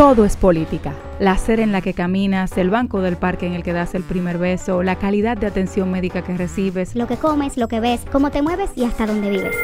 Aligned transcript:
todo 0.00 0.24
es 0.24 0.38
política. 0.38 0.94
La 1.18 1.32
acera 1.32 1.62
en 1.62 1.72
la 1.72 1.82
que 1.82 1.92
caminas, 1.92 2.56
el 2.56 2.70
banco 2.70 3.02
del 3.02 3.18
parque 3.18 3.46
en 3.46 3.52
el 3.52 3.62
que 3.62 3.74
das 3.74 3.94
el 3.94 4.02
primer 4.02 4.38
beso, 4.38 4.82
la 4.82 4.96
calidad 4.96 5.36
de 5.36 5.46
atención 5.46 5.90
médica 5.90 6.24
que 6.24 6.34
recibes, 6.38 6.96
lo 6.96 7.06
que 7.06 7.18
comes, 7.18 7.58
lo 7.58 7.68
que 7.68 7.80
ves, 7.80 8.06
cómo 8.10 8.30
te 8.30 8.40
mueves 8.40 8.70
y 8.76 8.86
hasta 8.86 9.04
dónde 9.04 9.28
vives. 9.28 9.54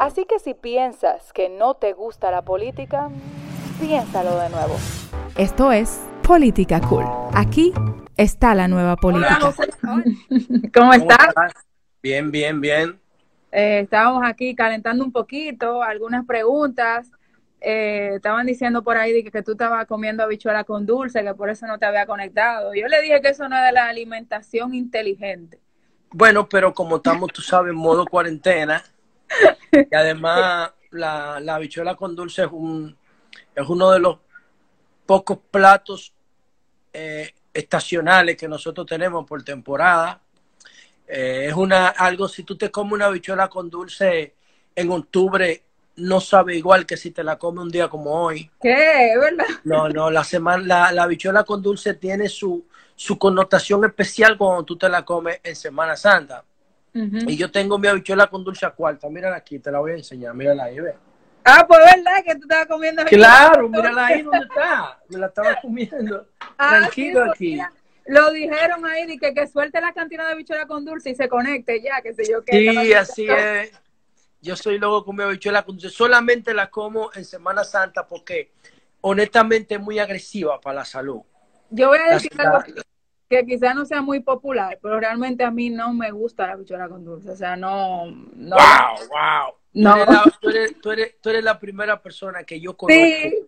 Así 0.00 0.24
que 0.24 0.40
si 0.40 0.52
piensas 0.52 1.32
que 1.32 1.48
no 1.48 1.74
te 1.74 1.92
gusta 1.92 2.32
la 2.32 2.42
política, 2.42 3.08
piénsalo 3.80 4.36
de 4.36 4.50
nuevo. 4.50 4.74
Esto 5.36 5.70
es 5.70 6.00
Política 6.24 6.80
Cool. 6.80 7.04
Aquí 7.34 7.72
está 8.16 8.56
la 8.56 8.66
nueva 8.66 8.96
política. 8.96 9.54
¿Cómo 10.74 10.92
estás? 10.92 11.52
Bien, 12.02 12.32
bien, 12.32 12.60
bien. 12.60 12.98
Eh, 13.52 13.78
estábamos 13.84 14.24
aquí 14.26 14.56
calentando 14.56 15.04
un 15.04 15.12
poquito, 15.12 15.84
algunas 15.84 16.26
preguntas. 16.26 17.08
Eh, 17.60 18.12
estaban 18.14 18.46
diciendo 18.46 18.82
por 18.82 18.96
ahí 18.96 19.24
que, 19.24 19.30
que, 19.32 19.42
tú 19.42 19.52
estabas 19.52 19.86
comiendo 19.86 20.22
habichuela 20.22 20.64
con 20.64 20.86
dulce, 20.86 21.24
que 21.24 21.34
por 21.34 21.50
eso 21.50 21.66
no 21.66 21.78
te 21.78 21.86
había 21.86 22.06
conectado. 22.06 22.72
Yo 22.74 22.86
le 22.86 23.02
dije 23.02 23.20
que 23.20 23.30
eso 23.30 23.48
no 23.48 23.60
de 23.60 23.72
la 23.72 23.88
alimentación 23.88 24.74
inteligente. 24.74 25.58
Bueno, 26.10 26.48
pero 26.48 26.72
como 26.72 26.96
estamos, 26.96 27.32
tú 27.32 27.42
sabes, 27.42 27.70
en 27.70 27.76
modo 27.76 28.06
cuarentena, 28.06 28.82
y 29.72 29.94
además 29.94 30.72
la, 30.90 31.40
la 31.40 31.56
habichuela 31.56 31.96
con 31.96 32.14
dulce 32.14 32.44
es, 32.44 32.48
un, 32.50 32.96
es 33.54 33.68
uno 33.68 33.90
de 33.90 33.98
los 33.98 34.18
pocos 35.04 35.38
platos 35.50 36.14
eh, 36.92 37.32
estacionales 37.52 38.36
que 38.36 38.48
nosotros 38.48 38.86
tenemos 38.86 39.26
por 39.26 39.42
temporada. 39.42 40.20
Eh, 41.06 41.46
es 41.48 41.54
una 41.54 41.88
algo, 41.88 42.28
si 42.28 42.42
tú 42.42 42.56
te 42.56 42.70
comes 42.70 42.92
una 42.94 43.06
habichuela 43.06 43.48
con 43.48 43.70
dulce 43.70 44.34
en 44.74 44.90
octubre, 44.90 45.64
no 45.98 46.20
sabe 46.20 46.56
igual 46.56 46.86
que 46.86 46.96
si 46.96 47.10
te 47.10 47.22
la 47.22 47.38
comes 47.38 47.64
un 47.64 47.70
día 47.70 47.88
como 47.88 48.10
hoy. 48.12 48.50
¿Qué? 48.60 49.14
¿Verdad? 49.20 49.46
No, 49.64 49.88
no, 49.88 50.10
la 50.10 50.24
semana, 50.24 50.64
la, 50.64 50.92
la 50.92 51.02
habichuela 51.04 51.44
con 51.44 51.62
dulce 51.62 51.94
tiene 51.94 52.28
su, 52.28 52.66
su 52.94 53.18
connotación 53.18 53.84
especial 53.84 54.36
cuando 54.38 54.64
tú 54.64 54.76
te 54.76 54.88
la 54.88 55.04
comes 55.04 55.40
en 55.42 55.54
Semana 55.56 55.96
Santa. 55.96 56.44
Y 56.94 57.36
yo 57.36 57.50
tengo 57.52 57.78
mi 57.78 57.86
habichuela 57.86 58.26
con 58.26 58.42
dulce 58.42 58.66
a 58.66 58.70
cuarta. 58.70 59.08
Mírala 59.08 59.36
aquí, 59.36 59.60
te 59.60 59.70
la 59.70 59.78
voy 59.78 59.92
a 59.92 59.94
enseñar. 59.94 60.34
Mírala 60.34 60.64
ahí, 60.64 60.80
ve. 60.80 60.94
Ah, 61.44 61.64
pues 61.66 61.78
verdad 61.78 62.24
que 62.24 62.34
tú 62.34 62.42
estabas 62.42 62.66
comiendo. 62.66 63.04
Claro, 63.04 63.68
mírala 63.68 64.06
ahí 64.06 64.22
donde 64.22 64.40
está. 64.40 64.98
Me 65.08 65.18
la 65.18 65.26
estaba 65.26 65.60
comiendo. 65.60 66.26
Ah, 66.60 66.78
Tranquilo 66.80 67.24
sí, 67.24 67.30
aquí. 67.30 67.50
mira, 67.52 67.72
Lo 68.06 68.32
dijeron 68.32 68.84
ahí, 68.84 69.06
de 69.06 69.16
que, 69.16 69.32
que 69.32 69.46
suelte 69.46 69.80
la 69.80 69.92
cantina 69.92 70.26
de 70.26 70.32
habichuela 70.32 70.66
con 70.66 70.84
dulce 70.84 71.10
y 71.10 71.14
se 71.14 71.28
conecte 71.28 71.80
ya, 71.80 72.00
que 72.02 72.12
sé 72.14 72.24
yo 72.28 72.42
qué. 72.44 72.58
Sí, 72.58 72.92
así 72.92 73.28
es. 73.30 73.70
Yo 74.40 74.56
soy 74.56 74.78
loco 74.78 75.04
con 75.04 75.16
mi 75.16 75.22
habichuela 75.24 75.62
con 75.64 75.76
dulce. 75.76 75.90
Solamente 75.90 76.54
la 76.54 76.70
como 76.70 77.10
en 77.14 77.24
Semana 77.24 77.64
Santa 77.64 78.06
porque 78.06 78.52
honestamente 79.00 79.74
es 79.74 79.80
muy 79.80 79.98
agresiva 79.98 80.60
para 80.60 80.76
la 80.80 80.84
salud. 80.84 81.20
Yo 81.70 81.88
voy 81.88 81.98
a 81.98 82.14
decir 82.14 82.30
La- 82.36 82.44
algo 82.50 82.64
que 83.28 83.44
quizás 83.44 83.74
no 83.74 83.84
sea 83.84 84.00
muy 84.00 84.20
popular, 84.20 84.78
pero 84.80 84.98
realmente 84.98 85.44
a 85.44 85.50
mí 85.50 85.68
no 85.68 85.92
me 85.92 86.10
gusta 86.12 86.46
la 86.46 86.54
habichuela 86.54 86.88
con 86.88 87.04
dulce. 87.04 87.30
O 87.30 87.36
sea, 87.36 87.56
no. 87.56 88.06
no 88.34 88.56
¡Wow! 88.56 89.08
¡Wow! 89.10 89.54
No. 89.74 89.94
Tú, 89.94 90.00
eres 90.00 90.08
la, 90.14 90.38
tú, 90.40 90.48
eres, 90.50 90.80
tú, 90.80 90.90
eres, 90.92 91.20
tú 91.20 91.28
eres 91.30 91.44
la 91.44 91.58
primera 91.58 92.00
persona 92.00 92.42
que 92.44 92.58
yo 92.58 92.74
conozco 92.76 93.04
Sí, 93.04 93.46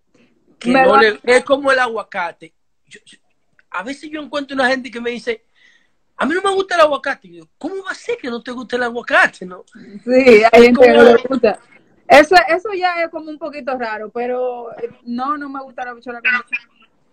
que 0.59 0.71
no 0.71 0.97
le- 0.99 1.19
es 1.25 1.45
como 1.45 1.73
el 1.73 1.79
aguacate. 1.79 2.53
Yo- 2.87 3.01
yo- 3.07 3.19
a 3.71 3.83
veces 3.83 4.11
yo 4.11 4.21
encuentro 4.21 4.55
una 4.55 4.69
gente 4.69 4.91
que 4.91 5.01
me 5.01 5.11
dice, 5.11 5.45
a 6.21 6.27
mí 6.27 6.35
no 6.35 6.43
me 6.43 6.55
gusta 6.55 6.75
el 6.75 6.83
aguacate. 6.83 7.29
Y 7.29 7.39
yo, 7.39 7.45
¿cómo 7.59 7.83
va 7.85 7.93
a 7.93 7.95
ser 7.95 8.19
que 8.19 8.29
no 8.29 8.43
te 8.43 8.51
guste 8.53 8.77
el 8.77 8.83
aguacate? 8.83 9.47
No? 9.47 9.65
sí, 10.05 10.43
hay 10.53 10.63
gente 10.65 10.81
que 10.87 10.93
no 10.93 11.03
le 11.03 11.17
gusta. 11.17 11.59
Eso, 12.07 12.35
eso 12.49 12.69
ya 12.77 13.03
es 13.03 13.09
como 13.11 13.31
un 13.31 13.39
poquito 13.39 13.77
raro, 13.79 14.11
pero 14.11 14.71
eh, 14.79 14.91
no, 15.05 15.37
no 15.39 15.49
me 15.49 15.61
gusta 15.63 15.85
la 15.85 15.93
habichuela 15.93 16.21
con. 16.21 16.31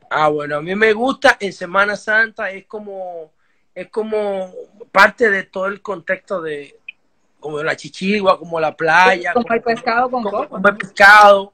Ah, 0.10 0.28
bueno, 0.28 0.58
a 0.58 0.62
mí 0.62 0.76
me 0.76 0.92
gusta 0.94 1.38
en 1.40 1.54
Semana 1.54 1.96
Santa, 1.96 2.50
es 2.52 2.66
como, 2.66 3.32
es 3.76 3.90
como 3.90 4.52
parte 4.92 5.30
de 5.30 5.44
todo 5.44 5.68
el 5.68 5.82
contexto 5.82 6.42
de 6.42 6.80
como 7.40 7.62
la 7.64 7.76
chichigua, 7.78 8.38
como 8.40 8.60
la 8.60 8.76
playa, 8.76 9.32
Como 9.34 9.54
el 9.54 9.62
pescado 9.62 10.10
con 10.10 10.24
como- 10.24 10.38
coco. 10.40 10.50
como 10.50 10.68
el 10.68 10.78
pescado. 10.78 11.54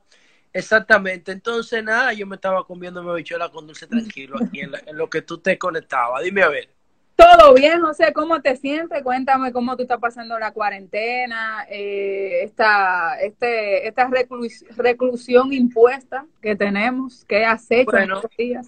Exactamente. 0.53 1.31
Entonces, 1.31 1.83
nada, 1.83 2.13
yo 2.13 2.25
me 2.27 2.35
estaba 2.35 2.63
comiendo 2.65 3.03
mi 3.03 3.09
habichuela 3.09 3.49
con 3.49 3.67
dulce 3.67 3.85
tranquilo 4.17 4.37
aquí 4.41 4.61
en, 4.61 4.71
la- 4.71 4.81
en 4.85 4.97
lo 4.97 5.09
que 5.09 5.21
tú 5.21 5.37
te 5.39 5.57
conectabas. 5.57 6.23
Dime 6.23 6.43
a 6.43 6.49
ver. 6.49 6.69
Todo 7.15 7.53
bien, 7.53 7.79
José, 7.81 8.11
¿cómo 8.11 8.41
te 8.41 8.55
sientes? 8.55 9.03
Cuéntame 9.03 9.51
cómo 9.51 9.75
tú 9.77 9.83
estás 9.83 9.99
pasando 9.99 10.37
la 10.39 10.51
cuarentena, 10.51 11.65
eh, 11.69 12.41
esta, 12.43 13.19
este, 13.21 13.87
esta 13.87 14.07
reclus- 14.09 14.65
reclusión 14.75 15.53
impuesta 15.53 16.25
que 16.41 16.55
tenemos, 16.55 17.23
¿qué 17.25 17.45
has 17.45 17.69
hecho 17.69 17.81
en 17.81 17.85
Bueno. 17.85 18.15
estos 18.15 18.31
días? 18.37 18.67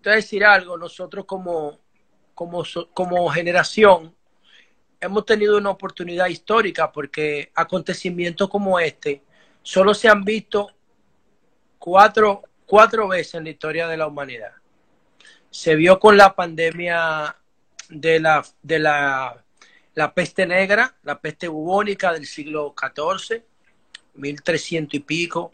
te 0.00 0.08
voy 0.08 0.14
a 0.14 0.16
decir 0.16 0.44
algo, 0.44 0.76
nosotros 0.76 1.24
como, 1.26 1.78
como, 2.34 2.64
como 2.92 3.28
generación 3.28 4.12
hemos 5.00 5.24
tenido 5.24 5.58
una 5.58 5.70
oportunidad 5.70 6.26
histórica 6.26 6.90
porque 6.90 7.52
acontecimientos 7.54 8.48
como 8.48 8.80
este 8.80 9.22
solo 9.62 9.94
se 9.94 10.08
han 10.08 10.24
visto 10.24 10.70
cuatro, 11.78 12.42
cuatro 12.66 13.06
veces 13.06 13.34
en 13.34 13.44
la 13.44 13.50
historia 13.50 13.86
de 13.86 13.96
la 13.96 14.08
humanidad. 14.08 14.50
Se 15.50 15.76
vio 15.76 16.00
con 16.00 16.16
la 16.16 16.34
pandemia 16.34 17.36
de 17.92 18.20
la, 18.20 18.44
de 18.62 18.78
la, 18.78 19.44
la 19.94 20.14
peste 20.14 20.46
negra, 20.46 20.96
la 21.02 21.20
peste 21.20 21.48
bubónica 21.48 22.12
del 22.12 22.26
siglo 22.26 22.74
XIV, 22.78 23.42
1300 24.14 24.94
y 24.94 25.00
pico. 25.00 25.50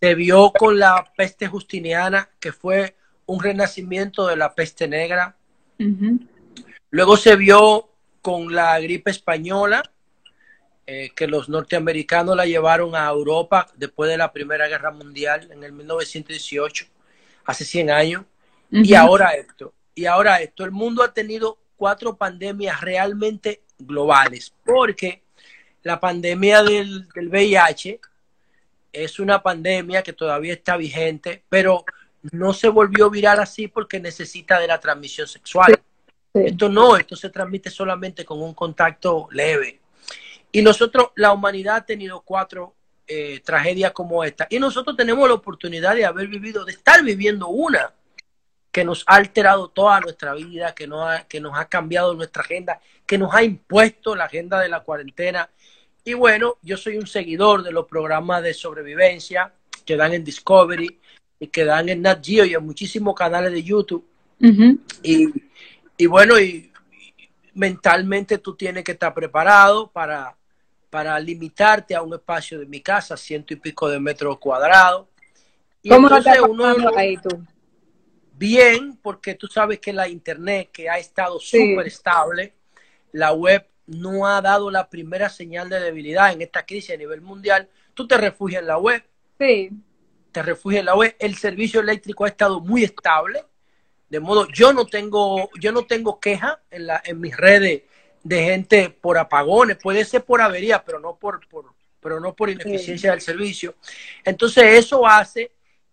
Se 0.00 0.14
vio 0.14 0.52
con 0.52 0.78
la 0.78 1.12
peste 1.16 1.46
justiniana, 1.46 2.28
que 2.40 2.52
fue 2.52 2.96
un 3.26 3.42
renacimiento 3.42 4.26
de 4.26 4.36
la 4.36 4.54
peste 4.54 4.88
negra. 4.88 5.36
Luego 6.90 7.16
se 7.16 7.36
vio 7.36 7.88
con 8.20 8.54
la 8.54 8.78
gripe 8.80 9.10
española, 9.10 9.82
eh, 10.86 11.10
que 11.14 11.26
los 11.26 11.48
norteamericanos 11.48 12.36
la 12.36 12.46
llevaron 12.46 12.94
a 12.94 13.08
Europa 13.08 13.68
después 13.76 14.10
de 14.10 14.16
la 14.16 14.32
Primera 14.32 14.68
Guerra 14.68 14.90
Mundial 14.90 15.48
en 15.50 15.62
el 15.64 15.72
1918, 15.72 16.86
hace 17.44 17.64
100 17.64 17.90
años. 17.90 18.24
Y 18.70 18.94
ahora 18.94 19.30
esto. 19.30 19.74
Y 19.94 20.06
ahora 20.06 20.40
esto. 20.40 20.64
El 20.64 20.70
mundo 20.70 21.02
ha 21.02 21.12
tenido 21.12 21.58
cuatro 21.82 22.16
pandemias 22.16 22.80
realmente 22.80 23.62
globales, 23.76 24.54
porque 24.64 25.24
la 25.82 25.98
pandemia 25.98 26.62
del, 26.62 27.08
del 27.08 27.28
VIH 27.28 27.98
es 28.92 29.18
una 29.18 29.42
pandemia 29.42 30.00
que 30.04 30.12
todavía 30.12 30.52
está 30.52 30.76
vigente, 30.76 31.42
pero 31.48 31.84
no 32.30 32.52
se 32.52 32.68
volvió 32.68 33.10
viral 33.10 33.40
así 33.40 33.66
porque 33.66 33.98
necesita 33.98 34.60
de 34.60 34.68
la 34.68 34.78
transmisión 34.78 35.26
sexual. 35.26 35.74
Sí. 36.32 36.42
Esto 36.44 36.68
no, 36.68 36.96
esto 36.96 37.16
se 37.16 37.30
transmite 37.30 37.68
solamente 37.68 38.24
con 38.24 38.40
un 38.40 38.54
contacto 38.54 39.26
leve. 39.32 39.80
Y 40.52 40.62
nosotros, 40.62 41.08
la 41.16 41.32
humanidad 41.32 41.74
ha 41.78 41.84
tenido 41.84 42.20
cuatro 42.20 42.76
eh, 43.08 43.40
tragedias 43.44 43.90
como 43.90 44.22
esta. 44.22 44.46
Y 44.50 44.60
nosotros 44.60 44.96
tenemos 44.96 45.26
la 45.26 45.34
oportunidad 45.34 45.96
de 45.96 46.04
haber 46.04 46.28
vivido, 46.28 46.64
de 46.64 46.74
estar 46.74 47.02
viviendo 47.02 47.48
una 47.48 47.92
que 48.72 48.84
nos 48.84 49.04
ha 49.06 49.16
alterado 49.16 49.68
toda 49.68 50.00
nuestra 50.00 50.32
vida, 50.34 50.74
que 50.74 50.86
nos 50.86 51.06
ha, 51.06 51.24
que 51.28 51.40
nos 51.40 51.56
ha 51.56 51.66
cambiado 51.66 52.14
nuestra 52.14 52.42
agenda, 52.42 52.80
que 53.06 53.18
nos 53.18 53.32
ha 53.34 53.42
impuesto 53.42 54.16
la 54.16 54.24
agenda 54.24 54.58
de 54.60 54.70
la 54.70 54.80
cuarentena. 54.80 55.48
Y 56.02 56.14
bueno, 56.14 56.56
yo 56.62 56.78
soy 56.78 56.96
un 56.96 57.06
seguidor 57.06 57.62
de 57.62 57.70
los 57.70 57.86
programas 57.86 58.42
de 58.42 58.54
sobrevivencia 58.54 59.52
que 59.84 59.96
dan 59.96 60.14
en 60.14 60.24
Discovery 60.24 60.98
y 61.38 61.46
que 61.48 61.66
dan 61.66 61.90
en 61.90 62.00
Nat 62.00 62.24
Geo 62.24 62.46
y 62.46 62.54
en 62.54 62.64
muchísimos 62.64 63.14
canales 63.14 63.52
de 63.52 63.62
YouTube. 63.62 64.06
Y, 65.02 65.28
y 65.98 66.06
bueno, 66.06 66.40
y, 66.40 66.72
y 66.92 67.28
mentalmente 67.54 68.38
tú 68.38 68.56
tienes 68.56 68.84
que 68.84 68.92
estar 68.92 69.12
preparado 69.12 69.88
para, 69.88 70.34
para 70.88 71.20
limitarte 71.20 71.94
a 71.94 72.00
un 72.00 72.14
espacio 72.14 72.58
de 72.58 72.66
mi 72.66 72.80
casa, 72.80 73.18
ciento 73.18 73.52
y 73.52 73.56
pico 73.56 73.88
de 73.88 74.00
metros 74.00 74.38
cuadrados. 74.38 75.08
Y 75.82 75.90
¿Cómo 75.90 76.08
lo 76.08 76.16
entonces 76.16 76.36
estás 76.36 76.50
uno 76.50 76.64
pasando 76.64 76.98
ahí 76.98 77.16
tú? 77.18 77.44
Bien, 78.34 78.98
porque 79.02 79.34
tú 79.34 79.46
sabes 79.46 79.78
que 79.78 79.92
la 79.92 80.08
internet, 80.08 80.70
que 80.72 80.88
ha 80.88 80.98
estado 80.98 81.38
Sí. 81.38 81.58
súper 81.58 81.86
estable, 81.86 82.54
la 83.12 83.32
web 83.32 83.66
no 83.86 84.26
ha 84.26 84.40
dado 84.40 84.70
la 84.70 84.88
primera 84.88 85.28
señal 85.28 85.68
de 85.68 85.80
debilidad 85.80 86.32
en 86.32 86.42
esta 86.42 86.64
crisis 86.64 86.94
a 86.94 86.96
nivel 86.96 87.20
mundial. 87.20 87.68
Tú 87.94 88.06
te 88.06 88.16
refugias 88.16 88.62
en 88.62 88.68
la 88.68 88.78
web, 88.78 89.02
Sí, 89.38 89.70
te 90.30 90.42
refugias 90.42 90.80
en 90.80 90.86
la 90.86 90.94
web. 90.94 91.16
El 91.18 91.36
servicio 91.36 91.80
eléctrico 91.80 92.24
ha 92.24 92.28
estado 92.28 92.60
muy 92.60 92.84
estable, 92.84 93.44
de 94.08 94.20
modo 94.20 94.46
yo 94.48 94.72
no 94.72 94.86
tengo 94.86 95.50
yo 95.58 95.72
no 95.72 95.84
tengo 95.84 96.20
queja 96.20 96.60
en 96.70 96.86
la 96.86 97.02
en 97.04 97.20
mis 97.20 97.36
redes 97.36 97.82
de 98.22 98.42
gente 98.44 98.88
por 98.90 99.18
apagones, 99.18 99.78
puede 99.78 100.04
ser 100.04 100.24
por 100.24 100.40
avería, 100.40 100.84
pero 100.84 101.00
no 101.00 101.16
por, 101.16 101.46
por 101.48 101.74
pero 102.00 102.20
no 102.20 102.34
por 102.34 102.50
ineficiencia 102.50 103.10
del 103.10 103.20
servicio. 103.20 103.74
Entonces 104.24 104.64
eso 104.78 105.06
hace 105.06 105.52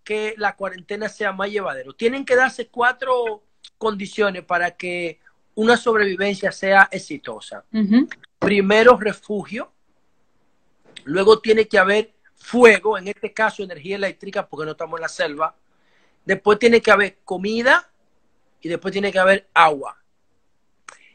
que 0.09 0.33
la 0.37 0.55
cuarentena 0.55 1.07
sea 1.07 1.31
más 1.33 1.51
llevadero. 1.51 1.93
Tienen 1.93 2.25
que 2.25 2.35
darse 2.35 2.67
cuatro 2.67 3.43
condiciones 3.77 4.43
para 4.43 4.71
que 4.71 5.19
una 5.53 5.77
sobrevivencia 5.77 6.51
sea 6.51 6.89
exitosa. 6.91 7.63
Primero, 8.39 8.97
refugio. 8.97 9.71
Luego 11.03 11.39
tiene 11.39 11.67
que 11.67 11.77
haber 11.77 12.15
fuego, 12.33 12.97
en 12.97 13.09
este 13.09 13.31
caso 13.35 13.61
energía 13.61 13.97
eléctrica, 13.97 14.47
porque 14.47 14.65
no 14.65 14.71
estamos 14.71 14.97
en 14.97 15.01
la 15.03 15.09
selva. 15.09 15.55
Después 16.25 16.57
tiene 16.57 16.81
que 16.81 16.89
haber 16.89 17.19
comida 17.23 17.87
y 18.61 18.67
después 18.67 18.91
tiene 18.91 19.11
que 19.11 19.19
haber 19.19 19.47
agua. 19.53 19.95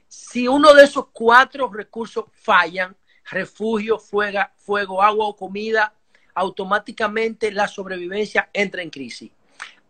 Si 0.06 0.46
uno 0.46 0.72
de 0.72 0.84
esos 0.84 1.08
cuatro 1.08 1.68
recursos 1.68 2.26
fallan, 2.30 2.96
refugio, 3.24 3.98
fuego, 3.98 4.38
fuego 4.54 5.02
agua 5.02 5.26
o 5.26 5.34
comida, 5.34 5.92
automáticamente 6.34 7.52
la 7.52 7.68
sobrevivencia 7.68 8.50
entra 8.52 8.82
en 8.82 8.90
crisis. 8.90 9.30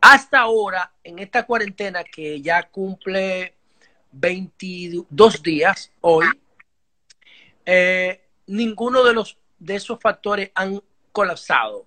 Hasta 0.00 0.40
ahora, 0.40 0.92
en 1.02 1.18
esta 1.18 1.44
cuarentena 1.46 2.04
que 2.04 2.40
ya 2.42 2.62
cumple 2.64 3.54
22 4.12 5.42
días 5.42 5.90
hoy, 6.02 6.26
eh, 7.64 8.20
ninguno 8.46 9.02
de 9.02 9.14
los 9.14 9.38
de 9.58 9.76
esos 9.76 9.98
factores 9.98 10.50
han 10.54 10.82
colapsado. 11.10 11.86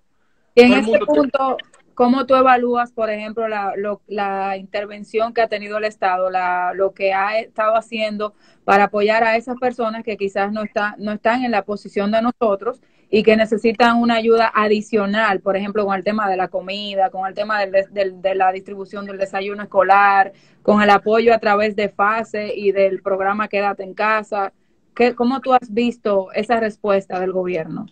en 0.55 0.73
este 0.73 0.99
punto, 1.05 1.57
¿cómo 1.93 2.25
tú 2.25 2.33
evalúas, 2.33 2.91
por 2.91 3.11
ejemplo, 3.11 3.47
la, 3.47 3.73
la, 4.07 4.57
intervención 4.57 5.33
que 5.33 5.41
ha 5.41 5.47
tenido 5.47 5.77
el 5.77 5.83
Estado, 5.83 6.31
la, 6.31 6.73
lo 6.73 6.93
que 6.93 7.13
ha 7.13 7.37
estado 7.39 7.75
haciendo 7.75 8.33
para 8.63 8.85
apoyar 8.85 9.23
a 9.23 9.35
esas 9.35 9.57
personas 9.57 10.03
que 10.03 10.17
quizás 10.17 10.51
no, 10.51 10.63
está, 10.63 10.95
no 10.97 11.11
están 11.11 11.43
en 11.43 11.51
la 11.51 11.65
posición 11.65 12.11
de 12.11 12.23
nosotros 12.23 12.81
y 13.09 13.23
que 13.23 13.37
necesitan 13.37 13.97
una 13.97 14.15
ayuda 14.15 14.51
adicional, 14.53 15.39
por 15.39 15.55
ejemplo, 15.55 15.85
con 15.85 15.95
el 15.95 16.03
tema 16.03 16.29
de 16.29 16.35
la 16.35 16.49
comida, 16.49 17.09
con 17.09 17.25
el 17.25 17.33
tema 17.33 17.65
de 17.65 18.35
la 18.35 18.51
distribución 18.51 19.05
del 19.05 19.17
desayuno 19.17 19.63
escolar, 19.63 20.33
con 20.61 20.81
el 20.81 20.89
apoyo 20.89 21.33
a 21.33 21.39
través 21.39 21.75
de 21.75 21.89
FASE 21.89 22.53
y 22.53 22.71
del 22.71 23.01
programa 23.01 23.47
Quédate 23.47 23.83
en 23.83 23.93
casa. 23.93 24.51
¿Qué, 24.93 25.15
¿Cómo 25.15 25.39
tú 25.39 25.53
has 25.53 25.73
visto 25.73 26.31
esa 26.33 26.59
respuesta 26.59 27.19
del 27.19 27.31
gobierno? 27.31 27.85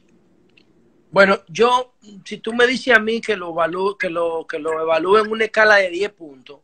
Bueno, 1.11 1.39
yo, 1.47 1.93
si 2.25 2.39
tú 2.39 2.51
me 2.51 2.67
dices 2.67 2.93
a 2.93 2.99
mí 2.99 3.21
que 3.21 3.37
lo 3.37 3.51
evalúe, 3.51 3.97
que 3.97 4.09
lo, 4.09 4.45
que 4.45 4.59
lo 4.59 4.81
evalúe 4.81 5.19
en 5.19 5.31
una 5.31 5.45
escala 5.45 5.75
de 5.75 5.89
10 5.89 6.11
puntos, 6.11 6.59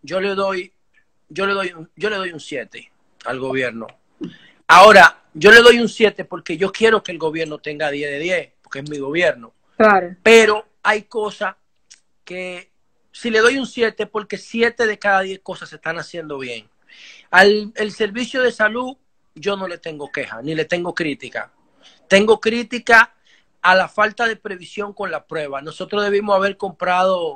yo 0.00 0.22
le 0.22 0.34
doy, 0.34 0.72
yo 1.28 1.44
le 1.44 1.52
doy, 1.52 1.74
yo 1.96 2.08
le 2.08 2.16
doy 2.16 2.32
un 2.32 2.40
7 2.40 2.90
al 3.26 3.38
gobierno. 3.38 3.86
Ahora, 4.66 5.19
yo 5.34 5.50
le 5.50 5.60
doy 5.60 5.78
un 5.78 5.88
7 5.88 6.24
porque 6.24 6.56
yo 6.56 6.72
quiero 6.72 7.02
que 7.02 7.12
el 7.12 7.18
gobierno 7.18 7.58
tenga 7.58 7.90
10 7.90 8.10
de 8.10 8.18
10, 8.18 8.52
porque 8.62 8.80
es 8.80 8.90
mi 8.90 8.98
gobierno. 8.98 9.52
Claro. 9.76 10.16
Pero 10.22 10.66
hay 10.82 11.02
cosas 11.02 11.56
que 12.24 12.70
si 13.12 13.30
le 13.30 13.40
doy 13.40 13.58
un 13.58 13.66
7 13.66 14.06
porque 14.06 14.38
7 14.38 14.86
de 14.86 14.98
cada 14.98 15.20
10 15.20 15.40
cosas 15.40 15.68
se 15.68 15.76
están 15.76 15.98
haciendo 15.98 16.38
bien. 16.38 16.68
Al 17.30 17.72
el 17.76 17.92
servicio 17.92 18.42
de 18.42 18.52
salud 18.52 18.96
yo 19.34 19.56
no 19.56 19.68
le 19.68 19.78
tengo 19.78 20.10
queja, 20.10 20.42
ni 20.42 20.54
le 20.54 20.64
tengo 20.64 20.94
crítica. 20.94 21.52
Tengo 22.08 22.40
crítica 22.40 23.14
a 23.62 23.74
la 23.74 23.88
falta 23.88 24.26
de 24.26 24.36
previsión 24.36 24.92
con 24.92 25.10
la 25.10 25.26
prueba. 25.26 25.60
Nosotros 25.60 26.02
debimos 26.02 26.34
haber 26.34 26.56
comprado 26.56 27.34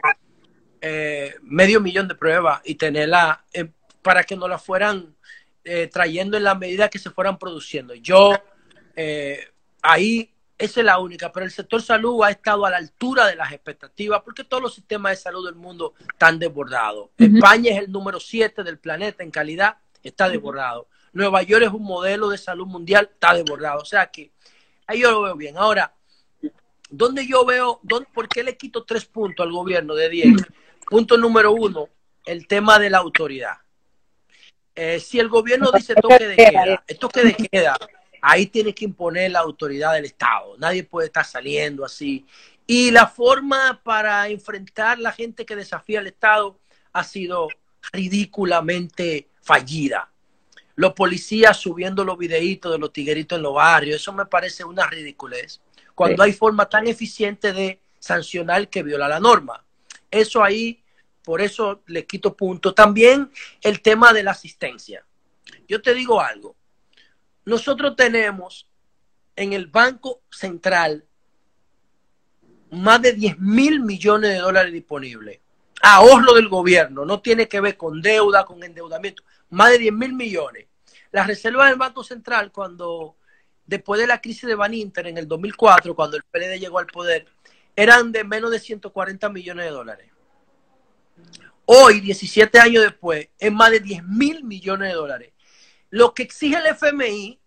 eh, 0.81 1.35
medio 1.43 1.81
millón 1.81 2.09
de 2.09 2.15
pruebas 2.15 2.61
y 2.65 2.75
tenerla 2.75 3.45
eh, 3.53 3.71
para 4.03 4.25
que 4.25 4.37
nos 4.37 4.49
la 4.49 4.59
fueran 4.59 5.14
eh, 5.65 5.89
trayendo 5.93 6.37
en 6.37 6.45
la 6.45 6.55
medida 6.55 6.89
que 6.89 6.99
se 6.99 7.11
fueran 7.11 7.39
produciendo. 7.39 7.95
Yo, 7.95 8.33
ahí, 9.83 10.31
esa 10.57 10.81
es 10.81 10.87
la 10.87 10.99
única, 10.99 11.33
pero 11.33 11.47
el 11.47 11.53
sector 11.53 11.83
salud 11.83 12.23
ha 12.23 12.31
estado 12.31 12.65
a 12.65 12.71
la 12.71 12.77
altura 12.77 13.27
de 13.27 13.37
las 13.37 13.53
expectativas 13.53 14.23
porque 14.23 14.45
todos 14.45 14.63
los 14.63 14.75
sistemas 14.75 15.13
de 15.13 15.17
salud 15.17 15.45
del 15.45 15.57
mundo 15.57 15.95
están 16.01 16.39
desbordados. 16.39 17.11
España 17.19 17.73
es 17.73 17.79
el 17.79 17.93
número 17.93 18.21
7 18.21 18.63
del 18.63 18.79
planeta 18.79 19.23
en 19.23 19.31
calidad, 19.31 19.79
está 20.03 20.29
desbordado. 20.29 20.89
Nueva 21.15 21.43
York 21.43 21.65
es 21.65 21.73
un 21.73 21.85
modelo 21.85 22.29
de 22.29 22.39
salud 22.39 22.67
mundial, 22.67 23.09
está 23.13 23.35
desbordado. 23.35 23.81
O 23.81 23.85
sea 23.85 24.07
que 24.11 24.33
ahí 24.87 25.01
yo 25.01 25.11
lo 25.11 25.23
veo 25.23 25.37
bien. 25.37 25.57
Ahora, 25.57 25.95
¿dónde 26.91 27.27
yo 27.27 27.45
veo, 27.45 27.81
dónde, 27.83 28.09
por 28.13 28.29
qué 28.29 28.43
le 28.43 28.57
quito 28.57 28.85
tres 28.85 29.07
puntos 29.07 29.45
al 29.45 29.53
gobierno 29.53 29.95
de 29.95 30.09
10? 30.11 30.43
Punto 30.89 31.17
número 31.17 31.53
uno, 31.53 31.89
el 32.27 32.47
tema 32.47 32.79
de 32.79 32.91
la 32.91 32.99
autoridad. 32.99 33.59
Eh, 34.75 34.99
si 35.01 35.21
el 35.21 35.29
gobierno 35.29 35.71
dice 35.73 35.95
toque 35.95 36.27
de 36.27 36.37
queda, 36.37 36.85
toque 36.99 37.23
de 37.23 37.35
queda, 37.35 37.77
ahí 38.21 38.47
tiene 38.47 38.75
que 38.75 38.85
imponer 38.85 39.31
la 39.31 39.41
autoridad 39.41 39.95
del 39.95 40.07
Estado. 40.07 40.57
Nadie 40.59 40.85
puede 40.85 41.07
estar 41.07 41.25
saliendo 41.25 41.85
así. 41.85 42.27
Y 42.67 42.91
la 42.91 43.07
forma 43.07 43.81
para 43.83 44.29
enfrentar 44.29 44.99
la 44.99 45.13
gente 45.13 45.45
que 45.45 45.57
desafía 45.57 46.01
al 46.01 46.07
Estado 46.07 46.59
ha 46.93 47.05
sido 47.05 47.49
ridículamente 47.93 49.29
fallida 49.43 50.11
los 50.77 50.93
policías 50.93 51.57
subiendo 51.57 52.05
los 52.05 52.19
videitos 52.19 52.73
de 52.73 52.79
los 52.79 52.93
tigueritos 52.93 53.37
en 53.37 53.43
los 53.43 53.55
barrios, 53.55 54.01
eso 54.01 54.13
me 54.13 54.27
parece 54.27 54.65
una 54.65 54.87
ridiculez. 54.87 55.61
Cuando 55.95 56.23
hay 56.23 56.33
forma 56.33 56.69
tan 56.69 56.87
eficiente 56.89 57.53
de 57.53 57.81
sancionar 58.01 58.69
que 58.69 58.83
viola 58.83 59.09
la 59.09 59.21
norma. 59.21 59.65
Eso 60.11 60.43
ahí, 60.43 60.83
por 61.25 61.41
eso 61.41 61.83
le 61.87 62.07
quito 62.07 62.37
punto. 62.37 62.75
También 62.75 63.31
el 63.63 63.81
tema 63.81 64.13
de 64.13 64.23
la 64.23 64.33
asistencia. 64.33 65.05
Yo 65.67 65.81
te 65.81 65.95
digo 65.95 66.21
algo. 66.21 66.55
Nosotros 67.47 67.97
tenemos 67.97 68.69
en 69.35 69.53
el 69.53 69.67
Banco 69.67 70.23
Central 70.31 71.05
más 72.71 73.01
de 73.03 73.13
10 73.13 73.39
mil 73.39 73.81
millones 73.81 74.31
de 74.31 74.39
dólares 74.39 74.73
disponibles. 74.73 75.41
Ahorro 75.83 76.35
del 76.35 76.49
gobierno, 76.49 77.05
no 77.05 77.21
tiene 77.21 77.49
que 77.49 77.61
ver 77.61 77.77
con 77.77 78.01
deuda, 78.01 78.45
con 78.45 78.63
endeudamiento 78.63 79.23
más 79.51 79.71
de 79.71 79.79
10 79.79 79.93
mil 79.93 80.15
millones. 80.15 80.67
Las 81.11 81.27
reservas 81.27 81.69
del 81.69 81.79
Banco 81.79 82.03
Central, 82.03 82.51
cuando 82.53 83.17
después 83.67 84.01
de 84.01 84.07
la 84.07 84.21
crisis 84.21 84.49
de 84.49 84.55
Van 84.55 84.75
Inter 84.75 85.07
en 85.07 85.19
el 85.19 85.29
2004, 85.29 85.95
cuando 85.95 86.17
el 86.17 86.23
PLD 86.25 86.59
llegó 86.59 86.79
al 86.79 86.87
poder, 86.87 87.27
eran 87.77 88.13
de 88.13 88.25
menos 88.25 88.51
de 88.51 88.59
140 88.59 89.29
millones 89.29 89.65
de 89.67 89.71
dólares. 89.71 90.14
Hoy, 91.67 92.01
17 92.01 92.59
años 92.59 92.83
después, 92.83 93.29
es 93.39 93.53
más 93.53 93.71
de 93.71 93.81
10 93.81 94.05
mil 94.05 94.45
millones 94.45 94.89
de 94.89 94.95
dólares. 94.95 95.33
Lo 95.91 96.13
que 96.13 96.25
exige 96.25 96.57
el 96.57 96.67
FMI 96.67 97.41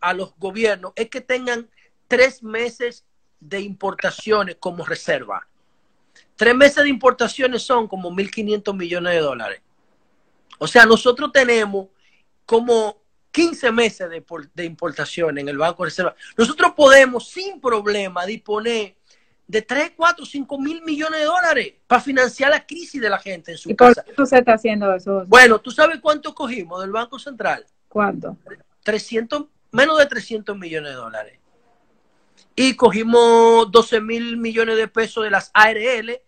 a 0.00 0.12
los 0.12 0.36
gobiernos 0.36 0.92
es 0.94 1.08
que 1.08 1.20
tengan 1.20 1.68
tres 2.06 2.42
meses 2.42 3.04
de 3.40 3.60
importaciones 3.60 4.56
como 4.60 4.84
reserva. 4.84 5.46
Tres 6.36 6.54
meses 6.54 6.84
de 6.84 6.90
importaciones 6.90 7.62
son 7.62 7.88
como 7.88 8.10
1.500 8.10 8.76
millones 8.76 9.14
de 9.14 9.20
dólares. 9.20 9.62
O 10.58 10.66
sea, 10.66 10.86
nosotros 10.86 11.32
tenemos 11.32 11.88
como 12.46 13.02
15 13.30 13.72
meses 13.72 14.08
de, 14.08 14.64
importación 14.64 15.38
en 15.38 15.48
el 15.48 15.58
Banco 15.58 15.82
de 15.82 15.90
Reserva. 15.90 16.14
Nosotros 16.36 16.72
podemos 16.76 17.28
sin 17.28 17.60
problema 17.60 18.24
disponer 18.24 18.96
de 19.46 19.62
3, 19.62 19.92
4, 19.96 20.24
5 20.24 20.58
mil 20.58 20.82
millones 20.82 21.20
de 21.20 21.26
dólares 21.26 21.74
para 21.86 22.00
financiar 22.00 22.50
la 22.50 22.66
crisis 22.66 23.00
de 23.00 23.10
la 23.10 23.18
gente 23.18 23.52
en 23.52 23.58
su 23.58 23.70
¿Y 23.70 23.76
casa. 23.76 24.02
¿Por 24.02 24.14
qué 24.14 24.26
se 24.26 24.38
está 24.38 24.54
haciendo 24.54 24.94
eso? 24.94 25.24
Bueno, 25.26 25.60
¿tú 25.60 25.70
sabes 25.70 26.00
cuánto 26.00 26.34
cogimos 26.34 26.80
del 26.80 26.92
Banco 26.92 27.18
Central? 27.18 27.66
¿Cuánto? 27.88 28.36
300, 28.82 29.44
menos 29.72 29.98
de 29.98 30.06
300 30.06 30.56
millones 30.56 30.90
de 30.90 30.96
dólares. 30.96 31.38
Y 32.56 32.74
cogimos 32.76 33.70
12 33.70 34.00
mil 34.00 34.36
millones 34.36 34.76
de 34.76 34.88
pesos 34.88 35.24
de 35.24 35.30
las 35.30 35.50
ARL, 35.52 36.20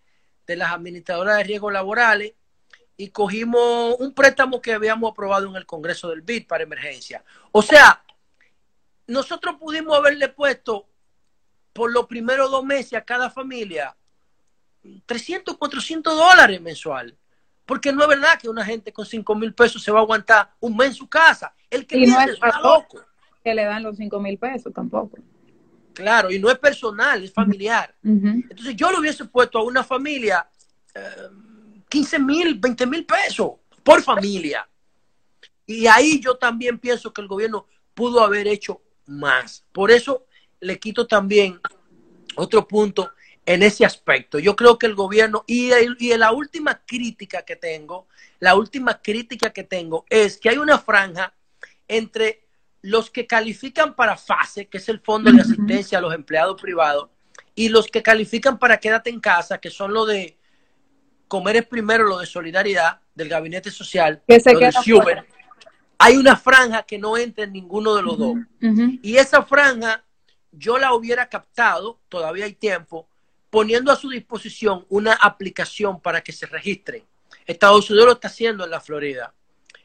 de 0.46 0.56
las 0.56 0.72
administradoras 0.72 1.38
de 1.38 1.44
riesgos 1.44 1.72
laborales, 1.72 2.34
y 2.96 3.08
cogimos 3.08 3.96
un 3.98 4.14
préstamo 4.14 4.60
que 4.60 4.72
habíamos 4.72 5.12
aprobado 5.12 5.48
en 5.48 5.56
el 5.56 5.66
Congreso 5.66 6.08
del 6.08 6.22
BID 6.22 6.46
para 6.46 6.64
emergencia. 6.64 7.24
O 7.52 7.62
sea, 7.62 8.02
nosotros 9.06 9.56
pudimos 9.56 9.96
haberle 9.96 10.28
puesto 10.28 10.88
por 11.76 11.92
los 11.92 12.06
primeros 12.06 12.50
dos 12.50 12.64
meses 12.64 12.94
a 12.94 13.02
cada 13.02 13.28
familia 13.30 13.94
300, 15.04 15.56
400 15.56 16.16
dólares 16.16 16.60
mensual. 16.60 17.16
Porque 17.66 17.92
no 17.92 18.02
es 18.02 18.08
verdad 18.08 18.38
que 18.40 18.48
una 18.48 18.64
gente 18.64 18.92
con 18.92 19.04
5 19.04 19.34
mil 19.34 19.52
pesos 19.52 19.82
se 19.82 19.90
va 19.90 19.98
a 19.98 20.02
aguantar 20.02 20.52
un 20.60 20.76
mes 20.76 20.88
en 20.88 20.94
su 20.94 21.08
casa. 21.08 21.52
El 21.68 21.86
que 21.86 21.98
y 21.98 22.06
no 22.06 22.20
es 22.20 22.38
loco. 22.62 23.00
Que 23.42 23.54
le 23.54 23.64
dan 23.64 23.82
los 23.82 23.96
5 23.96 24.20
mil 24.20 24.38
pesos 24.38 24.72
tampoco. 24.72 25.18
Claro, 25.92 26.30
y 26.30 26.38
no 26.38 26.50
es 26.50 26.58
personal, 26.58 27.24
es 27.24 27.32
familiar. 27.32 27.94
Entonces 28.02 28.76
yo 28.76 28.90
lo 28.90 29.00
hubiese 29.00 29.24
puesto 29.24 29.58
a 29.58 29.64
una 29.64 29.82
familia 29.82 30.48
eh, 30.94 31.00
15 31.88 32.18
mil, 32.18 32.54
20 32.54 32.86
mil 32.86 33.04
pesos 33.04 33.52
por 33.82 34.02
familia. 34.02 34.68
Y 35.64 35.86
ahí 35.86 36.20
yo 36.20 36.36
también 36.36 36.78
pienso 36.78 37.12
que 37.12 37.22
el 37.22 37.26
gobierno 37.26 37.66
pudo 37.94 38.22
haber 38.22 38.46
hecho 38.46 38.82
más. 39.06 39.64
Por 39.72 39.90
eso 39.90 40.26
le 40.60 40.78
quito 40.78 41.06
también 41.06 41.60
otro 42.36 42.66
punto 42.66 43.12
en 43.44 43.62
ese 43.62 43.84
aspecto. 43.84 44.38
Yo 44.38 44.56
creo 44.56 44.78
que 44.78 44.86
el 44.86 44.94
gobierno, 44.94 45.44
y, 45.46 45.70
y 45.98 46.16
la 46.16 46.32
última 46.32 46.82
crítica 46.84 47.42
que 47.42 47.56
tengo, 47.56 48.08
la 48.40 48.54
última 48.56 49.00
crítica 49.00 49.50
que 49.50 49.64
tengo 49.64 50.04
es 50.10 50.38
que 50.38 50.48
hay 50.50 50.58
una 50.58 50.78
franja 50.78 51.32
entre 51.88 52.44
los 52.82 53.10
que 53.10 53.26
califican 53.26 53.94
para 53.94 54.16
FASE, 54.16 54.66
que 54.66 54.78
es 54.78 54.88
el 54.88 55.00
Fondo 55.00 55.32
de 55.32 55.40
Asistencia 55.40 55.98
a 55.98 56.00
los 56.00 56.14
Empleados 56.14 56.60
Privados, 56.60 57.10
y 57.54 57.68
los 57.68 57.86
que 57.86 58.02
califican 58.02 58.58
para 58.58 58.78
Quédate 58.78 59.10
en 59.10 59.20
Casa, 59.20 59.58
que 59.58 59.70
son 59.70 59.92
los 59.92 60.06
de 60.08 60.36
comer 61.26 61.56
es 61.56 61.66
primero 61.66 62.04
lo 62.04 62.18
de 62.18 62.26
solidaridad 62.26 63.00
del 63.14 63.28
gabinete 63.28 63.70
social, 63.70 64.22
lo 64.52 64.60
hay 65.98 66.16
una 66.16 66.36
franja 66.36 66.82
que 66.82 66.98
no 66.98 67.16
entra 67.16 67.44
en 67.44 67.52
ninguno 67.52 67.94
de 67.94 68.02
los 68.02 68.18
dos. 68.18 68.36
Y 69.02 69.16
esa 69.16 69.42
franja, 69.42 70.04
yo 70.56 70.78
la 70.78 70.94
hubiera 70.94 71.28
captado, 71.28 72.00
todavía 72.08 72.46
hay 72.46 72.54
tiempo, 72.54 73.08
poniendo 73.50 73.92
a 73.92 73.96
su 73.96 74.10
disposición 74.10 74.86
una 74.88 75.12
aplicación 75.12 76.00
para 76.00 76.22
que 76.22 76.32
se 76.32 76.46
registren. 76.46 77.04
Estados 77.46 77.90
Unidos 77.90 78.06
lo 78.06 78.12
está 78.12 78.28
haciendo 78.28 78.64
en 78.64 78.70
la 78.70 78.80
Florida. 78.80 79.32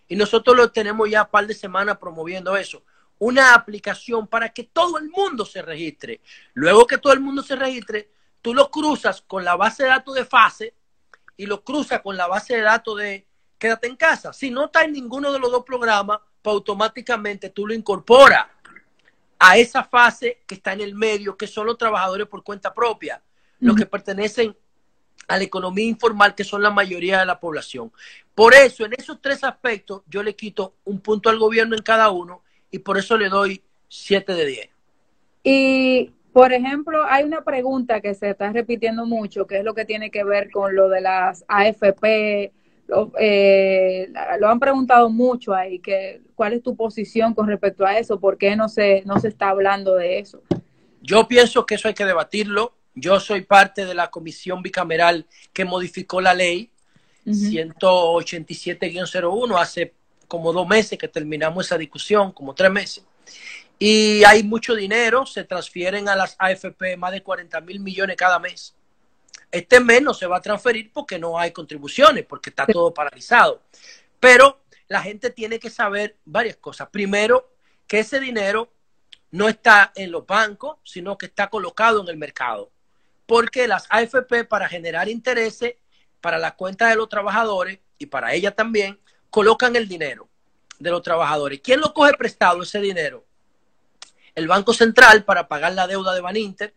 Y 0.08 0.16
nosotros 0.16 0.56
lo 0.56 0.72
tenemos 0.72 1.10
ya 1.10 1.24
un 1.24 1.30
par 1.30 1.48
de 1.48 1.54
semanas 1.54 1.98
promoviendo 1.98 2.58
eso. 2.58 2.84
Una 3.20 3.54
aplicación 3.54 4.28
para 4.28 4.50
que 4.50 4.64
todo 4.64 4.98
el 4.98 5.10
mundo 5.10 5.46
se 5.46 5.62
registre. 5.62 6.22
Luego 6.54 6.88
que 6.88 6.98
todo 6.98 7.14
el 7.14 7.20
mundo 7.20 7.44
se 7.44 7.56
registre, 7.56 8.10
tú 8.42 8.54
lo 8.54 8.72
cruzas 8.72 9.22
con 9.22 9.46
la 9.46 9.56
base 9.56 9.84
de 9.84 9.90
datos 9.90 10.16
de 10.16 10.26
fase 10.26 10.74
y 11.38 11.46
lo 11.46 11.64
cruzas 11.64 12.02
con 12.02 12.18
la 12.18 12.28
base 12.28 12.56
de 12.56 12.62
datos 12.64 12.98
de 12.98 13.28
quédate 13.58 13.88
en 13.88 13.96
casa. 13.96 14.34
Si 14.34 14.50
no 14.50 14.66
está 14.66 14.84
en 14.84 14.94
ninguno 14.94 15.32
de 15.32 15.40
los 15.40 15.52
dos 15.52 15.64
programas, 15.64 16.20
pues 16.42 16.54
automáticamente 16.56 17.52
tú 17.52 17.68
lo 17.68 17.74
incorporas 17.74 18.48
a 19.44 19.58
esa 19.58 19.84
fase 19.84 20.44
que 20.46 20.54
está 20.54 20.72
en 20.74 20.82
el 20.82 20.94
medio, 20.94 21.36
que 21.36 21.48
son 21.48 21.66
los 21.66 21.76
trabajadores 21.76 22.28
por 22.28 22.44
cuenta 22.44 22.72
propia, 22.72 23.24
los 23.60 23.76
que 23.76 23.88
pertenecen 23.88 24.56
a 25.28 25.38
la 25.38 25.44
economía 25.44 25.86
informal, 25.86 26.36
que 26.36 26.44
son 26.44 26.62
la 26.62 26.70
mayoría 26.70 27.20
de 27.20 27.26
la 27.26 27.40
población. 27.40 27.92
Por 28.36 28.54
eso, 28.54 28.86
en 28.86 28.94
esos 28.94 29.20
tres 29.20 29.44
aspectos, 29.44 30.04
yo 30.08 30.22
le 30.22 30.36
quito 30.36 30.76
un 30.84 31.00
punto 31.00 31.28
al 31.30 31.40
gobierno 31.40 31.76
en 31.76 31.82
cada 31.82 32.12
uno 32.12 32.44
y 32.70 32.80
por 32.80 33.00
eso 33.00 33.18
le 33.18 33.30
doy 33.30 33.64
siete 33.88 34.34
de 34.34 34.46
diez. 34.46 34.70
Y, 35.44 36.12
por 36.34 36.54
ejemplo, 36.54 37.04
hay 37.04 37.24
una 37.24 37.44
pregunta 37.44 38.00
que 38.00 38.14
se 38.14 38.30
está 38.30 38.52
repitiendo 38.52 39.08
mucho, 39.08 39.48
que 39.48 39.58
es 39.58 39.64
lo 39.64 39.74
que 39.74 39.86
tiene 39.86 40.12
que 40.12 40.24
ver 40.24 40.52
con 40.52 40.76
lo 40.76 40.88
de 40.88 41.02
las 41.02 41.44
AFP. 41.48 42.52
Lo, 42.92 43.14
eh, 43.18 44.12
lo 44.42 44.50
han 44.50 44.60
preguntado 44.60 45.10
mucho 45.10 45.54
ahí, 45.54 45.80
que 45.80 46.20
cuál 46.36 46.52
es 46.52 46.62
tu 46.62 46.76
posición 46.76 47.34
con 47.34 47.48
respecto 47.48 47.86
a 47.86 47.98
eso, 47.98 48.20
por 48.20 48.38
qué 48.38 48.58
no 48.58 48.68
se, 48.68 49.02
no 49.06 49.18
se 49.18 49.30
está 49.30 49.48
hablando 49.48 49.96
de 49.96 50.20
eso. 50.20 50.44
Yo 51.02 51.26
pienso 51.26 51.66
que 51.66 51.76
eso 51.76 51.88
hay 51.88 51.94
que 51.94 52.04
debatirlo. 52.04 52.74
Yo 52.94 53.22
soy 53.22 53.44
parte 53.44 53.86
de 53.86 53.94
la 53.94 54.12
comisión 54.12 54.62
bicameral 54.62 55.26
que 55.54 55.64
modificó 55.64 56.20
la 56.20 56.34
ley 56.34 56.70
uh 57.26 57.32
-huh. 57.32 57.74
187-01 57.80 59.58
hace 59.58 59.94
como 60.28 60.52
dos 60.52 60.68
meses 60.68 61.00
que 61.00 61.08
terminamos 61.08 61.68
esa 61.68 61.78
discusión, 61.78 62.34
como 62.34 62.54
tres 62.54 62.72
meses. 62.72 63.06
Y 63.80 64.22
hay 64.26 64.44
mucho 64.44 64.76
dinero, 64.76 65.26
se 65.26 65.46
transfieren 65.46 66.10
a 66.10 66.16
las 66.18 66.36
AFP 66.38 66.98
más 66.98 67.14
de 67.14 67.24
40 67.24 67.62
mil 67.62 67.80
millones 67.80 68.18
cada 68.18 68.38
mes. 68.38 68.76
Este 69.52 69.80
mes 69.80 70.02
no 70.02 70.14
se 70.14 70.28
va 70.28 70.38
a 70.38 70.42
transferir 70.42 70.92
porque 70.94 71.20
no 71.20 71.38
hay 71.38 71.52
contribuciones, 71.52 72.26
porque 72.26 72.50
está 72.50 72.66
todo 72.66 72.94
paralizado. 72.94 73.62
Pero 74.20 74.62
la 74.88 75.02
gente 75.02 75.30
tiene 75.30 75.60
que 75.60 75.70
saber 75.70 76.18
varias 76.26 76.58
cosas. 76.58 76.90
Primero, 76.90 77.54
que 77.88 78.00
ese 78.00 78.20
dinero 78.20 78.72
no 79.32 79.48
está 79.48 79.92
en 79.96 80.12
los 80.12 80.26
bancos, 80.26 80.78
sino 80.84 81.18
que 81.18 81.26
está 81.26 81.50
colocado 81.50 82.02
en 82.02 82.10
el 82.10 82.18
mercado. 82.18 82.72
Porque 83.26 83.68
las 83.68 83.88
AFP, 83.90 84.46
para 84.46 84.68
generar 84.68 85.10
intereses 85.10 85.76
para 86.20 86.38
la 86.38 86.56
cuenta 86.56 86.88
de 86.88 86.96
los 86.96 87.10
trabajadores 87.10 87.80
y 87.98 88.06
para 88.06 88.34
ella 88.34 88.52
también, 88.52 89.00
colocan 89.30 89.76
el 89.76 89.88
dinero 89.88 90.30
de 90.78 90.92
los 90.92 91.02
trabajadores. 91.02 91.62
¿Quién 91.64 91.80
lo 91.80 91.94
coge 91.94 92.14
prestado 92.14 92.62
ese 92.62 92.80
dinero? 92.80 93.26
El 94.36 94.48
Banco 94.48 94.74
Central 94.74 95.24
para 95.24 95.48
pagar 95.48 95.74
la 95.74 95.88
deuda 95.88 96.14
de 96.14 96.22
Baninter. 96.22 96.76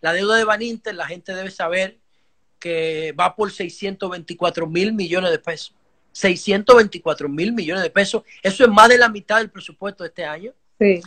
La 0.00 0.12
deuda 0.12 0.36
de 0.36 0.44
Baninter, 0.44 0.94
la 0.94 1.06
gente 1.06 1.34
debe 1.34 1.50
saber 1.50 1.98
que 2.58 3.14
va 3.18 3.34
por 3.34 3.50
624 3.50 4.66
mil 4.66 4.92
millones 4.92 5.30
de 5.30 5.38
pesos. 5.38 5.74
624 6.12 7.28
mil 7.28 7.52
millones 7.52 7.82
de 7.82 7.90
pesos. 7.90 8.22
Eso 8.42 8.64
es 8.64 8.70
más 8.70 8.88
de 8.88 8.98
la 8.98 9.08
mitad 9.08 9.38
del 9.38 9.50
presupuesto 9.50 10.02
de 10.02 10.08
este 10.08 10.24
año. 10.24 10.52
Sí. 10.78 11.00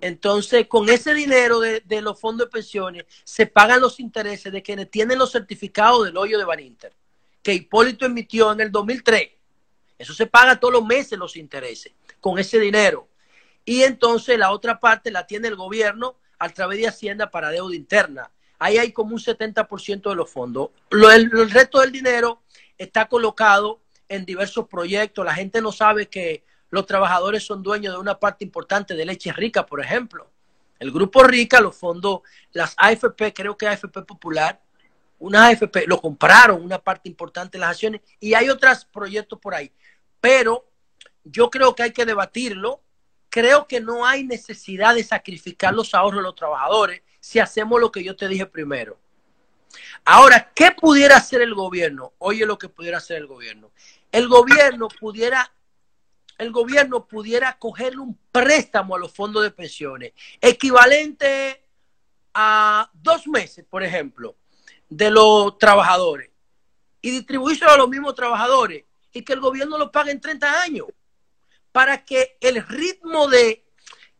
Entonces, 0.00 0.66
con 0.66 0.88
ese 0.88 1.14
dinero 1.14 1.60
de, 1.60 1.80
de, 1.80 2.02
los 2.02 2.20
fondos 2.20 2.46
de 2.46 2.52
pensiones, 2.52 3.04
se 3.24 3.46
pagan 3.46 3.80
los 3.80 3.98
intereses 3.98 4.52
de 4.52 4.62
quienes 4.62 4.90
tienen 4.90 5.18
los 5.18 5.32
certificados 5.32 6.04
del 6.04 6.16
hoyo 6.16 6.38
de 6.38 6.44
Baninter, 6.44 6.92
que 7.42 7.54
Hipólito 7.54 8.04
emitió 8.04 8.52
en 8.52 8.60
el 8.60 8.70
2003. 8.70 9.30
Eso 9.98 10.12
se 10.12 10.26
paga 10.26 10.60
todos 10.60 10.74
los 10.74 10.84
meses 10.84 11.18
los 11.18 11.36
intereses 11.36 11.92
con 12.20 12.38
ese 12.38 12.58
dinero. 12.58 13.08
Y 13.64 13.82
entonces 13.82 14.38
la 14.38 14.50
otra 14.50 14.78
parte 14.78 15.10
la 15.10 15.26
tiene 15.26 15.48
el 15.48 15.56
gobierno 15.56 16.16
a 16.44 16.48
través 16.50 16.78
de 16.78 16.88
Hacienda 16.88 17.30
para 17.30 17.50
deuda 17.50 17.74
interna. 17.74 18.30
Ahí 18.58 18.78
hay 18.78 18.92
como 18.92 19.14
un 19.14 19.20
70% 19.20 20.08
de 20.10 20.14
los 20.14 20.30
fondos. 20.30 20.70
Lo, 20.90 21.10
el, 21.10 21.30
el 21.32 21.50
resto 21.50 21.80
del 21.80 21.92
dinero 21.92 22.42
está 22.78 23.06
colocado 23.06 23.80
en 24.08 24.24
diversos 24.24 24.68
proyectos. 24.68 25.24
La 25.24 25.34
gente 25.34 25.60
no 25.60 25.72
sabe 25.72 26.08
que 26.08 26.44
los 26.70 26.86
trabajadores 26.86 27.44
son 27.44 27.62
dueños 27.62 27.94
de 27.94 28.00
una 28.00 28.18
parte 28.18 28.44
importante 28.44 28.94
de 28.94 29.04
Leche 29.04 29.32
Rica, 29.32 29.64
por 29.64 29.80
ejemplo. 29.80 30.30
El 30.78 30.90
Grupo 30.90 31.22
Rica, 31.22 31.60
los 31.60 31.76
fondos, 31.76 32.20
las 32.52 32.74
AFP, 32.76 33.32
creo 33.32 33.56
que 33.56 33.68
AFP 33.68 34.02
Popular, 34.02 34.60
unas 35.18 35.52
AFP, 35.52 35.86
lo 35.86 36.00
compraron 36.00 36.62
una 36.62 36.78
parte 36.78 37.08
importante 37.08 37.56
de 37.56 37.60
las 37.60 37.70
acciones 37.70 38.00
y 38.20 38.34
hay 38.34 38.48
otros 38.48 38.84
proyectos 38.86 39.38
por 39.38 39.54
ahí. 39.54 39.72
Pero 40.20 40.68
yo 41.22 41.48
creo 41.48 41.74
que 41.74 41.84
hay 41.84 41.92
que 41.92 42.04
debatirlo. 42.04 42.82
Creo 43.34 43.66
que 43.66 43.80
no 43.80 44.06
hay 44.06 44.22
necesidad 44.22 44.94
de 44.94 45.02
sacrificar 45.02 45.74
los 45.74 45.92
ahorros 45.92 46.20
de 46.20 46.22
los 46.22 46.36
trabajadores 46.36 47.02
si 47.18 47.40
hacemos 47.40 47.80
lo 47.80 47.90
que 47.90 48.04
yo 48.04 48.14
te 48.14 48.28
dije 48.28 48.46
primero. 48.46 48.96
Ahora, 50.04 50.52
¿qué 50.54 50.70
pudiera 50.70 51.16
hacer 51.16 51.42
el 51.42 51.52
gobierno? 51.52 52.12
Oye 52.18 52.46
lo 52.46 52.56
que 52.56 52.68
pudiera 52.68 52.98
hacer 52.98 53.16
el 53.16 53.26
gobierno. 53.26 53.72
El 54.12 54.28
gobierno 54.28 54.86
pudiera 54.86 55.52
el 56.38 56.52
gobierno 56.52 57.08
pudiera 57.08 57.58
cogerle 57.58 58.02
un 58.02 58.16
préstamo 58.30 58.94
a 58.94 59.00
los 59.00 59.12
fondos 59.12 59.42
de 59.42 59.50
pensiones, 59.50 60.12
equivalente 60.40 61.60
a 62.34 62.88
dos 62.92 63.26
meses, 63.26 63.64
por 63.68 63.82
ejemplo, 63.82 64.36
de 64.88 65.10
los 65.10 65.58
trabajadores, 65.58 66.30
y 67.00 67.10
distribuírselo 67.10 67.72
a 67.72 67.78
los 67.78 67.88
mismos 67.88 68.14
trabajadores, 68.14 68.84
y 69.12 69.24
que 69.24 69.32
el 69.32 69.40
gobierno 69.40 69.76
lo 69.76 69.90
pague 69.90 70.12
en 70.12 70.20
30 70.20 70.62
años, 70.62 70.86
para 71.74 72.04
que 72.04 72.36
el 72.40 72.64
ritmo 72.64 73.26
de, 73.26 73.64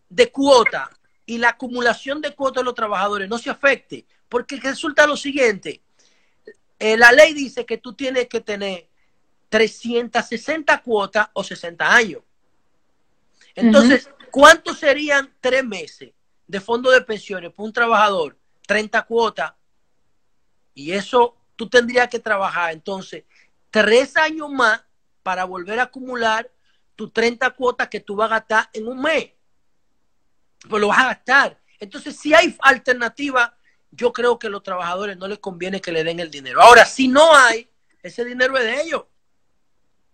de 0.08 0.32
cuota 0.32 0.90
y 1.24 1.38
la 1.38 1.50
acumulación 1.50 2.20
de 2.20 2.34
cuotas 2.34 2.62
de 2.62 2.64
los 2.64 2.74
trabajadores 2.74 3.28
no 3.28 3.38
se 3.38 3.48
afecte, 3.48 4.08
porque 4.28 4.56
resulta 4.56 5.06
lo 5.06 5.16
siguiente, 5.16 5.80
eh, 6.80 6.96
la 6.96 7.12
ley 7.12 7.32
dice 7.32 7.64
que 7.64 7.78
tú 7.78 7.92
tienes 7.94 8.26
que 8.26 8.40
tener 8.40 8.88
360 9.50 10.82
cuotas 10.82 11.28
o 11.32 11.44
60 11.44 11.94
años. 11.94 12.22
Entonces, 13.54 14.06
uh 14.06 14.10
-huh. 14.10 14.30
¿cuántos 14.32 14.80
serían 14.80 15.32
tres 15.40 15.64
meses 15.64 16.12
de 16.48 16.60
fondo 16.60 16.90
de 16.90 17.02
pensiones 17.02 17.52
para 17.52 17.66
un 17.66 17.72
trabajador? 17.72 18.36
30 18.66 19.00
cuotas. 19.02 19.52
Y 20.74 20.90
eso 20.90 21.36
tú 21.54 21.68
tendrías 21.68 22.08
que 22.08 22.18
trabajar 22.18 22.72
entonces 22.72 23.22
tres 23.70 24.16
años 24.16 24.50
más 24.50 24.82
para 25.22 25.44
volver 25.44 25.78
a 25.78 25.84
acumular 25.84 26.50
tus 26.96 27.12
30 27.12 27.50
cuotas 27.50 27.88
que 27.88 28.00
tú 28.00 28.16
vas 28.16 28.26
a 28.26 28.36
gastar 28.36 28.70
en 28.72 28.88
un 28.88 29.00
mes. 29.00 29.32
Pues 30.68 30.80
lo 30.80 30.88
vas 30.88 30.98
a 30.98 31.06
gastar. 31.06 31.60
Entonces, 31.78 32.16
si 32.16 32.32
hay 32.34 32.56
alternativa, 32.60 33.56
yo 33.90 34.12
creo 34.12 34.38
que 34.38 34.46
a 34.46 34.50
los 34.50 34.62
trabajadores 34.62 35.16
no 35.16 35.28
les 35.28 35.38
conviene 35.38 35.80
que 35.80 35.92
le 35.92 36.04
den 36.04 36.20
el 36.20 36.30
dinero. 36.30 36.62
Ahora, 36.62 36.84
si 36.84 37.08
no 37.08 37.34
hay, 37.34 37.68
ese 38.02 38.24
dinero 38.24 38.56
es 38.56 38.64
de 38.64 38.82
ellos. 38.82 39.04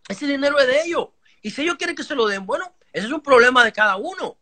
Ese 0.08 0.26
dinero 0.26 0.58
es 0.58 0.66
de 0.66 0.82
ellos. 0.82 1.08
Y 1.42 1.50
si 1.50 1.62
ellos 1.62 1.76
quieren 1.76 1.96
que 1.96 2.04
se 2.04 2.14
lo 2.14 2.26
den, 2.26 2.44
bueno, 2.44 2.74
ese 2.92 3.06
es 3.06 3.12
un 3.12 3.22
problema 3.22 3.64
de 3.64 3.72
cada 3.72 3.96
uno. 3.96 4.38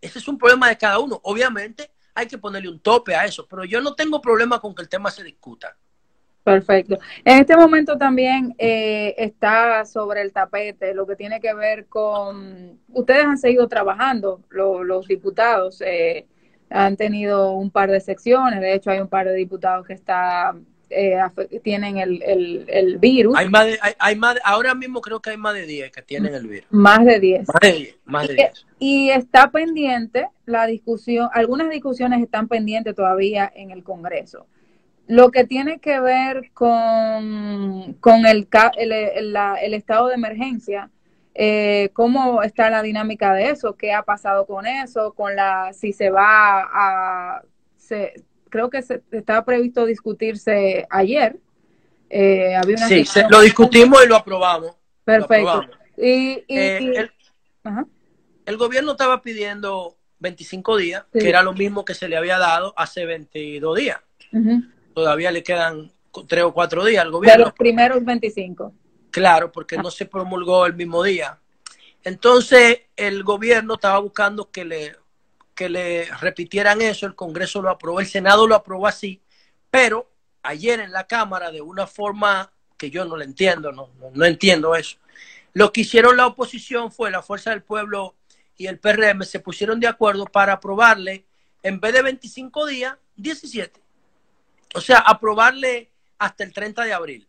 Ese 0.00 0.18
es 0.18 0.28
un 0.28 0.38
problema 0.38 0.68
de 0.68 0.78
cada 0.78 0.98
uno. 0.98 1.20
Obviamente 1.24 1.90
hay 2.14 2.26
que 2.26 2.38
ponerle 2.38 2.68
un 2.68 2.80
tope 2.80 3.14
a 3.14 3.24
eso, 3.24 3.46
pero 3.46 3.64
yo 3.64 3.80
no 3.80 3.94
tengo 3.94 4.20
problema 4.20 4.60
con 4.60 4.74
que 4.74 4.82
el 4.82 4.88
tema 4.88 5.10
se 5.10 5.22
discuta. 5.22 5.76
Perfecto. 6.46 6.96
En 7.24 7.40
este 7.40 7.56
momento 7.56 7.98
también 7.98 8.54
eh, 8.56 9.16
está 9.18 9.84
sobre 9.84 10.22
el 10.22 10.32
tapete 10.32 10.94
lo 10.94 11.04
que 11.04 11.16
tiene 11.16 11.40
que 11.40 11.52
ver 11.52 11.86
con, 11.86 12.78
ustedes 12.92 13.24
han 13.24 13.36
seguido 13.36 13.66
trabajando, 13.66 14.40
lo, 14.50 14.84
los 14.84 15.08
diputados 15.08 15.82
eh, 15.84 16.24
han 16.70 16.96
tenido 16.96 17.50
un 17.50 17.72
par 17.72 17.90
de 17.90 17.98
secciones, 17.98 18.60
de 18.60 18.74
hecho 18.74 18.92
hay 18.92 19.00
un 19.00 19.08
par 19.08 19.26
de 19.26 19.34
diputados 19.34 19.84
que 19.88 19.94
está 19.94 20.54
eh, 20.88 21.18
tienen 21.64 21.98
el, 21.98 22.22
el, 22.22 22.64
el, 22.68 22.98
virus. 22.98 23.36
Hay 23.36 23.48
más 23.48 23.66
de, 23.66 23.78
hay, 23.82 23.94
hay 23.98 24.14
más 24.14 24.36
de, 24.36 24.40
ahora 24.44 24.72
mismo 24.76 25.00
creo 25.00 25.18
que 25.18 25.30
hay 25.30 25.36
más 25.36 25.54
de 25.54 25.66
10 25.66 25.90
que 25.90 26.02
tienen 26.02 26.32
el 26.32 26.46
virus. 26.46 26.68
Más 26.70 27.04
de 27.04 27.18
10. 27.18 27.48
Más 27.48 27.60
de 27.60 27.72
10. 27.72 27.96
Más 28.04 28.28
de 28.28 28.34
10. 28.34 28.66
Y, 28.78 29.06
y, 29.06 29.10
está 29.10 29.50
pendiente 29.50 30.28
la 30.44 30.66
discusión, 30.66 31.28
algunas 31.32 31.70
discusiones 31.70 32.22
están 32.22 32.46
pendientes 32.46 32.94
todavía 32.94 33.50
en 33.52 33.72
el 33.72 33.82
Congreso. 33.82 34.46
Lo 35.08 35.30
que 35.30 35.44
tiene 35.44 35.78
que 35.78 36.00
ver 36.00 36.50
con, 36.52 37.94
con 38.00 38.26
el, 38.26 38.48
el, 38.76 38.92
el, 38.92 39.32
la, 39.32 39.54
el 39.54 39.74
estado 39.74 40.08
de 40.08 40.14
emergencia, 40.14 40.90
eh, 41.34 41.90
cómo 41.92 42.42
está 42.42 42.70
la 42.70 42.82
dinámica 42.82 43.34
de 43.34 43.50
eso, 43.50 43.76
qué 43.76 43.92
ha 43.92 44.02
pasado 44.02 44.46
con 44.46 44.66
eso, 44.66 45.12
con 45.12 45.36
la 45.36 45.72
si 45.74 45.92
se 45.92 46.10
va 46.10 46.62
a 46.62 47.42
se, 47.76 48.14
creo 48.48 48.70
que 48.70 48.82
se, 48.82 49.02
estaba 49.12 49.44
previsto 49.44 49.84
discutirse 49.84 50.86
ayer. 50.90 51.36
Eh, 52.08 52.56
había 52.56 52.76
una 52.76 52.88
sí, 52.88 53.04
se, 53.04 53.28
lo 53.28 53.40
discutimos 53.40 54.04
y 54.04 54.08
lo 54.08 54.16
aprobamos. 54.16 54.76
Perfecto. 55.04 55.44
Lo 55.44 55.50
aprobamos. 55.50 55.76
Y, 55.98 56.44
y, 56.48 56.58
eh, 56.58 56.78
y 56.80 56.96
el, 56.96 57.10
el, 58.46 58.56
gobierno 58.56 58.92
estaba 58.92 59.22
pidiendo 59.22 59.96
25 60.20 60.76
días, 60.76 61.04
que 61.12 61.28
era 61.28 61.42
lo 61.42 61.52
mismo 61.52 61.84
que 61.84 61.94
se 61.94 62.08
le 62.08 62.16
había 62.16 62.38
dado 62.38 62.74
hace 62.76 63.04
22 63.04 63.78
días. 63.78 64.00
Todavía 64.96 65.30
le 65.30 65.42
quedan 65.42 65.92
tres 66.26 66.42
o 66.42 66.54
cuatro 66.54 66.82
días 66.82 67.04
al 67.04 67.10
gobierno. 67.10 67.44
De 67.44 67.44
los 67.50 67.52
primeros 67.52 68.02
25. 68.02 68.72
Claro, 69.10 69.52
porque 69.52 69.76
no 69.76 69.90
se 69.90 70.06
promulgó 70.06 70.64
el 70.64 70.72
mismo 70.72 71.02
día. 71.02 71.38
Entonces, 72.02 72.80
el 72.96 73.22
gobierno 73.22 73.74
estaba 73.74 73.98
buscando 73.98 74.50
que 74.50 74.64
le, 74.64 74.96
que 75.54 75.68
le 75.68 76.06
repitieran 76.18 76.80
eso, 76.80 77.04
el 77.04 77.14
Congreso 77.14 77.60
lo 77.60 77.68
aprobó, 77.68 78.00
el 78.00 78.06
Senado 78.06 78.46
lo 78.46 78.54
aprobó 78.54 78.86
así, 78.86 79.20
pero 79.70 80.10
ayer 80.42 80.80
en 80.80 80.92
la 80.92 81.06
Cámara, 81.06 81.50
de 81.50 81.60
una 81.60 81.86
forma 81.86 82.50
que 82.78 82.88
yo 82.88 83.04
no 83.04 83.18
le 83.18 83.26
entiendo, 83.26 83.72
no, 83.72 83.90
no, 84.14 84.24
entiendo 84.24 84.74
eso, 84.74 84.96
lo 85.52 85.72
que 85.72 85.82
hicieron 85.82 86.16
la 86.16 86.26
oposición 86.26 86.90
fue 86.90 87.10
la 87.10 87.20
Fuerza 87.20 87.50
del 87.50 87.62
Pueblo 87.62 88.14
y 88.56 88.66
el 88.66 88.78
PRM 88.78 89.24
se 89.24 89.40
pusieron 89.40 89.78
de 89.78 89.88
acuerdo 89.88 90.24
para 90.24 90.54
aprobarle, 90.54 91.26
en 91.62 91.80
vez 91.80 91.92
de 91.92 92.00
25 92.00 92.64
días, 92.64 92.96
17. 93.16 93.85
O 94.76 94.80
sea, 94.80 94.98
aprobarle 94.98 95.90
hasta 96.18 96.44
el 96.44 96.52
30 96.52 96.84
de 96.84 96.92
abril. 96.92 97.28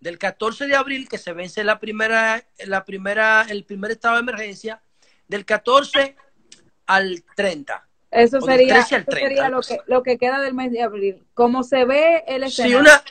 Del 0.00 0.18
14 0.18 0.66
de 0.66 0.76
abril, 0.76 1.08
que 1.08 1.18
se 1.18 1.32
vence 1.32 1.64
la 1.64 1.80
primera, 1.80 2.44
la 2.66 2.84
primera, 2.84 3.46
el 3.48 3.64
primer 3.64 3.92
estado 3.92 4.16
de 4.16 4.20
emergencia, 4.20 4.82
del 5.26 5.44
14 5.44 6.16
al 6.86 7.24
30. 7.34 7.88
Eso 8.10 8.40
sería, 8.40 8.82
sería 8.84 9.48
lo, 9.48 9.60
que, 9.60 9.78
lo 9.86 10.02
que 10.02 10.18
queda 10.18 10.40
del 10.40 10.54
mes 10.54 10.70
de 10.70 10.82
abril. 10.82 11.26
Como 11.34 11.64
se 11.64 11.84
ve 11.84 12.22
el 12.28 12.44
escenario. 12.44 12.78
Sí, 12.78 12.80
una, 12.80 13.02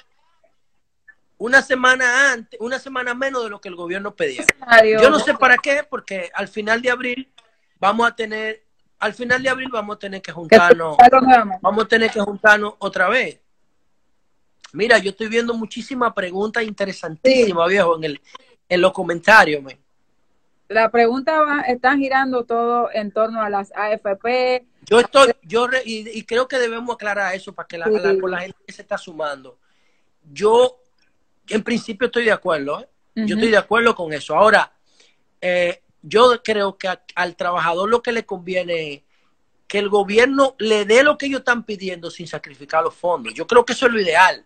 una 1.37 1.61
semana 1.61 2.31
antes, 2.31 2.59
una 2.61 2.79
semana 2.79 3.13
menos 3.13 3.43
de 3.43 3.49
lo 3.49 3.59
que 3.59 3.67
el 3.67 3.75
gobierno 3.75 4.15
pedía. 4.15 4.45
Yo 5.01 5.09
no 5.09 5.19
sé 5.19 5.33
para 5.33 5.57
qué, 5.57 5.83
porque 5.83 6.31
al 6.33 6.47
final 6.47 6.81
de 6.81 6.91
abril 6.91 7.33
vamos 7.79 8.07
a 8.07 8.15
tener, 8.15 8.63
al 8.99 9.13
final 9.13 9.43
de 9.43 9.49
abril 9.49 9.69
vamos 9.69 9.97
a 9.97 9.99
tener 9.99 10.21
que 10.21 10.31
juntarnos, 10.31 10.95
vamos 11.61 11.83
a 11.83 11.87
tener 11.87 12.11
que 12.11 12.21
juntarnos 12.21 12.75
otra 12.79 13.09
vez. 13.09 13.41
Mira, 14.73 14.97
yo 14.97 15.11
estoy 15.11 15.27
viendo 15.27 15.53
muchísimas 15.53 16.13
preguntas 16.13 16.63
interesantísimas, 16.63 17.69
viejo, 17.69 17.95
en 17.97 18.03
el, 18.05 18.21
en 18.67 18.81
los 18.81 18.91
comentarios, 18.91 19.63
La 20.67 20.89
pregunta 20.89 21.41
va, 21.41 21.61
están 21.61 21.99
girando 21.99 22.43
todo 22.43 22.89
en 22.91 23.11
torno 23.11 23.39
a 23.39 23.49
las 23.51 23.71
AFP. 23.75 24.65
Yo 24.81 24.99
estoy, 24.99 25.31
yo 25.43 25.67
y, 25.85 26.23
creo 26.23 26.47
que 26.47 26.57
debemos 26.57 26.95
aclarar 26.95 27.35
eso 27.35 27.53
para 27.53 27.67
que 27.67 27.77
la, 27.77 27.87
la 27.87 28.39
gente 28.39 28.57
que 28.65 28.73
se 28.73 28.81
está 28.81 28.97
sumando. 28.97 29.59
Yo 30.31 30.79
en 31.49 31.63
principio 31.63 32.07
estoy 32.07 32.25
de 32.25 32.31
acuerdo, 32.31 32.81
¿eh? 32.81 32.87
yo 33.15 33.35
estoy 33.35 33.51
de 33.51 33.57
acuerdo 33.57 33.93
con 33.93 34.11
eso. 34.11 34.35
Ahora, 34.35 34.73
eh, 35.39 35.83
yo 36.01 36.41
creo 36.43 36.77
que 36.79 36.89
al 37.13 37.35
trabajador 37.35 37.89
lo 37.89 38.01
que 38.01 38.11
le 38.11 38.25
conviene 38.25 38.93
es 38.93 39.01
que 39.67 39.77
el 39.77 39.89
gobierno 39.89 40.55
le 40.57 40.85
dé 40.85 41.03
lo 41.03 41.15
que 41.17 41.27
ellos 41.27 41.39
están 41.39 41.63
pidiendo 41.63 42.09
sin 42.09 42.27
sacrificar 42.27 42.83
los 42.83 42.95
fondos. 42.95 43.35
Yo 43.35 43.45
creo 43.45 43.63
que 43.63 43.73
eso 43.73 43.85
es 43.85 43.93
lo 43.93 44.01
ideal. 44.01 44.43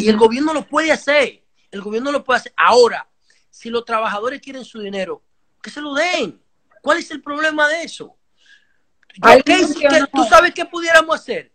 Y 0.00 0.08
el 0.08 0.16
gobierno 0.16 0.54
lo 0.54 0.66
puede 0.66 0.92
hacer. 0.92 1.42
El 1.70 1.80
gobierno 1.80 2.12
lo 2.12 2.24
puede 2.24 2.40
hacer. 2.40 2.52
Ahora, 2.56 3.08
si 3.50 3.70
los 3.70 3.84
trabajadores 3.84 4.40
quieren 4.40 4.64
su 4.64 4.80
dinero, 4.80 5.22
que 5.62 5.70
se 5.70 5.80
lo 5.80 5.94
den. 5.94 6.40
¿Cuál 6.80 6.98
es 6.98 7.10
el 7.10 7.22
problema 7.22 7.68
de 7.68 7.84
eso? 7.84 8.16
¿Tú 10.12 10.24
sabes 10.24 10.52
qué 10.54 10.64
pudiéramos 10.64 11.14
hacer? 11.14 11.52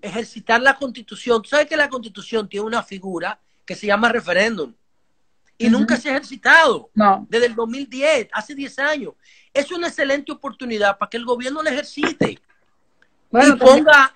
Ejercitar 0.00 0.60
la 0.60 0.76
constitución. 0.76 1.42
Tú 1.42 1.48
sabes 1.48 1.66
que 1.66 1.76
la 1.76 1.88
constitución 1.88 2.48
tiene 2.48 2.66
una 2.66 2.82
figura 2.82 3.40
que 3.64 3.74
se 3.74 3.86
llama 3.86 4.08
referéndum. 4.08 4.74
Y 5.58 5.70
nunca 5.70 5.96
se 5.96 6.08
ha 6.08 6.12
ejercitado. 6.12 6.90
No. 6.94 7.26
Desde 7.30 7.46
el 7.46 7.54
2010, 7.54 8.28
hace 8.32 8.54
10 8.54 8.78
años. 8.78 9.14
Es 9.54 9.70
una 9.70 9.88
excelente 9.88 10.32
oportunidad 10.32 10.98
para 10.98 11.08
que 11.08 11.16
el 11.16 11.24
gobierno 11.24 11.62
lo 11.62 11.70
ejercite. 11.70 12.38
Y, 13.44 13.52
ponga, 13.52 14.14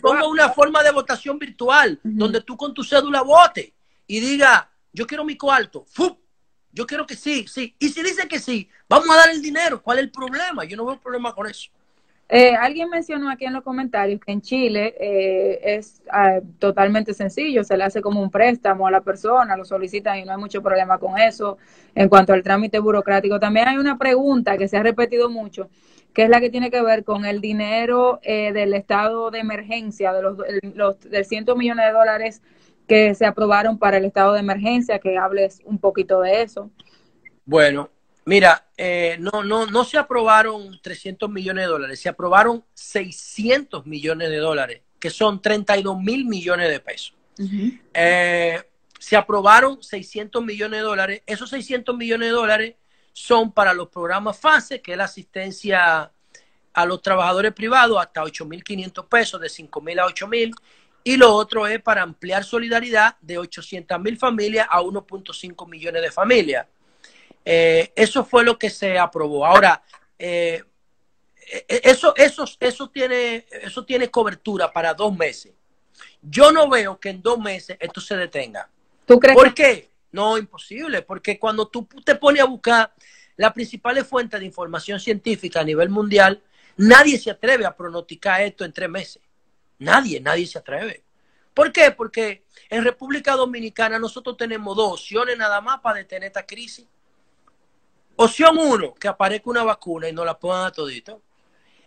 ponga, 0.00 0.26
una 0.26 0.50
forma 0.50 0.82
de 0.82 0.90
votación 0.90 1.38
virtual, 1.38 1.98
donde 2.02 2.40
tú 2.40 2.56
con 2.56 2.74
tu 2.74 2.82
cédula 2.82 3.22
votes 3.22 3.72
y 4.06 4.20
diga, 4.20 4.70
yo 4.92 5.06
quiero 5.06 5.24
mi 5.24 5.36
cuarto. 5.36 5.86
Yo 6.70 6.86
quiero 6.86 7.06
que 7.06 7.16
sí, 7.16 7.46
sí. 7.48 7.74
Y 7.78 7.88
si 7.88 8.02
dice 8.02 8.28
que 8.28 8.38
sí, 8.38 8.68
vamos 8.88 9.08
a 9.10 9.16
dar 9.16 9.30
el 9.30 9.42
dinero. 9.42 9.82
¿Cuál 9.82 9.98
es 9.98 10.04
el 10.04 10.10
problema? 10.10 10.64
Yo 10.64 10.76
no 10.76 10.84
veo 10.84 11.00
problema 11.00 11.34
con 11.34 11.46
eso. 11.46 11.70
Eh, 12.30 12.54
alguien 12.54 12.90
mencionó 12.90 13.30
aquí 13.30 13.46
en 13.46 13.54
los 13.54 13.62
comentarios 13.62 14.20
que 14.20 14.32
en 14.32 14.42
Chile 14.42 14.94
eh, 15.00 15.60
es 15.76 16.02
ah, 16.10 16.40
totalmente 16.58 17.14
sencillo, 17.14 17.64
se 17.64 17.74
le 17.74 17.84
hace 17.84 18.02
como 18.02 18.20
un 18.20 18.30
préstamo 18.30 18.86
a 18.86 18.90
la 18.90 19.00
persona, 19.00 19.56
lo 19.56 19.64
solicitan 19.64 20.18
y 20.18 20.24
no 20.24 20.32
hay 20.32 20.38
mucho 20.38 20.60
problema 20.60 20.98
con 20.98 21.18
eso. 21.18 21.56
En 21.94 22.10
cuanto 22.10 22.34
al 22.34 22.42
trámite 22.42 22.80
burocrático, 22.80 23.40
también 23.40 23.68
hay 23.68 23.78
una 23.78 23.96
pregunta 23.96 24.58
que 24.58 24.68
se 24.68 24.76
ha 24.76 24.82
repetido 24.82 25.30
mucho, 25.30 25.70
que 26.12 26.24
es 26.24 26.28
la 26.28 26.38
que 26.38 26.50
tiene 26.50 26.70
que 26.70 26.82
ver 26.82 27.02
con 27.02 27.24
el 27.24 27.40
dinero 27.40 28.20
eh, 28.22 28.52
del 28.52 28.74
estado 28.74 29.30
de 29.30 29.38
emergencia, 29.38 30.12
de 30.12 30.20
los, 30.20 30.36
los 30.74 31.00
de 31.00 31.24
cientos 31.24 31.56
millones 31.56 31.86
de 31.86 31.92
dólares 31.92 32.42
que 32.86 33.14
se 33.14 33.24
aprobaron 33.24 33.78
para 33.78 33.96
el 33.96 34.04
estado 34.04 34.34
de 34.34 34.40
emergencia, 34.40 34.98
que 34.98 35.16
hables 35.16 35.62
un 35.64 35.78
poquito 35.78 36.20
de 36.20 36.42
eso. 36.42 36.70
Bueno, 37.46 37.88
Mira, 38.28 38.68
eh, 38.76 39.16
no, 39.18 39.42
no, 39.42 39.64
no 39.64 39.84
se 39.84 39.96
aprobaron 39.96 40.78
300 40.82 41.30
millones 41.30 41.64
de 41.64 41.68
dólares, 41.68 41.98
se 41.98 42.10
aprobaron 42.10 42.62
600 42.74 43.86
millones 43.86 44.28
de 44.28 44.36
dólares, 44.36 44.82
que 45.00 45.08
son 45.08 45.40
32 45.40 45.98
mil 45.98 46.26
millones 46.26 46.68
de 46.68 46.78
pesos. 46.78 47.14
Eh, 47.94 48.62
se 48.98 49.16
aprobaron 49.16 49.82
600 49.82 50.44
millones 50.44 50.80
de 50.80 50.84
dólares. 50.84 51.22
Esos 51.24 51.48
600 51.48 51.96
millones 51.96 52.28
de 52.28 52.32
dólares 52.32 52.74
son 53.14 53.50
para 53.50 53.72
los 53.72 53.88
programas 53.88 54.38
FASE, 54.38 54.82
que 54.82 54.92
es 54.92 54.98
la 54.98 55.04
asistencia 55.04 56.12
a 56.74 56.84
los 56.84 57.00
trabajadores 57.00 57.54
privados 57.54 57.98
hasta 57.98 58.22
8.500 58.22 59.08
pesos, 59.08 59.40
de 59.40 59.48
5.000 59.48 60.00
a 60.00 60.06
8.000. 60.06 60.54
Y 61.02 61.16
lo 61.16 61.32
otro 61.32 61.66
es 61.66 61.80
para 61.80 62.02
ampliar 62.02 62.44
solidaridad 62.44 63.16
de 63.22 63.38
800.000 63.38 64.18
familias 64.18 64.68
a 64.70 64.82
1.5 64.82 65.66
millones 65.66 66.02
de 66.02 66.10
familias. 66.10 66.66
Eh, 67.50 67.94
eso 67.96 68.26
fue 68.26 68.44
lo 68.44 68.58
que 68.58 68.68
se 68.68 68.98
aprobó. 68.98 69.46
Ahora, 69.46 69.82
eh, 70.18 70.62
eh, 71.50 71.80
eso, 71.82 72.14
eso, 72.14 72.44
eso, 72.60 72.90
tiene, 72.90 73.46
eso 73.50 73.86
tiene 73.86 74.10
cobertura 74.10 74.70
para 74.70 74.92
dos 74.92 75.16
meses. 75.16 75.54
Yo 76.20 76.52
no 76.52 76.68
veo 76.68 77.00
que 77.00 77.08
en 77.08 77.22
dos 77.22 77.38
meses 77.38 77.78
esto 77.80 78.02
se 78.02 78.18
detenga. 78.18 78.68
¿Tú 79.06 79.18
crees 79.18 79.34
¿Por 79.34 79.54
qué? 79.54 79.88
No, 80.12 80.36
imposible, 80.36 81.00
porque 81.00 81.38
cuando 81.38 81.68
tú 81.68 81.88
te 82.04 82.16
pones 82.16 82.42
a 82.42 82.44
buscar 82.44 82.92
las 83.36 83.54
principales 83.54 84.06
fuentes 84.06 84.38
de 84.38 84.44
información 84.44 85.00
científica 85.00 85.60
a 85.60 85.64
nivel 85.64 85.88
mundial, 85.88 86.42
nadie 86.76 87.18
se 87.18 87.30
atreve 87.30 87.64
a 87.64 87.74
pronosticar 87.74 88.42
esto 88.42 88.66
en 88.66 88.74
tres 88.74 88.90
meses. 88.90 89.22
Nadie, 89.78 90.20
nadie 90.20 90.46
se 90.46 90.58
atreve. 90.58 91.02
¿Por 91.54 91.72
qué? 91.72 91.92
Porque 91.92 92.42
en 92.68 92.84
República 92.84 93.36
Dominicana 93.36 93.98
nosotros 93.98 94.36
tenemos 94.36 94.76
dos 94.76 94.92
opciones 94.92 95.38
nada 95.38 95.62
más 95.62 95.80
para 95.80 95.96
detener 95.96 96.26
esta 96.26 96.44
crisis. 96.44 96.86
Opción 98.20 98.58
uno, 98.58 98.94
que 98.94 99.06
aparezca 99.06 99.48
una 99.48 99.62
vacuna 99.62 100.08
y 100.08 100.12
no 100.12 100.24
la 100.24 100.36
pongan 100.36 100.66
a 100.66 100.72
todito. 100.72 101.22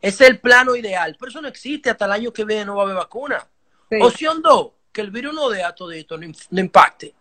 Ese 0.01 0.23
es 0.23 0.29
el 0.29 0.39
plano 0.39 0.77
ideal, 0.77 1.17
pero 1.19 1.29
eso 1.29 1.41
no 1.41 1.49
existe. 1.49 1.89
Hasta 1.89 2.05
el 2.05 2.11
año 2.13 2.31
que 2.31 2.45
viene 2.45 2.63
no 2.65 2.75
va 2.75 2.83
a 2.83 2.85
haber 2.85 2.95
vacuna. 2.95 3.45
Opción 3.99 4.41
dos, 4.41 4.71
que 4.93 5.01
el 5.01 5.11
virus 5.11 5.33
no 5.33 5.49
dé 5.49 5.61
a 5.61 5.75
todito, 5.75 6.17
no, 6.17 6.25
impacte. 6.61 7.13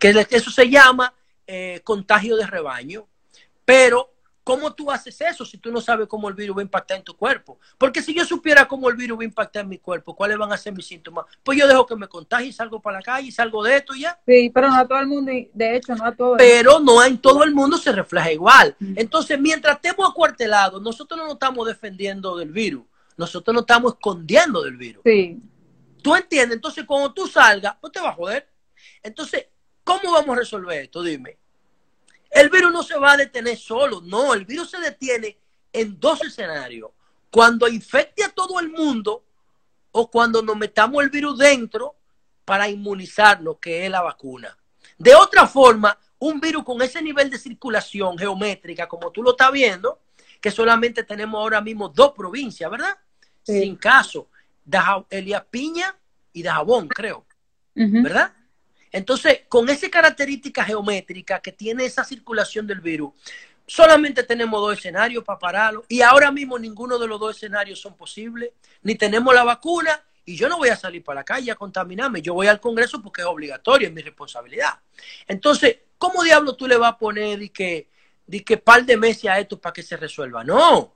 Que 0.00 0.26
eso 0.28 0.50
se 0.50 0.68
llama 0.68 1.14
eh, 1.46 1.82
contagio 1.84 2.36
de 2.36 2.48
rebaño. 2.48 3.06
Pero 3.64 4.13
¿Cómo 4.44 4.74
tú 4.74 4.90
haces 4.90 5.18
eso 5.22 5.46
si 5.46 5.56
tú 5.56 5.72
no 5.72 5.80
sabes 5.80 6.06
cómo 6.06 6.28
el 6.28 6.34
virus 6.34 6.58
va 6.58 6.60
a 6.60 6.64
impactar 6.64 6.98
en 6.98 7.02
tu 7.02 7.16
cuerpo? 7.16 7.58
Porque 7.78 8.02
si 8.02 8.14
yo 8.14 8.26
supiera 8.26 8.68
cómo 8.68 8.90
el 8.90 8.96
virus 8.96 9.18
va 9.18 9.22
a 9.22 9.24
impactar 9.24 9.62
en 9.62 9.70
mi 9.70 9.78
cuerpo, 9.78 10.14
cuáles 10.14 10.36
van 10.36 10.52
a 10.52 10.58
ser 10.58 10.74
mis 10.74 10.86
síntomas, 10.86 11.24
pues 11.42 11.58
yo 11.58 11.66
dejo 11.66 11.86
que 11.86 11.96
me 11.96 12.06
contagie 12.06 12.48
y 12.48 12.52
salgo 12.52 12.80
para 12.80 12.98
la 12.98 13.02
calle 13.02 13.28
y 13.28 13.32
salgo 13.32 13.62
de 13.62 13.76
esto 13.76 13.94
y 13.94 14.02
ya. 14.02 14.20
Sí, 14.26 14.50
pero 14.52 14.68
no 14.68 14.76
a 14.76 14.86
todo 14.86 15.00
el 15.00 15.06
mundo, 15.06 15.32
de 15.32 15.76
hecho, 15.76 15.94
no 15.96 16.04
a 16.04 16.14
todo 16.14 16.32
el 16.32 16.38
Pero 16.38 16.78
no 16.78 17.02
en 17.02 17.16
todo 17.16 17.42
el 17.42 17.54
mundo 17.54 17.78
se 17.78 17.90
refleja 17.90 18.30
igual. 18.30 18.76
Entonces, 18.96 19.40
mientras 19.40 19.76
estemos 19.76 20.10
acuartelados, 20.10 20.82
nosotros 20.82 21.16
no 21.16 21.24
nos 21.24 21.34
estamos 21.34 21.66
defendiendo 21.66 22.36
del 22.36 22.52
virus, 22.52 22.84
nosotros 23.16 23.54
nos 23.54 23.62
estamos 23.62 23.94
escondiendo 23.94 24.62
del 24.62 24.76
virus. 24.76 25.02
Sí. 25.06 25.40
¿Tú 26.02 26.14
entiendes? 26.14 26.56
Entonces, 26.56 26.84
cuando 26.84 27.14
tú 27.14 27.26
salgas, 27.26 27.76
pues 27.80 27.94
te 27.94 28.00
va 28.00 28.10
a 28.10 28.12
joder. 28.12 28.46
Entonces, 29.02 29.46
¿cómo 29.82 30.12
vamos 30.12 30.36
a 30.36 30.40
resolver 30.40 30.82
esto? 30.82 31.02
Dime. 31.02 31.38
El 32.34 32.50
virus 32.50 32.72
no 32.72 32.82
se 32.82 32.98
va 32.98 33.12
a 33.12 33.16
detener 33.16 33.56
solo, 33.56 34.00
no, 34.00 34.34
el 34.34 34.44
virus 34.44 34.70
se 34.70 34.80
detiene 34.80 35.38
en 35.72 35.98
dos 36.00 36.20
escenarios. 36.22 36.90
Cuando 37.30 37.68
infecte 37.68 38.24
a 38.24 38.28
todo 38.28 38.58
el 38.58 38.70
mundo 38.70 39.24
o 39.92 40.10
cuando 40.10 40.42
nos 40.42 40.56
metamos 40.56 41.02
el 41.04 41.10
virus 41.10 41.38
dentro 41.38 41.94
para 42.44 42.68
inmunizarnos, 42.68 43.58
que 43.58 43.84
es 43.84 43.90
la 43.90 44.02
vacuna. 44.02 44.56
De 44.98 45.14
otra 45.14 45.46
forma, 45.46 45.96
un 46.18 46.40
virus 46.40 46.64
con 46.64 46.82
ese 46.82 47.00
nivel 47.00 47.30
de 47.30 47.38
circulación 47.38 48.18
geométrica, 48.18 48.88
como 48.88 49.12
tú 49.12 49.22
lo 49.22 49.30
estás 49.30 49.52
viendo, 49.52 50.00
que 50.40 50.50
solamente 50.50 51.04
tenemos 51.04 51.38
ahora 51.38 51.60
mismo 51.60 51.88
dos 51.88 52.12
provincias, 52.12 52.70
¿verdad? 52.70 52.96
Sin 53.42 53.76
caso, 53.76 54.28
Elia 55.08 55.44
Piña 55.44 55.96
y 56.32 56.42
Dajabón, 56.42 56.88
creo, 56.88 57.24
¿verdad? 57.74 58.32
Entonces, 58.94 59.40
con 59.48 59.68
esa 59.68 59.90
característica 59.90 60.64
geométrica 60.64 61.40
que 61.40 61.50
tiene 61.50 61.84
esa 61.84 62.04
circulación 62.04 62.64
del 62.66 62.80
virus, 62.80 63.12
Solamente 63.66 64.22
tenemos 64.24 64.60
dos 64.60 64.76
escenarios 64.76 65.24
para 65.24 65.38
pararlo 65.38 65.86
y 65.88 66.02
ahora 66.02 66.30
mismo 66.30 66.58
ninguno 66.58 66.98
de 66.98 67.08
los 67.08 67.18
dos 67.18 67.34
escenarios 67.34 67.80
son 67.80 67.96
posibles. 67.96 68.50
Ni 68.82 68.94
tenemos 68.94 69.34
la 69.34 69.42
vacuna 69.42 70.02
y 70.26 70.36
yo 70.36 70.50
no 70.50 70.58
voy 70.58 70.68
a 70.68 70.76
salir 70.76 71.02
para 71.02 71.20
la 71.20 71.24
calle 71.24 71.50
a 71.50 71.54
contaminarme. 71.54 72.20
Yo 72.20 72.34
voy 72.34 72.46
al 72.46 72.60
Congreso 72.60 73.00
porque 73.00 73.22
es 73.22 73.26
obligatorio, 73.26 73.88
es 73.88 73.94
mi 73.94 74.02
responsabilidad. 74.02 74.78
Entonces, 75.26 75.78
¿cómo 75.96 76.22
diablo 76.22 76.54
tú 76.54 76.66
le 76.66 76.76
vas 76.76 76.92
a 76.92 76.98
poner 76.98 77.40
y 77.40 77.48
que, 77.48 77.88
y 78.28 78.40
que 78.40 78.58
par 78.58 78.84
de 78.84 78.98
meses 78.98 79.30
a 79.30 79.38
esto 79.38 79.58
para 79.58 79.72
que 79.72 79.82
se 79.82 79.96
resuelva? 79.96 80.44
No. 80.44 80.92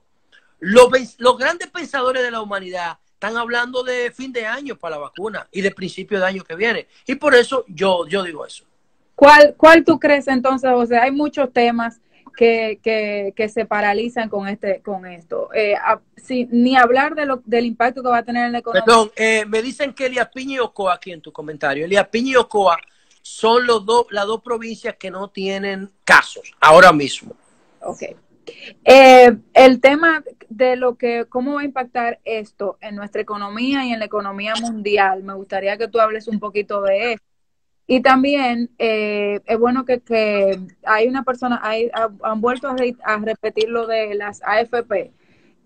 Los, 0.59 0.91
los 1.17 1.37
grandes 1.39 1.71
pensadores 1.71 2.21
de 2.21 2.29
la 2.29 2.41
humanidad 2.41 2.99
están 3.19 3.35
hablando 3.35 3.83
de 3.83 4.11
fin 4.11 4.31
de 4.31 4.45
año 4.45 4.77
para 4.77 4.95
la 4.95 5.01
vacuna 5.01 5.45
y 5.51 5.59
de 5.59 5.71
principio 5.71 6.17
de 6.19 6.25
año 6.25 6.41
que 6.45 6.55
viene. 6.55 6.87
Y 7.05 7.15
por 7.15 7.35
eso 7.35 7.65
yo, 7.67 8.07
yo 8.07 8.23
digo 8.23 8.45
eso. 8.45 8.63
¿Cuál, 9.13 9.55
¿Cuál 9.57 9.83
tú 9.83 9.99
crees 9.99 10.29
entonces, 10.29 10.71
José? 10.71 10.97
Hay 10.97 11.11
muchos 11.11 11.51
temas 11.51 11.99
que, 12.37 12.79
que, 12.81 13.33
que 13.35 13.49
se 13.49 13.65
paralizan 13.65 14.29
con 14.29 14.47
este 14.47 14.81
con 14.81 15.05
esto. 15.05 15.49
Eh, 15.53 15.75
ni 16.49 16.77
hablar 16.77 17.13
de 17.13 17.25
lo, 17.25 17.41
del 17.43 17.65
impacto 17.65 18.01
que 18.01 18.07
va 18.07 18.19
a 18.19 18.23
tener 18.23 18.45
en 18.45 18.53
la 18.53 18.59
economía. 18.59 18.85
Perdón, 18.85 19.11
eh, 19.17 19.43
me 19.45 19.61
dicen 19.61 19.93
que 19.93 20.05
Elías 20.05 20.29
Piña 20.33 20.55
y 20.55 20.59
Ocoa 20.59 20.93
aquí 20.93 21.11
en 21.11 21.19
tu 21.19 21.33
comentario. 21.33 21.83
Elías 21.83 22.07
Piña 22.07 22.31
y 22.31 22.35
Ocoa 22.37 22.77
son 23.21 23.67
los 23.67 23.85
dos, 23.85 24.05
las 24.11 24.25
dos 24.27 24.41
provincias 24.41 24.95
que 24.95 25.11
no 25.11 25.29
tienen 25.29 25.91
casos 26.05 26.53
ahora 26.61 26.93
mismo. 26.93 27.35
Ok. 27.81 28.03
Eh, 28.83 29.37
el 29.53 29.81
tema 29.81 30.23
de 30.49 30.75
lo 30.75 30.97
que, 30.97 31.25
cómo 31.29 31.55
va 31.55 31.61
a 31.61 31.65
impactar 31.65 32.19
esto 32.23 32.77
en 32.81 32.95
nuestra 32.95 33.21
economía 33.21 33.85
y 33.85 33.91
en 33.91 33.99
la 33.99 34.05
economía 34.05 34.53
mundial, 34.61 35.23
me 35.23 35.33
gustaría 35.33 35.77
que 35.77 35.87
tú 35.87 35.99
hables 35.99 36.27
un 36.27 36.39
poquito 36.39 36.81
de 36.81 37.13
esto. 37.13 37.25
Y 37.87 38.01
también 38.01 38.69
eh, 38.77 39.39
es 39.45 39.57
bueno 39.57 39.83
que, 39.83 39.99
que, 40.01 40.59
hay 40.83 41.07
una 41.07 41.23
persona, 41.23 41.59
hay, 41.63 41.89
han 42.21 42.39
vuelto 42.39 42.67
a, 42.67 43.17
repetir 43.17 43.69
lo 43.69 43.87
de 43.87 44.13
las 44.13 44.41
AFP. 44.43 45.11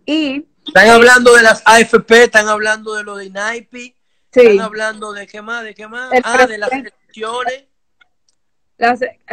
Y 0.05 0.45
están 0.65 0.89
hablando 0.89 1.33
de 1.35 1.41
las 1.41 1.61
AFP, 1.65 2.23
están 2.23 2.47
hablando 2.47 2.95
de 2.95 3.03
lo 3.03 3.17
de 3.17 3.25
INAIPI, 3.25 3.95
están 4.31 4.61
hablando 4.61 5.11
de 5.11 5.27
qué 5.27 5.41
más, 5.41 5.65
de 5.65 5.75
qué 5.75 5.87
más, 5.87 6.11
ah, 6.23 6.47
de 6.47 6.57
las 6.57 6.71
elecciones. 6.71 7.65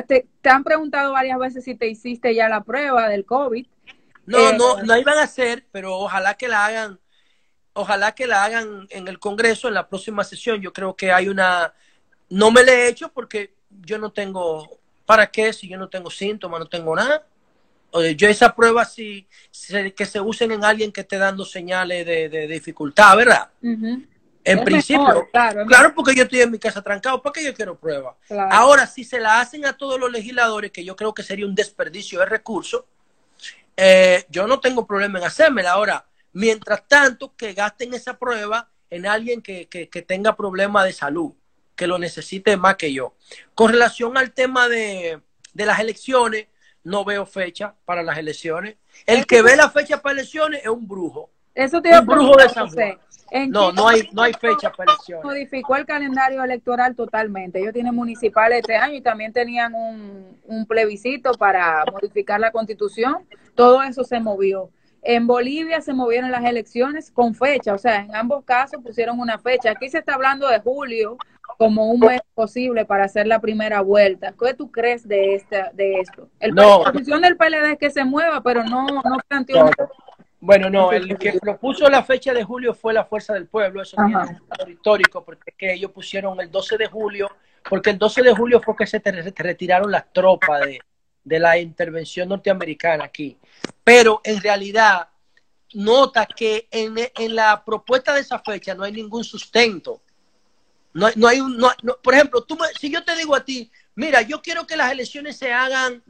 Te, 0.06 0.26
han 0.48 0.64
preguntado 0.64 1.12
varias 1.12 1.38
veces 1.38 1.64
si 1.64 1.74
te 1.74 1.88
hiciste 1.88 2.34
ya 2.34 2.48
la 2.48 2.62
prueba 2.62 3.08
del 3.08 3.24
COVID. 3.24 3.66
No, 4.26 4.52
no, 4.52 4.78
eh, 4.78 4.82
no 4.84 4.96
iban 4.96 5.18
a 5.18 5.24
hacer, 5.24 5.66
pero 5.72 5.96
ojalá 5.96 6.34
que 6.34 6.48
la 6.48 6.66
hagan, 6.66 7.00
ojalá 7.72 8.12
que 8.12 8.26
la 8.26 8.44
hagan 8.44 8.86
en 8.90 9.08
el 9.08 9.18
Congreso 9.18 9.68
en 9.68 9.74
la 9.74 9.88
próxima 9.88 10.24
sesión. 10.24 10.60
Yo 10.60 10.72
creo 10.72 10.94
que 10.94 11.12
hay 11.12 11.28
una 11.28 11.74
no 12.30 12.50
me 12.50 12.62
le 12.62 12.72
he 12.72 12.88
hecho 12.88 13.12
porque 13.12 13.52
yo 13.82 13.98
no 13.98 14.10
tengo, 14.10 14.80
¿para 15.04 15.30
qué? 15.30 15.52
Si 15.52 15.68
yo 15.68 15.76
no 15.76 15.88
tengo 15.88 16.10
síntomas, 16.10 16.60
no 16.60 16.66
tengo 16.66 16.94
nada. 16.96 17.26
Yo 18.16 18.28
esa 18.28 18.54
prueba 18.54 18.84
sí, 18.84 19.26
que 19.96 20.06
se 20.06 20.20
usen 20.20 20.52
en 20.52 20.64
alguien 20.64 20.92
que 20.92 21.00
esté 21.00 21.18
dando 21.18 21.44
señales 21.44 22.06
de, 22.06 22.46
dificultad, 22.46 23.16
¿verdad? 23.16 23.50
En 24.42 24.64
principio, 24.64 25.28
claro, 25.66 25.94
porque 25.94 26.14
yo 26.14 26.22
estoy 26.22 26.40
en 26.40 26.50
mi 26.50 26.58
casa 26.58 26.82
trancado, 26.82 27.20
¿para 27.20 27.32
qué 27.32 27.44
yo 27.44 27.54
quiero 27.54 27.78
prueba? 27.78 28.16
Ahora, 28.50 28.86
si 28.86 29.04
se 29.04 29.20
la 29.20 29.40
hacen 29.40 29.66
a 29.66 29.74
todos 29.74 30.00
los 30.00 30.10
legisladores, 30.10 30.70
que 30.70 30.84
yo 30.84 30.96
creo 30.96 31.12
que 31.12 31.22
sería 31.22 31.46
un 31.46 31.54
desperdicio 31.54 32.20
de 32.20 32.26
recursos, 32.26 32.84
eh, 33.76 34.24
yo 34.30 34.46
no 34.46 34.60
tengo 34.60 34.86
problema 34.86 35.18
en 35.18 35.26
hacérmela. 35.26 35.72
Ahora, 35.72 36.06
mientras 36.32 36.86
tanto, 36.88 37.34
que 37.36 37.52
gasten 37.52 37.94
esa 37.94 38.18
prueba 38.18 38.70
en 38.88 39.06
alguien 39.06 39.42
que, 39.42 39.68
que, 39.68 39.88
que 39.88 40.02
tenga 40.02 40.36
problemas 40.36 40.84
de 40.84 40.92
salud 40.92 41.34
que 41.80 41.86
lo 41.86 41.98
necesite 41.98 42.58
más 42.58 42.76
que 42.76 42.92
yo. 42.92 43.14
Con 43.54 43.72
relación 43.72 44.18
al 44.18 44.32
tema 44.32 44.68
de, 44.68 45.22
las 45.54 45.80
elecciones, 45.80 46.48
no 46.84 47.06
veo 47.06 47.24
fecha 47.24 47.74
para 47.86 48.02
las 48.02 48.18
elecciones. 48.18 48.76
El 49.06 49.26
que 49.26 49.40
ve 49.40 49.56
la 49.56 49.70
fecha 49.70 50.02
para 50.02 50.12
elecciones 50.12 50.60
es 50.62 50.68
un 50.68 50.86
brujo. 50.86 51.30
Eso 51.60 51.82
te 51.82 51.98
un 51.98 52.06
brujo 52.06 52.36
de 52.36 52.48
San 52.48 52.68
No, 53.50 53.70
no 53.70 53.88
hay, 53.88 54.08
no 54.12 54.22
hay 54.22 54.32
fecha 54.32 54.72
para 54.72 54.92
elecciones. 54.92 55.24
Modificó 55.24 55.76
el 55.76 55.84
calendario 55.84 56.42
electoral 56.42 56.96
totalmente. 56.96 57.60
Ellos 57.60 57.74
tienen 57.74 57.94
municipales 57.94 58.60
este 58.60 58.76
año 58.76 58.94
y 58.94 59.02
también 59.02 59.32
tenían 59.34 59.74
un, 59.74 60.38
un 60.44 60.66
plebiscito 60.66 61.32
para 61.32 61.84
modificar 61.92 62.40
la 62.40 62.50
constitución. 62.50 63.26
Todo 63.54 63.82
eso 63.82 64.04
se 64.04 64.20
movió. 64.20 64.70
En 65.02 65.26
Bolivia 65.26 65.82
se 65.82 65.92
movieron 65.92 66.30
las 66.30 66.44
elecciones 66.44 67.10
con 67.10 67.34
fecha, 67.34 67.72
o 67.72 67.78
sea, 67.78 68.00
en 68.00 68.14
ambos 68.14 68.44
casos 68.44 68.82
pusieron 68.82 69.18
una 69.18 69.38
fecha. 69.38 69.70
Aquí 69.70 69.88
se 69.88 69.98
está 69.98 70.14
hablando 70.14 70.48
de 70.48 70.60
julio 70.60 71.16
como 71.58 71.90
un 71.90 72.00
mes 72.00 72.20
posible 72.34 72.86
para 72.86 73.04
hacer 73.04 73.26
la 73.26 73.38
primera 73.38 73.82
vuelta. 73.82 74.34
¿Qué 74.38 74.54
tú 74.54 74.70
crees 74.70 75.06
de 75.06 75.34
esta, 75.34 75.70
de 75.74 76.00
esto? 76.00 76.28
El, 76.38 76.54
La 76.54 76.90
posición 76.92 77.20
del 77.20 77.36
PLD 77.36 77.72
es 77.72 77.78
que 77.78 77.90
se 77.90 78.04
mueva, 78.04 78.42
pero 78.42 78.64
no, 78.64 78.86
no 78.86 79.18
planteó. 79.28 79.70
Bueno, 80.40 80.70
no, 80.70 80.90
el 80.90 81.18
que 81.18 81.34
propuso 81.34 81.88
la 81.90 82.02
fecha 82.02 82.32
de 82.32 82.42
julio 82.42 82.72
fue 82.74 82.94
la 82.94 83.04
Fuerza 83.04 83.34
del 83.34 83.46
Pueblo, 83.46 83.82
eso 83.82 83.96
tiene 83.96 84.40
un 84.64 84.70
histórico, 84.70 85.22
porque 85.22 85.52
que 85.52 85.74
ellos 85.74 85.90
pusieron 85.90 86.40
el 86.40 86.50
12 86.50 86.78
de 86.78 86.86
julio, 86.86 87.30
porque 87.68 87.90
el 87.90 87.98
12 87.98 88.22
de 88.22 88.34
julio 88.34 88.60
fue 88.62 88.74
que 88.74 88.86
se 88.86 89.02
retiraron 89.36 89.90
las 89.90 90.10
tropas 90.12 90.62
de, 90.62 90.80
de 91.24 91.38
la 91.38 91.58
intervención 91.58 92.30
norteamericana 92.30 93.04
aquí. 93.04 93.36
Pero 93.84 94.22
en 94.24 94.40
realidad, 94.40 95.08
nota 95.74 96.26
que 96.26 96.68
en, 96.70 96.94
en, 97.14 97.34
la 97.34 97.62
propuesta 97.64 98.14
de 98.14 98.20
esa 98.20 98.38
fecha 98.38 98.74
no 98.74 98.84
hay 98.84 98.92
ningún 98.92 99.24
sustento. 99.24 100.02
No, 100.92 101.08
no 101.16 101.28
hay 101.28 101.40
un, 101.40 101.56
no, 101.56 101.70
por 102.02 102.14
ejemplo, 102.14 102.42
tú 102.42 102.58
si 102.78 102.90
yo 102.90 103.04
te 103.04 103.14
digo 103.14 103.36
a 103.36 103.44
ti, 103.44 103.70
mira, 103.94 104.22
yo 104.22 104.42
quiero 104.42 104.66
que 104.66 104.76
las 104.76 104.90
elecciones 104.90 105.36
se 105.36 105.52
hagan, 105.52 106.02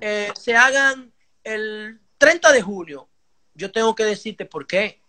eh, 0.00 0.30
se 0.38 0.56
hagan 0.56 1.12
el 1.44 2.00
30 2.16 2.52
de 2.52 2.62
junio, 2.62 3.08
yo 3.62 3.70
tengo 3.72 3.94
que 3.94 4.04
decirte 4.04 4.44
por 4.44 4.66
qué. 4.66 5.00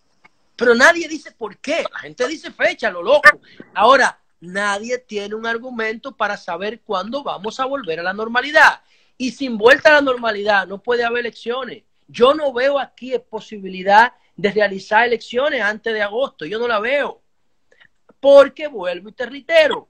Pero 0.56 0.76
nadie 0.76 1.08
dice 1.08 1.32
por 1.32 1.58
qué. 1.58 1.84
La 1.92 2.00
gente 2.00 2.28
dice 2.28 2.52
fecha, 2.52 2.92
lo 2.92 3.02
loco. 3.02 3.40
Ahora, 3.74 4.20
nadie 4.40 5.00
tiene 5.00 5.34
un 5.34 5.48
argumento 5.48 6.16
para 6.16 6.38
saber 6.38 6.82
cuándo 6.82 7.24
vamos 7.24 7.60
a 7.60 7.66
volver 7.66 8.00
a 8.00 8.04
la 8.04 8.14
normalidad 8.14 8.82
y 9.18 9.32
sin 9.32 9.58
vuelta 9.58 9.90
a 9.90 9.94
la 9.94 10.02
normalidad 10.02 10.68
no 10.68 10.82
puede 10.82 11.04
haber 11.04 11.22
elecciones. 11.22 11.84
Yo 12.08 12.34
no 12.34 12.54
veo 12.54 12.78
aquí 12.78 13.18
posibilidad 13.30 14.14
de 14.36 14.52
realizar 14.52 15.06
elecciones 15.06 15.62
antes 15.62 15.94
de 15.94 16.02
agosto, 16.02 16.46
yo 16.46 16.60
no 16.60 16.68
la 16.68 16.80
veo. 16.80 17.22
Porque 18.20 18.68
vuelvo 18.68 19.10
y 19.10 19.14
te 19.14 19.26
reitero, 19.26 19.90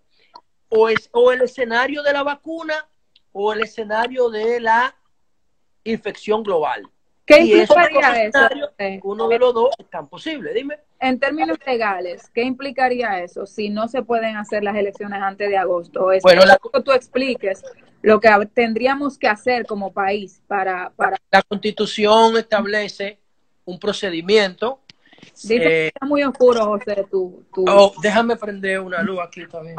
o, 0.69 0.88
es, 0.88 1.10
o 1.12 1.32
el 1.32 1.41
escenario 1.41 2.02
de 2.02 2.13
la 2.13 2.23
vacuna 2.23 2.88
o 3.32 3.52
el 3.52 3.62
escenario 3.62 4.30
de 4.30 4.60
la 4.60 4.95
infección 5.84 6.43
global. 6.43 6.89
¿Qué 7.25 7.39
implicaría 7.39 8.25
eso? 8.25 8.39
Uno 9.03 9.29
de 9.29 9.39
los 9.39 9.53
dos 9.53 9.69
es 9.77 9.89
tan 9.89 10.09
posible, 10.09 10.53
dime. 10.53 10.79
En 10.99 11.19
términos 11.19 11.57
legales, 11.65 12.29
¿qué 12.33 12.43
implicaría 12.43 13.21
eso 13.23 13.45
si 13.45 13.69
no 13.69 13.88
se 13.88 14.03
pueden 14.03 14.36
hacer 14.36 14.63
las 14.63 14.75
elecciones 14.75 15.21
antes 15.21 15.49
de 15.49 15.57
agosto? 15.57 16.07
bueno, 16.21 16.45
la... 16.45 16.57
que 16.57 16.81
tú 16.81 16.91
expliques 16.91 17.63
lo 18.01 18.19
que 18.19 18.29
tendríamos 18.53 19.17
que 19.17 19.27
hacer 19.27 19.65
como 19.65 19.93
país 19.93 20.41
para... 20.47 20.91
para... 20.91 21.17
La 21.31 21.41
constitución 21.41 22.38
establece 22.38 23.19
un 23.63 23.79
procedimiento. 23.79 24.81
Dice 25.33 25.59
que 25.59 25.86
eh, 25.86 25.88
está 25.88 26.05
muy 26.05 26.23
oscuro, 26.23 26.65
José, 26.65 27.05
tú, 27.09 27.45
Oh, 27.55 27.93
déjame 28.01 28.36
prender 28.36 28.81
una 28.81 29.01
luz 29.01 29.19
aquí 29.25 29.47
también. 29.47 29.77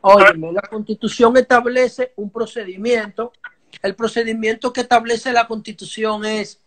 Óyeme, 0.00 0.52
la 0.52 0.62
constitución 0.62 1.36
establece 1.36 2.12
un 2.16 2.30
procedimiento. 2.30 3.32
El 3.82 3.94
procedimiento 3.94 4.72
que 4.72 4.80
establece 4.80 5.32
la 5.32 5.46
constitución 5.46 6.24
es 6.24 6.61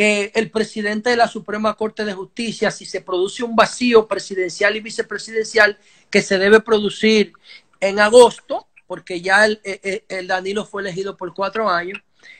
que 0.00 0.32
el 0.34 0.50
presidente 0.50 1.10
de 1.10 1.16
la 1.18 1.28
Suprema 1.28 1.74
Corte 1.74 2.06
de 2.06 2.14
Justicia, 2.14 2.70
si 2.70 2.86
se 2.86 3.02
produce 3.02 3.42
un 3.42 3.54
vacío 3.54 4.08
presidencial 4.08 4.74
y 4.74 4.80
vicepresidencial 4.80 5.76
que 6.08 6.22
se 6.22 6.38
debe 6.38 6.60
producir 6.60 7.34
en 7.80 8.00
agosto, 8.00 8.66
porque 8.86 9.20
ya 9.20 9.44
el, 9.44 9.60
eh, 9.62 9.78
eh, 9.82 10.04
el, 10.08 10.26
Danilo 10.26 10.64
fue 10.64 10.80
elegido 10.80 11.18
por 11.18 11.34
cuatro 11.34 11.68
años. 11.68 11.98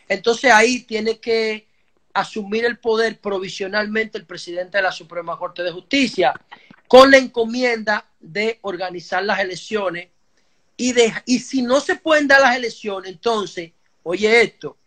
Entonces 0.09 0.51
ahí 0.51 0.85
tiene 0.85 1.19
que 1.19 1.67
asumir 2.15 2.65
el 2.65 2.79
poder 2.79 3.21
provisionalmente 3.21 4.17
el 4.17 4.25
presidente 4.25 4.79
de 4.79 4.85
la 4.85 4.93
Suprema 4.93 5.37
Corte 5.37 5.63
de 5.63 5.71
Justicia 5.71 6.33
con 6.89 7.11
la 7.11 7.19
encomienda 7.19 8.07
de 8.21 8.59
organizar 8.63 9.23
las 9.23 9.39
elecciones 9.39 10.09
y 10.79 11.39
si 11.41 11.61
no 11.61 11.79
se 11.83 11.97
pueden 11.97 12.27
dar 12.27 12.41
las 12.41 12.57
elecciones, 12.57 13.13
entonces, 13.13 13.73
oye 14.03 14.41
esto, 14.41 14.79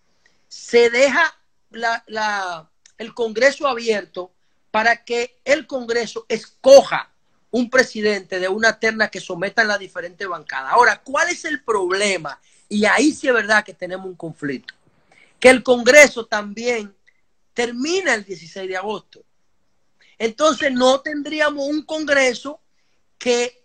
se 0.47 0.89
deja 0.89 1.37
la, 1.73 2.03
la, 2.07 2.69
el 2.97 3.13
Congreso 3.13 3.67
abierto 3.67 4.31
para 4.71 5.03
que 5.03 5.39
el 5.45 5.67
Congreso 5.67 6.25
escoja 6.29 7.11
un 7.51 7.69
presidente 7.69 8.39
de 8.39 8.47
una 8.47 8.79
terna 8.79 9.09
que 9.09 9.19
someta 9.19 9.61
a 9.61 9.65
las 9.65 9.77
diferentes 9.77 10.27
bancadas. 10.27 10.73
Ahora, 10.73 11.01
¿cuál 11.03 11.29
es 11.29 11.45
el 11.45 11.63
problema? 11.63 12.39
Y 12.67 12.85
ahí 12.85 13.11
sí 13.11 13.27
es 13.27 13.33
verdad 13.33 13.63
que 13.63 13.75
tenemos 13.75 14.07
un 14.07 14.15
conflicto. 14.15 14.73
Que 15.39 15.49
el 15.49 15.61
Congreso 15.61 16.25
también 16.25 16.95
termina 17.53 18.15
el 18.15 18.23
16 18.23 18.67
de 18.67 18.77
agosto. 18.77 19.23
Entonces 20.17 20.71
no 20.71 21.01
tendríamos 21.01 21.67
un 21.67 21.83
Congreso 21.83 22.59
que 23.19 23.63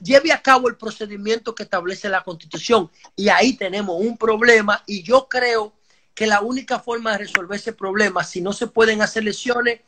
lleve 0.00 0.32
a 0.32 0.42
cabo 0.42 0.68
el 0.68 0.76
procedimiento 0.76 1.54
que 1.54 1.62
establece 1.62 2.08
la 2.08 2.24
Constitución. 2.24 2.90
Y 3.14 3.28
ahí 3.28 3.56
tenemos 3.56 4.00
un 4.00 4.16
problema 4.16 4.82
y 4.86 5.02
yo 5.02 5.28
creo 5.28 5.72
que 6.14 6.26
la 6.26 6.40
única 6.40 6.78
forma 6.78 7.12
de 7.12 7.18
resolver 7.18 7.58
ese 7.58 7.72
problema, 7.72 8.24
si 8.24 8.40
no 8.40 8.52
se 8.52 8.66
pueden 8.66 9.02
hacer 9.02 9.22
elecciones, 9.22 9.80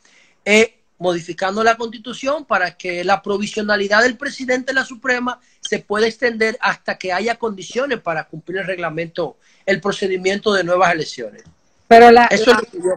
es 0.43 0.69
modificando 0.99 1.63
la 1.63 1.77
constitución 1.77 2.45
para 2.45 2.75
que 2.75 3.03
la 3.03 3.21
provisionalidad 3.21 4.01
del 4.01 4.17
presidente 4.17 4.67
de 4.67 4.73
la 4.73 4.85
Suprema 4.85 5.39
se 5.61 5.79
pueda 5.79 6.07
extender 6.07 6.57
hasta 6.59 6.97
que 6.97 7.13
haya 7.13 7.35
condiciones 7.35 8.01
para 8.01 8.25
cumplir 8.25 8.59
el 8.59 8.67
reglamento, 8.67 9.37
el 9.65 9.79
procedimiento 9.79 10.53
de 10.53 10.63
nuevas 10.63 10.93
elecciones. 10.93 11.43
Pero 11.87 12.11
la, 12.11 12.29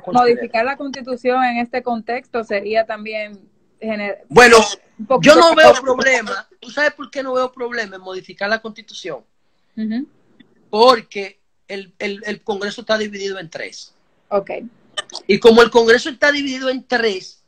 modificar 0.07 0.64
la 0.64 0.77
constitución 0.77 1.45
en 1.45 1.59
este 1.59 1.83
contexto 1.83 2.43
sería 2.43 2.87
también... 2.87 3.38
Bueno, 4.29 4.59
yo 5.23 5.37
no 5.37 5.55
veo 5.55 5.73
problema. 5.75 6.47
¿Tú 6.59 6.71
sabes 6.71 6.93
por 6.93 7.11
qué 7.11 7.23
no 7.23 7.33
veo 7.33 7.53
problema 7.53 7.97
en 7.97 8.03
modificar 8.03 8.49
la 8.49 8.61
constitución? 8.61 9.21
Porque 10.69 11.39
el, 11.70 12.22
el 12.24 12.42
Congreso 12.42 12.83
está 12.83 12.98
dividido 12.98 13.38
en 13.38 13.48
tres. 13.48 13.94
Ok. 14.28 14.50
Y 15.26 15.38
como 15.38 15.62
el 15.62 15.70
Congreso 15.70 16.11
está 16.11 16.33
dividido 16.33 16.68
en 16.68 16.85
tres, 16.85 17.42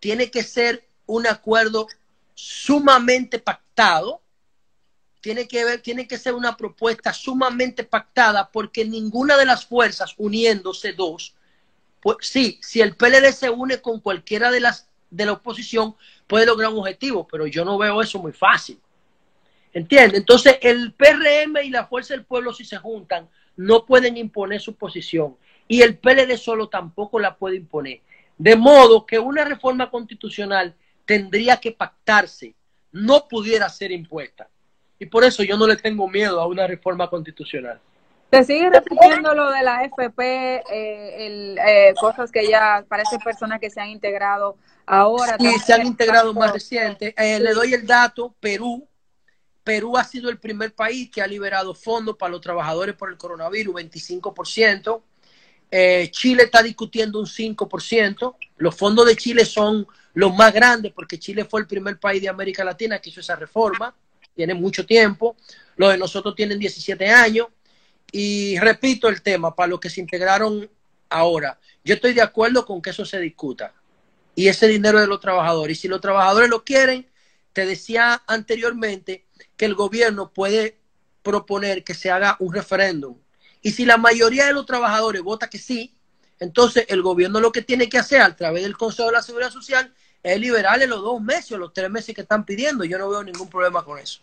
tiene 0.00 0.30
que 0.30 0.42
ser 0.42 0.86
un 1.06 1.26
acuerdo 1.26 1.86
sumamente 2.34 3.38
pactado, 3.38 4.20
tiene 5.20 5.48
que, 5.48 5.64
ver, 5.64 5.80
tiene 5.80 6.06
que 6.06 6.18
ser 6.18 6.34
una 6.34 6.56
propuesta 6.56 7.12
sumamente 7.12 7.84
pactada 7.84 8.50
porque 8.50 8.84
ninguna 8.84 9.36
de 9.36 9.46
las 9.46 9.64
fuerzas 9.64 10.14
uniéndose 10.18 10.92
dos, 10.92 11.34
pues 12.02 12.18
sí, 12.20 12.58
si 12.62 12.82
el 12.82 12.94
PLD 12.96 13.32
se 13.32 13.48
une 13.48 13.80
con 13.80 14.00
cualquiera 14.00 14.50
de 14.50 14.60
las 14.60 14.88
de 15.10 15.24
la 15.26 15.32
oposición 15.32 15.94
puede 16.26 16.44
lograr 16.44 16.72
un 16.72 16.80
objetivo, 16.80 17.26
pero 17.26 17.46
yo 17.46 17.64
no 17.64 17.78
veo 17.78 18.02
eso 18.02 18.18
muy 18.18 18.32
fácil. 18.32 18.80
¿Entiendes? 19.72 20.20
Entonces, 20.20 20.58
el 20.60 20.92
PRM 20.92 21.56
y 21.64 21.70
la 21.70 21.86
Fuerza 21.86 22.14
del 22.14 22.24
Pueblo, 22.24 22.52
si 22.52 22.64
se 22.64 22.76
juntan, 22.78 23.28
no 23.56 23.84
pueden 23.86 24.16
imponer 24.16 24.60
su 24.60 24.74
posición. 24.76 25.36
Y 25.68 25.82
el 25.82 25.98
PLD 25.98 26.36
solo 26.36 26.68
tampoco 26.68 27.18
la 27.18 27.36
puede 27.36 27.56
imponer. 27.56 28.00
De 28.36 28.56
modo 28.56 29.06
que 29.06 29.18
una 29.18 29.44
reforma 29.44 29.90
constitucional 29.90 30.74
tendría 31.04 31.58
que 31.58 31.72
pactarse, 31.72 32.54
no 32.92 33.28
pudiera 33.28 33.68
ser 33.68 33.92
impuesta. 33.92 34.48
Y 34.98 35.06
por 35.06 35.24
eso 35.24 35.42
yo 35.42 35.56
no 35.56 35.66
le 35.66 35.76
tengo 35.76 36.08
miedo 36.08 36.40
a 36.40 36.46
una 36.46 36.66
reforma 36.66 37.08
constitucional. 37.08 37.80
Te 38.30 38.42
sigue 38.42 38.68
repitiendo 38.68 39.34
lo 39.34 39.50
de 39.50 39.62
la 39.62 39.84
FP, 39.84 40.56
eh, 40.68 41.54
eh, 41.56 41.94
cosas 42.00 42.32
que 42.32 42.48
ya 42.48 42.84
parece 42.88 43.18
personas 43.18 43.60
que 43.60 43.70
se 43.70 43.80
han 43.80 43.90
integrado 43.90 44.56
ahora. 44.86 45.36
Sí, 45.38 45.58
se 45.64 45.72
han 45.72 45.86
integrado 45.86 46.34
más 46.34 46.52
reciente. 46.52 47.14
Eh, 47.16 47.38
le 47.38 47.52
doy 47.52 47.74
el 47.74 47.86
dato, 47.86 48.34
Perú. 48.40 48.86
Perú 49.64 49.96
ha 49.96 50.04
sido 50.04 50.28
el 50.28 50.38
primer 50.38 50.74
país 50.74 51.10
que 51.10 51.22
ha 51.22 51.26
liberado 51.26 51.74
fondos 51.74 52.16
para 52.18 52.30
los 52.30 52.42
trabajadores 52.42 52.94
por 52.94 53.10
el 53.10 53.16
coronavirus, 53.16 53.74
25%. 53.74 55.02
Eh, 55.70 56.08
Chile 56.12 56.44
está 56.44 56.62
discutiendo 56.62 57.18
un 57.18 57.26
5%. 57.26 58.36
Los 58.58 58.76
fondos 58.76 59.06
de 59.06 59.16
Chile 59.16 59.46
son 59.46 59.86
los 60.12 60.34
más 60.34 60.52
grandes 60.52 60.92
porque 60.92 61.18
Chile 61.18 61.46
fue 61.46 61.62
el 61.62 61.66
primer 61.66 61.98
país 61.98 62.20
de 62.20 62.28
América 62.28 62.62
Latina 62.62 62.98
que 62.98 63.08
hizo 63.08 63.20
esa 63.20 63.36
reforma. 63.36 63.94
Tiene 64.36 64.52
mucho 64.52 64.84
tiempo. 64.84 65.34
Los 65.76 65.90
de 65.92 65.98
nosotros 65.98 66.34
tienen 66.36 66.58
17 66.58 67.08
años. 67.08 67.48
Y 68.12 68.58
repito 68.58 69.08
el 69.08 69.22
tema, 69.22 69.56
para 69.56 69.68
los 69.68 69.80
que 69.80 69.90
se 69.90 70.00
integraron 70.00 70.70
ahora, 71.08 71.58
yo 71.82 71.94
estoy 71.94 72.12
de 72.12 72.22
acuerdo 72.22 72.64
con 72.66 72.80
que 72.82 72.90
eso 72.90 73.04
se 73.04 73.18
discuta. 73.18 73.72
Y 74.36 74.48
ese 74.48 74.68
dinero 74.68 75.00
de 75.00 75.06
los 75.06 75.20
trabajadores. 75.20 75.78
Y 75.78 75.80
si 75.80 75.88
los 75.88 76.00
trabajadores 76.00 76.50
lo 76.50 76.64
quieren, 76.64 77.08
te 77.52 77.66
decía 77.66 78.22
anteriormente 78.26 79.24
el 79.64 79.74
gobierno 79.74 80.32
puede 80.32 80.78
proponer 81.22 81.84
que 81.84 81.94
se 81.94 82.10
haga 82.10 82.36
un 82.38 82.52
referéndum 82.52 83.16
y 83.64 83.72
si 83.72 83.86
la 83.86 83.96
mayoría 83.96 84.44
de 84.44 84.52
los 84.52 84.66
trabajadores 84.66 85.22
vota 85.22 85.48
que 85.48 85.56
sí, 85.56 85.96
entonces 86.38 86.84
el 86.90 87.00
gobierno 87.00 87.40
lo 87.40 87.50
que 87.50 87.62
tiene 87.62 87.88
que 87.88 87.96
hacer 87.96 88.20
a 88.20 88.36
través 88.36 88.62
del 88.62 88.76
Consejo 88.76 89.08
de 89.08 89.14
la 89.14 89.22
Seguridad 89.22 89.50
Social 89.50 89.94
es 90.22 90.38
liberarle 90.38 90.86
los 90.86 91.00
dos 91.00 91.22
meses 91.22 91.52
o 91.52 91.56
los 91.56 91.72
tres 91.72 91.88
meses 91.90 92.14
que 92.14 92.20
están 92.20 92.44
pidiendo. 92.44 92.84
Yo 92.84 92.98
no 92.98 93.08
veo 93.08 93.24
ningún 93.24 93.48
problema 93.48 93.82
con 93.82 93.98
eso. 93.98 94.20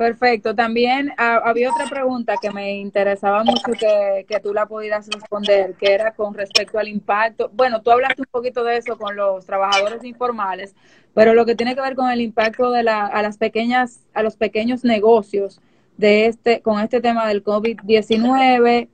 Perfecto. 0.00 0.54
También 0.54 1.12
ah, 1.18 1.42
había 1.44 1.70
otra 1.70 1.84
pregunta 1.84 2.36
que 2.40 2.50
me 2.50 2.78
interesaba 2.78 3.44
mucho 3.44 3.72
que, 3.78 4.24
que, 4.26 4.40
tú 4.40 4.54
la 4.54 4.64
pudieras 4.64 5.06
responder, 5.08 5.74
que 5.74 5.92
era 5.92 6.12
con 6.14 6.32
respecto 6.32 6.78
al 6.78 6.88
impacto. 6.88 7.50
Bueno, 7.52 7.82
tú 7.82 7.90
hablaste 7.90 8.22
un 8.22 8.28
poquito 8.30 8.64
de 8.64 8.78
eso 8.78 8.96
con 8.96 9.14
los 9.14 9.44
trabajadores 9.44 10.02
informales, 10.02 10.74
pero 11.12 11.34
lo 11.34 11.44
que 11.44 11.54
tiene 11.54 11.74
que 11.74 11.82
ver 11.82 11.96
con 11.96 12.10
el 12.10 12.22
impacto 12.22 12.70
de 12.70 12.82
la, 12.82 13.04
a 13.04 13.20
las 13.20 13.36
pequeñas, 13.36 14.00
a 14.14 14.22
los 14.22 14.38
pequeños 14.38 14.84
negocios 14.84 15.60
de 15.98 16.24
este, 16.24 16.62
con 16.62 16.80
este 16.80 17.02
tema 17.02 17.28
del 17.28 17.44
COVID-19. 17.44 18.88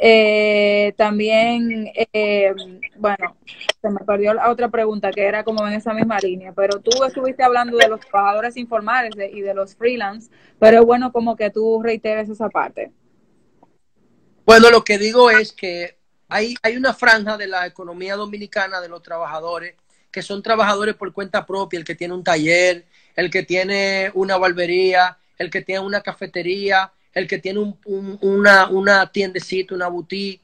Eh, 0.00 0.94
también, 0.96 1.90
eh, 2.12 2.54
bueno, 2.96 3.36
se 3.82 3.90
me 3.90 3.98
perdió 4.06 4.32
la 4.32 4.50
otra 4.50 4.68
pregunta 4.68 5.10
que 5.10 5.24
era 5.24 5.42
como 5.42 5.66
en 5.66 5.72
esa 5.72 5.92
misma 5.92 6.18
línea, 6.18 6.52
pero 6.52 6.78
tú 6.78 7.02
estuviste 7.04 7.42
hablando 7.42 7.76
de 7.76 7.88
los 7.88 8.00
trabajadores 8.00 8.56
informales 8.56 9.12
y 9.32 9.40
de 9.40 9.54
los 9.54 9.74
freelance, 9.74 10.30
pero 10.60 10.80
es 10.80 10.86
bueno 10.86 11.10
como 11.10 11.34
que 11.34 11.50
tú 11.50 11.82
reiteres 11.82 12.28
esa 12.28 12.48
parte. 12.48 12.92
Bueno, 14.46 14.70
lo 14.70 14.84
que 14.84 14.98
digo 14.98 15.30
es 15.30 15.52
que 15.52 15.98
hay, 16.28 16.54
hay 16.62 16.76
una 16.76 16.94
franja 16.94 17.36
de 17.36 17.48
la 17.48 17.66
economía 17.66 18.14
dominicana 18.14 18.80
de 18.80 18.88
los 18.88 19.02
trabajadores 19.02 19.74
que 20.12 20.22
son 20.22 20.42
trabajadores 20.42 20.94
por 20.94 21.12
cuenta 21.12 21.44
propia, 21.44 21.78
el 21.78 21.84
que 21.84 21.96
tiene 21.96 22.14
un 22.14 22.24
taller, 22.24 22.86
el 23.16 23.30
que 23.30 23.42
tiene 23.42 24.10
una 24.14 24.36
barbería, 24.36 25.18
el 25.36 25.50
que 25.50 25.62
tiene 25.62 25.80
una 25.80 26.02
cafetería, 26.02 26.92
el 27.18 27.26
que 27.26 27.38
tiene 27.38 27.58
un, 27.58 27.78
una, 28.20 28.68
una 28.68 29.10
tiendecita, 29.10 29.74
una 29.74 29.88
boutique. 29.88 30.42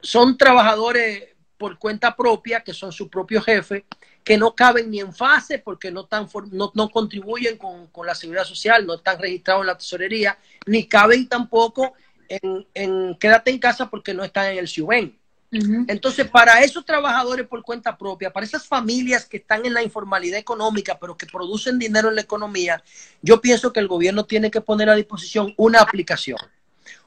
Son 0.00 0.36
trabajadores 0.36 1.28
por 1.56 1.78
cuenta 1.78 2.14
propia, 2.14 2.60
que 2.62 2.72
son 2.72 2.92
su 2.92 3.08
propio 3.08 3.42
jefe, 3.42 3.84
que 4.22 4.38
no 4.38 4.54
caben 4.54 4.90
ni 4.90 5.00
en 5.00 5.12
fase 5.12 5.58
porque 5.58 5.90
no, 5.90 6.02
están, 6.02 6.28
no, 6.52 6.70
no 6.74 6.88
contribuyen 6.90 7.56
con, 7.56 7.86
con, 7.88 8.06
la 8.06 8.14
seguridad 8.14 8.44
social, 8.44 8.86
no 8.86 8.94
están 8.94 9.18
registrados 9.18 9.62
en 9.62 9.66
la 9.66 9.78
tesorería, 9.78 10.38
ni 10.66 10.86
caben 10.86 11.28
tampoco 11.28 11.94
en, 12.28 12.66
en 12.74 13.14
quédate 13.16 13.50
en 13.50 13.58
casa 13.58 13.88
porque 13.88 14.14
no 14.14 14.22
están 14.24 14.52
en 14.52 14.58
el 14.58 14.68
Entonces, 15.50 16.28
para 16.28 16.60
esos 16.60 16.84
trabajadores 16.84 17.46
por 17.46 17.62
cuenta 17.62 17.96
propia, 17.96 18.30
para 18.30 18.44
esas 18.44 18.66
familias 18.66 19.24
que 19.24 19.38
están 19.38 19.64
en 19.64 19.72
la 19.72 19.82
informalidad 19.82 20.38
económica, 20.38 20.98
pero 20.98 21.16
que 21.16 21.26
producen 21.26 21.78
dinero 21.78 22.10
en 22.10 22.16
la 22.16 22.20
economía, 22.20 22.82
yo 23.22 23.40
pienso 23.40 23.72
que 23.72 23.80
el 23.80 23.88
gobierno 23.88 24.26
tiene 24.26 24.50
que 24.50 24.60
poner 24.60 24.90
a 24.90 24.94
disposición 24.94 25.54
una 25.56 25.80
aplicación. 25.80 26.38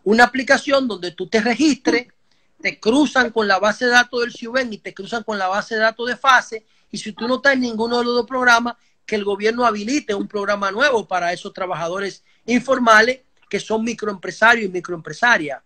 Una 0.04 0.24
aplicación 0.24 0.88
donde 0.88 1.12
tú 1.12 1.28
te 1.28 1.40
registres, 1.40 2.08
te 2.60 2.80
cruzan 2.80 3.30
con 3.30 3.48
la 3.48 3.60
base 3.60 3.86
de 3.86 3.92
datos 3.92 4.22
del 4.22 4.34
CIUBEN 4.34 4.74
y 4.74 4.78
te 4.80 4.94
cruzan 4.94 5.24
con 5.24 5.38
la 5.38 5.48
base 5.48 5.76
de 5.76 5.82
datos 5.82 6.08
de 6.08 6.18
FASE, 6.18 6.66
y 6.92 6.98
si 6.98 7.14
tú 7.14 7.28
no 7.28 7.36
estás 7.36 7.54
en 7.54 7.62
ninguno 7.62 8.00
de 8.00 8.06
los 8.06 8.16
dos 8.16 8.26
programas, 8.26 8.76
que 9.06 9.16
el 9.16 9.24
gobierno 9.24 9.66
habilite 9.66 10.16
un 10.16 10.28
programa 10.28 10.72
nuevo 10.72 11.08
para 11.08 11.34
esos 11.34 11.54
trabajadores 11.54 12.24
informales 12.46 13.22
que 13.50 13.60
son 13.60 13.84
microempresarios 13.84 14.66
y 14.66 14.72
microempresarias. 14.72 15.62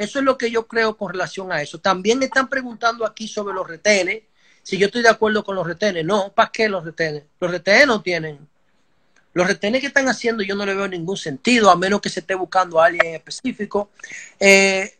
Eso 0.00 0.18
es 0.18 0.24
lo 0.24 0.38
que 0.38 0.50
yo 0.50 0.66
creo 0.66 0.96
con 0.96 1.12
relación 1.12 1.52
a 1.52 1.60
eso. 1.60 1.78
También 1.78 2.18
me 2.18 2.24
están 2.24 2.48
preguntando 2.48 3.04
aquí 3.04 3.28
sobre 3.28 3.52
los 3.52 3.68
retenes, 3.68 4.22
si 4.62 4.78
yo 4.78 4.86
estoy 4.86 5.02
de 5.02 5.10
acuerdo 5.10 5.44
con 5.44 5.54
los 5.54 5.66
retenes. 5.66 6.06
No, 6.06 6.32
¿para 6.32 6.50
qué 6.50 6.70
los 6.70 6.86
retenes? 6.86 7.24
Los 7.38 7.50
retenes 7.50 7.86
no 7.86 8.00
tienen. 8.00 8.38
Los 9.34 9.46
retenes 9.46 9.82
que 9.82 9.88
están 9.88 10.08
haciendo 10.08 10.42
yo 10.42 10.54
no 10.54 10.64
le 10.64 10.74
veo 10.74 10.88
ningún 10.88 11.18
sentido, 11.18 11.70
a 11.70 11.76
menos 11.76 12.00
que 12.00 12.08
se 12.08 12.20
esté 12.20 12.34
buscando 12.34 12.80
a 12.80 12.86
alguien 12.86 13.14
específico. 13.14 13.90
Eh, 14.38 14.90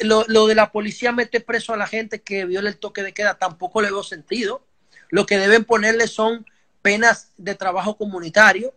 lo, 0.00 0.24
de 0.48 0.54
la 0.56 0.72
policía 0.72 1.12
mete 1.12 1.38
preso 1.38 1.72
a 1.72 1.76
la 1.76 1.86
gente 1.86 2.20
que 2.20 2.44
viola 2.44 2.68
el 2.68 2.78
toque 2.78 3.04
de 3.04 3.14
queda 3.14 3.38
tampoco 3.38 3.80
le 3.80 3.92
veo 3.92 4.02
sentido. 4.02 4.64
Lo 5.08 5.24
que 5.24 5.38
deben 5.38 5.64
ponerle 5.64 6.08
son 6.08 6.44
penas 6.82 7.30
de 7.36 7.54
trabajo 7.54 7.96
comunitario 7.96 8.74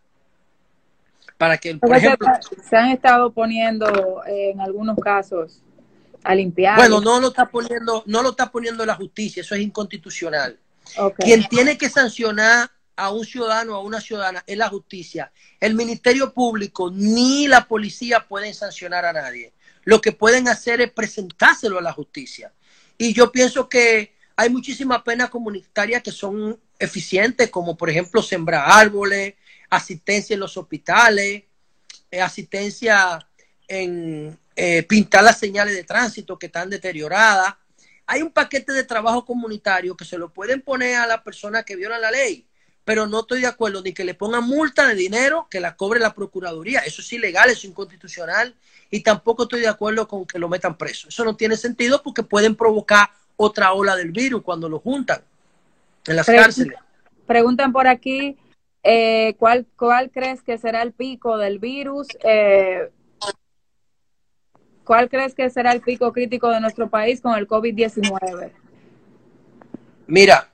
para 1.39 1.57
que, 1.57 1.73
por 1.77 1.95
ejemplo, 1.95 2.27
se 2.69 2.77
han 2.77 2.91
estado 2.91 3.31
poniendo 3.31 4.23
eh, 4.27 4.51
en 4.51 4.61
algunos 4.61 4.95
casos 4.99 5.63
a 6.23 6.35
limpiar. 6.35 6.77
Bueno, 6.77 7.01
no 7.01 7.19
lo 7.19 7.29
está 7.29 7.49
poniendo, 7.49 8.03
no 8.05 8.21
lo 8.21 8.31
está 8.31 8.51
poniendo 8.51 8.85
la 8.85 8.95
justicia, 8.95 9.41
eso 9.41 9.55
es 9.55 9.61
inconstitucional. 9.61 10.59
Quien 11.17 11.47
tiene 11.47 11.77
que 11.77 11.89
sancionar 11.89 12.69
a 12.95 13.11
un 13.11 13.25
ciudadano 13.25 13.73
o 13.73 13.75
a 13.77 13.83
una 13.83 14.01
ciudadana 14.01 14.43
es 14.45 14.57
la 14.57 14.69
justicia. 14.69 15.31
El 15.59 15.75
Ministerio 15.75 16.33
Público 16.33 16.91
ni 16.93 17.47
la 17.47 17.67
policía 17.67 18.27
pueden 18.27 18.53
sancionar 18.53 19.05
a 19.05 19.13
nadie. 19.13 19.53
Lo 19.83 20.01
que 20.01 20.11
pueden 20.11 20.47
hacer 20.47 20.81
es 20.81 20.91
presentárselo 20.91 21.79
a 21.79 21.81
la 21.81 21.93
justicia. 21.93 22.53
Y 22.97 23.13
yo 23.13 23.31
pienso 23.31 23.67
que 23.67 24.13
hay 24.35 24.49
muchísimas 24.49 25.01
penas 25.01 25.29
comunitarias 25.29 26.03
que 26.03 26.11
son 26.11 26.59
eficientes, 26.77 27.49
como 27.49 27.75
por 27.77 27.89
ejemplo 27.89 28.21
sembrar 28.21 28.65
árboles, 28.67 29.35
asistencia 29.69 30.33
en 30.33 30.39
los 30.39 30.57
hospitales, 30.57 31.43
eh, 32.11 32.21
asistencia 32.21 33.27
en, 33.71 34.37
eh, 34.57 34.83
pintar 34.83 35.23
las 35.23 35.39
señales 35.39 35.73
de 35.73 35.85
tránsito 35.85 36.37
que 36.37 36.47
están 36.47 36.69
deterioradas. 36.69 37.55
Hay 38.05 38.21
un 38.21 38.31
paquete 38.31 38.73
de 38.73 38.83
trabajo 38.83 39.25
comunitario 39.25 39.95
que 39.95 40.03
se 40.03 40.17
lo 40.17 40.29
pueden 40.29 40.61
poner 40.61 40.97
a 40.97 41.07
la 41.07 41.23
persona 41.23 41.63
que 41.63 41.77
viola 41.77 41.97
la 41.97 42.11
ley, 42.11 42.45
pero 42.83 43.07
no 43.07 43.21
estoy 43.21 43.39
de 43.39 43.47
acuerdo 43.47 43.81
ni 43.81 43.93
que 43.93 44.03
le 44.03 44.13
pongan 44.13 44.43
multa 44.43 44.89
de 44.89 44.95
dinero 44.95 45.47
que 45.49 45.61
la 45.61 45.77
cobre 45.77 46.01
la 46.01 46.13
Procuraduría. 46.13 46.81
Eso 46.81 47.01
es 47.01 47.13
ilegal, 47.13 47.49
es 47.49 47.63
inconstitucional 47.63 48.53
y 48.89 48.99
tampoco 48.99 49.43
estoy 49.43 49.61
de 49.61 49.69
acuerdo 49.69 50.05
con 50.05 50.25
que 50.25 50.37
lo 50.37 50.49
metan 50.49 50.77
preso. 50.77 51.07
Eso 51.07 51.23
no 51.23 51.37
tiene 51.37 51.55
sentido 51.55 52.03
porque 52.03 52.23
pueden 52.23 52.55
provocar 52.55 53.09
otra 53.37 53.71
ola 53.71 53.95
del 53.95 54.11
virus 54.11 54.41
cuando 54.41 54.67
lo 54.67 54.79
juntan 54.79 55.21
en 56.07 56.15
las 56.17 56.25
cárceles. 56.25 56.77
Preguntan 57.25 57.71
por 57.71 57.87
aquí, 57.87 58.37
eh, 58.83 59.35
¿cuál, 59.39 59.65
¿cuál 59.77 60.11
crees 60.11 60.41
que 60.41 60.57
será 60.57 60.81
el 60.81 60.91
pico 60.91 61.37
del 61.37 61.59
virus? 61.59 62.09
Eh, 62.25 62.89
¿Cuál 64.83 65.09
crees 65.09 65.33
que 65.33 65.49
será 65.49 65.71
el 65.71 65.81
pico 65.81 66.11
crítico 66.11 66.49
de 66.49 66.59
nuestro 66.59 66.89
país 66.89 67.21
con 67.21 67.37
el 67.37 67.47
COVID-19? 67.47 68.51
Mira, 70.07 70.51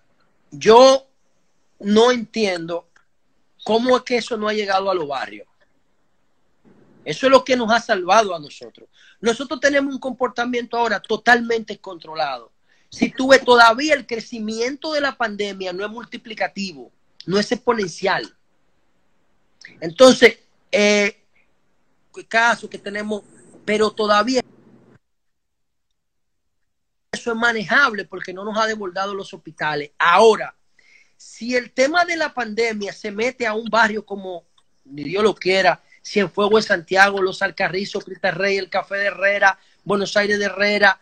yo 0.52 1.08
no 1.80 2.12
entiendo 2.12 2.90
cómo 3.63 3.98
es 3.98 4.04
que 4.04 4.18
eso 4.18 4.38
no 4.38 4.48
ha 4.48 4.54
llegado 4.54 4.92
a 4.92 4.96
los 4.96 5.08
barrios. 5.08 5.48
Eso 7.06 7.28
es 7.28 7.32
lo 7.32 7.44
que 7.44 7.56
nos 7.56 7.72
ha 7.72 7.80
salvado 7.80 8.36
a 8.36 8.40
nosotros. 8.40 8.90
Nosotros 9.22 9.62
tenemos 9.62 9.94
un 9.94 10.00
comportamiento 10.00 10.78
ahora 10.78 11.00
totalmente 11.00 11.78
controlado. 11.80 12.52
Si 12.90 13.10
tú 13.10 13.30
ves 13.30 13.44
todavía 13.44 13.94
el 13.94 14.06
crecimiento 14.06 14.92
de 14.92 15.02
la 15.02 15.16
pandemia 15.16 15.74
no 15.74 15.86
es 15.86 15.92
multiplicativo, 15.92 16.92
no 17.26 17.40
es 17.40 17.52
exponencial. 17.52 18.30
Entonces, 19.80 20.40
eh, 20.72 21.24
caso 22.28 22.70
que 22.70 22.78
tenemos, 22.78 23.24
pero 23.67 23.91
todavía 23.91 24.39
eso 27.12 27.32
es 27.34 27.38
manejable 27.38 28.06
porque 28.06 28.34
no 28.34 28.45
nos 28.45 28.58
ha 28.58 28.65
devolvido 28.65 29.13
los 29.13 29.34
hospitales. 29.34 29.91
Ahora, 29.99 30.56
si 31.17 31.53
el 31.53 31.73
tema 31.73 32.06
de 32.06 32.15
la 32.15 32.34
pandemia 32.34 32.93
se 32.93 33.12
mete 33.12 33.45
a 33.45 33.53
un 33.53 33.65
barrio 33.65 34.06
como, 34.06 34.45
ni 34.86 35.03
Dios 35.03 35.21
lo 35.21 35.36
quiera, 35.36 35.84
Cienfuegos 36.01 36.63
de 36.63 36.67
Santiago, 36.69 37.21
Los 37.21 37.41
Alcarrizos, 37.41 38.06
Cristo 38.06 38.32
Rey, 38.32 38.58
el 38.58 38.69
Café 38.69 38.95
de 38.95 39.08
Herrera, 39.08 39.60
Buenos 39.84 40.15
Aires 40.15 40.39
de 40.39 40.45
Herrera, 40.45 41.01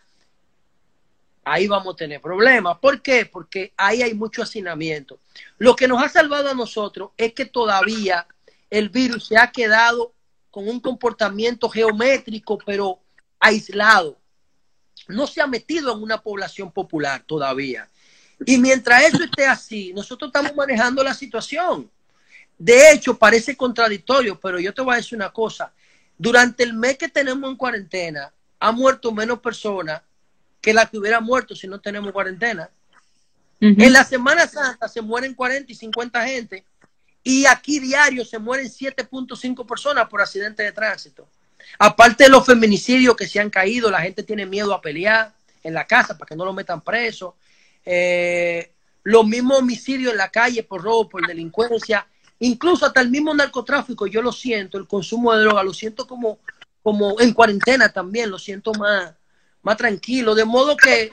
ahí 1.43 1.67
vamos 1.67 1.93
a 1.93 1.97
tener 1.97 2.19
problemas. 2.19 2.79
¿Por 2.79 3.03
qué? 3.03 3.27
Porque 3.27 3.73
ahí 3.77 4.01
hay 4.01 4.15
mucho 4.15 4.41
hacinamiento. 4.41 5.19
Lo 5.59 5.75
que 5.75 5.87
nos 5.87 6.01
ha 6.01 6.09
salvado 6.09 6.49
a 6.49 6.55
nosotros 6.55 7.11
es 7.15 7.33
que 7.33 7.45
todavía 7.45 8.25
el 8.71 8.89
virus 8.89 9.27
se 9.27 9.37
ha 9.37 9.51
quedado 9.51 10.14
con 10.55 10.69
un 10.69 10.79
comportamiento 10.79 11.67
geométrico, 11.67 12.57
pero 12.65 13.01
aislado. 13.41 14.17
No 15.09 15.27
se 15.27 15.41
ha 15.41 15.47
metido 15.47 15.93
en 15.93 16.01
una 16.01 16.21
población 16.21 16.71
popular 16.71 17.25
todavía. 17.27 17.89
Y 18.45 18.57
mientras 18.57 19.03
eso 19.03 19.21
esté 19.21 19.45
así, 19.45 19.91
nosotros 19.91 20.29
estamos 20.29 20.55
manejando 20.55 21.03
la 21.03 21.13
situación. 21.13 21.91
De 22.57 22.89
hecho, 22.89 23.17
parece 23.17 23.57
contradictorio, 23.57 24.39
pero 24.39 24.57
yo 24.57 24.73
te 24.73 24.81
voy 24.81 24.93
a 24.93 24.97
decir 24.97 25.17
una 25.17 25.33
cosa. 25.33 25.73
Durante 26.17 26.63
el 26.63 26.73
mes 26.73 26.97
que 26.97 27.09
tenemos 27.09 27.51
en 27.51 27.57
cuarentena, 27.57 28.31
ha 28.57 28.71
muerto 28.71 29.11
menos 29.11 29.39
personas 29.39 30.03
que 30.61 30.73
la 30.73 30.85
que 30.85 30.97
hubiera 30.97 31.19
muerto 31.19 31.53
si 31.53 31.67
no 31.67 31.81
tenemos 31.81 32.13
cuarentena. 32.13 32.69
En 33.59 33.91
la 33.91 34.05
Semana 34.05 34.47
Santa 34.47 34.87
se 34.87 35.01
mueren 35.01 35.33
40 35.33 35.69
y 35.69 35.75
50 35.75 36.25
gente 36.25 36.65
y 37.27 37.47
aquí 37.47 37.79
diario 37.79 38.23
se 38.23 38.37
mueren 38.37 38.67
7.5 38.67 39.65
personas 39.65 40.07
por 40.07 40.21
accidentes 40.21 40.63
de 40.63 40.71
tránsito. 40.71 41.27
Aparte 41.79 42.25
de 42.25 42.29
los 42.29 42.45
feminicidios 42.45 43.15
que 43.15 43.27
se 43.27 43.39
han 43.39 43.49
caído, 43.49 43.89
la 43.89 44.01
gente 44.01 44.21
tiene 44.21 44.45
miedo 44.45 44.71
a 44.75 44.79
pelear 44.79 45.33
en 45.63 45.73
la 45.73 45.87
casa 45.87 46.15
para 46.15 46.29
que 46.29 46.35
no 46.35 46.45
lo 46.45 46.53
metan 46.53 46.81
preso. 46.81 47.35
Eh, 47.83 48.71
los 49.01 49.25
mismos 49.25 49.57
homicidios 49.57 50.11
en 50.11 50.19
la 50.19 50.29
calle 50.29 50.61
por 50.61 50.83
robo, 50.83 51.09
por 51.09 51.25
delincuencia, 51.25 52.05
incluso 52.37 52.85
hasta 52.85 53.01
el 53.01 53.09
mismo 53.09 53.33
narcotráfico, 53.33 54.05
yo 54.05 54.21
lo 54.21 54.31
siento, 54.31 54.77
el 54.77 54.87
consumo 54.87 55.33
de 55.33 55.41
droga, 55.41 55.63
lo 55.63 55.73
siento 55.73 56.05
como, 56.05 56.37
como 56.83 57.19
en 57.19 57.33
cuarentena 57.33 57.89
también, 57.89 58.29
lo 58.29 58.37
siento 58.37 58.71
más, 58.73 59.15
más 59.63 59.77
tranquilo, 59.77 60.35
de 60.35 60.45
modo 60.45 60.77
que 60.77 61.11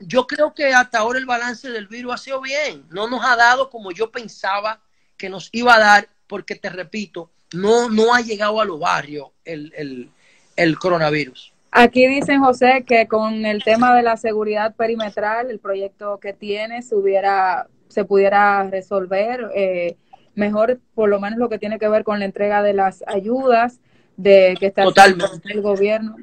yo 0.00 0.26
creo 0.26 0.52
que 0.52 0.74
hasta 0.74 0.98
ahora 0.98 1.18
el 1.18 1.24
balance 1.24 1.70
del 1.70 1.86
virus 1.86 2.12
ha 2.12 2.18
sido 2.18 2.42
bien, 2.42 2.84
no 2.90 3.08
nos 3.08 3.24
ha 3.24 3.34
dado 3.34 3.70
como 3.70 3.92
yo 3.92 4.10
pensaba 4.10 4.83
que 5.16 5.28
nos 5.28 5.48
iba 5.52 5.74
a 5.74 5.80
dar, 5.80 6.08
porque 6.26 6.54
te 6.54 6.70
repito, 6.70 7.30
no, 7.52 7.88
no 7.88 8.14
ha 8.14 8.20
llegado 8.20 8.60
a 8.60 8.64
los 8.64 8.80
barrios 8.80 9.28
el, 9.44 9.72
el, 9.76 10.10
el 10.56 10.78
coronavirus. 10.78 11.52
Aquí 11.76 12.06
dicen, 12.06 12.40
José, 12.40 12.84
que 12.86 13.08
con 13.08 13.44
el 13.44 13.64
tema 13.64 13.96
de 13.96 14.02
la 14.02 14.16
seguridad 14.16 14.76
perimetral, 14.76 15.50
el 15.50 15.58
proyecto 15.58 16.20
que 16.20 16.32
tiene, 16.32 16.82
se, 16.82 16.94
hubiera, 16.94 17.66
se 17.88 18.04
pudiera 18.04 18.62
resolver 18.70 19.50
eh, 19.56 19.96
mejor, 20.36 20.80
por 20.94 21.08
lo 21.08 21.18
menos 21.18 21.38
lo 21.38 21.48
que 21.48 21.58
tiene 21.58 21.80
que 21.80 21.88
ver 21.88 22.04
con 22.04 22.20
la 22.20 22.26
entrega 22.26 22.62
de 22.62 22.74
las 22.74 23.02
ayudas 23.08 23.80
de 24.16 24.56
que 24.60 24.66
está 24.66 24.84
Totalmente. 24.84 25.52
el 25.52 25.62
gobierno. 25.62 26.16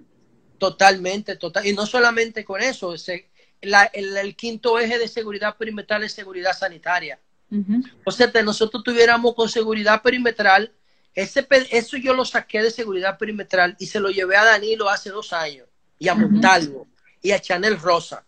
Totalmente, 0.57 1.35
total. 1.35 1.65
Y 1.65 1.73
no 1.73 1.85
solamente 1.85 2.45
con 2.45 2.61
eso, 2.61 2.97
se, 2.97 3.27
la, 3.61 3.83
el, 3.85 4.15
el, 4.15 4.35
quinto 4.37 4.79
eje 4.79 4.99
de 4.99 5.07
seguridad 5.09 5.57
perimetral 5.57 6.03
es 6.03 6.13
seguridad 6.13 6.53
sanitaria. 6.53 7.19
Uh 7.51 7.57
-huh. 7.57 7.91
O 8.05 8.11
sea, 8.11 8.31
que 8.31 8.41
nosotros 8.43 8.83
tuviéramos 8.83 9.35
con 9.35 9.49
seguridad 9.49 10.01
perimetral 10.01 10.71
ese, 11.13 11.45
eso 11.71 11.97
yo 11.97 12.13
lo 12.13 12.23
saqué 12.23 12.61
de 12.61 12.71
seguridad 12.71 13.17
perimetral 13.17 13.75
y 13.79 13.87
se 13.87 13.99
lo 13.99 14.09
llevé 14.09 14.37
a 14.37 14.45
Danilo 14.45 14.89
hace 14.89 15.09
dos 15.09 15.33
años 15.33 15.67
y 15.99 16.07
a 16.07 16.15
Montalvo 16.15 16.81
uh 16.81 16.85
-huh. 16.85 17.17
y 17.21 17.31
a 17.31 17.39
Chanel 17.39 17.79
Rosa. 17.79 18.23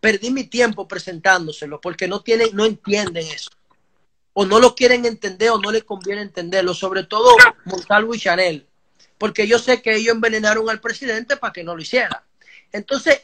Perdí 0.00 0.30
mi 0.30 0.44
tiempo 0.44 0.86
presentándoselo 0.86 1.80
porque 1.80 2.06
no 2.06 2.20
tienen, 2.20 2.50
no 2.52 2.64
entienden 2.64 3.26
eso. 3.26 3.50
O 4.32 4.44
no 4.44 4.58
lo 4.58 4.74
quieren 4.74 5.04
entender 5.04 5.50
o 5.50 5.58
no 5.58 5.70
les 5.70 5.84
conviene 5.84 6.22
entenderlo, 6.22 6.74
sobre 6.74 7.04
todo 7.04 7.36
Montalvo 7.64 8.14
y 8.14 8.18
Chanel. 8.18 8.66
Porque 9.18 9.46
yo 9.46 9.58
sé 9.58 9.80
que 9.80 9.94
ellos 9.94 10.14
envenenaron 10.14 10.68
al 10.68 10.80
presidente 10.80 11.36
para 11.36 11.52
que 11.52 11.64
no 11.64 11.74
lo 11.74 11.82
hiciera. 11.82 12.24
Entonces, 12.72 13.22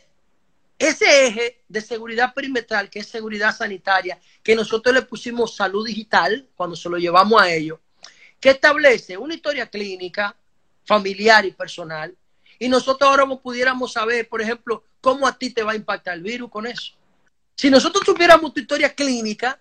ese 0.81 1.27
eje 1.27 1.62
de 1.69 1.83
seguridad 1.83 2.33
perimetral, 2.33 2.88
que 2.88 3.01
es 3.01 3.07
seguridad 3.07 3.55
sanitaria, 3.55 4.19
que 4.43 4.57
nosotros 4.57 4.95
le 4.95 5.03
pusimos 5.03 5.55
salud 5.55 5.87
digital 5.87 6.49
cuando 6.57 6.75
se 6.75 6.88
lo 6.88 6.97
llevamos 6.97 7.40
a 7.40 7.53
ellos, 7.53 7.79
que 8.40 8.49
establece 8.49 9.19
una 9.19 9.35
historia 9.35 9.66
clínica, 9.66 10.35
familiar 10.87 11.45
y 11.45 11.53
personal. 11.53 12.16
Y 12.59 12.71
nosotros 12.71 13.11
ahora 13.11 13.27
pudiéramos 13.27 13.93
saber, 13.93 14.27
por 14.27 14.40
ejemplo, 14.40 14.83
cómo 15.03 15.29
a 15.29 15.37
ti 15.37 15.51
te 15.51 15.62
va 15.62 15.73
a 15.73 15.77
impactar 15.77 16.14
el 16.14 16.23
virus 16.23 16.51
con 16.51 16.66
eso. 16.66 16.95
Si 17.55 17.69
nosotros 17.69 18.03
tuviéramos 18.03 18.55
tu 18.55 18.61
historia 18.61 18.95
clínica, 18.95 19.61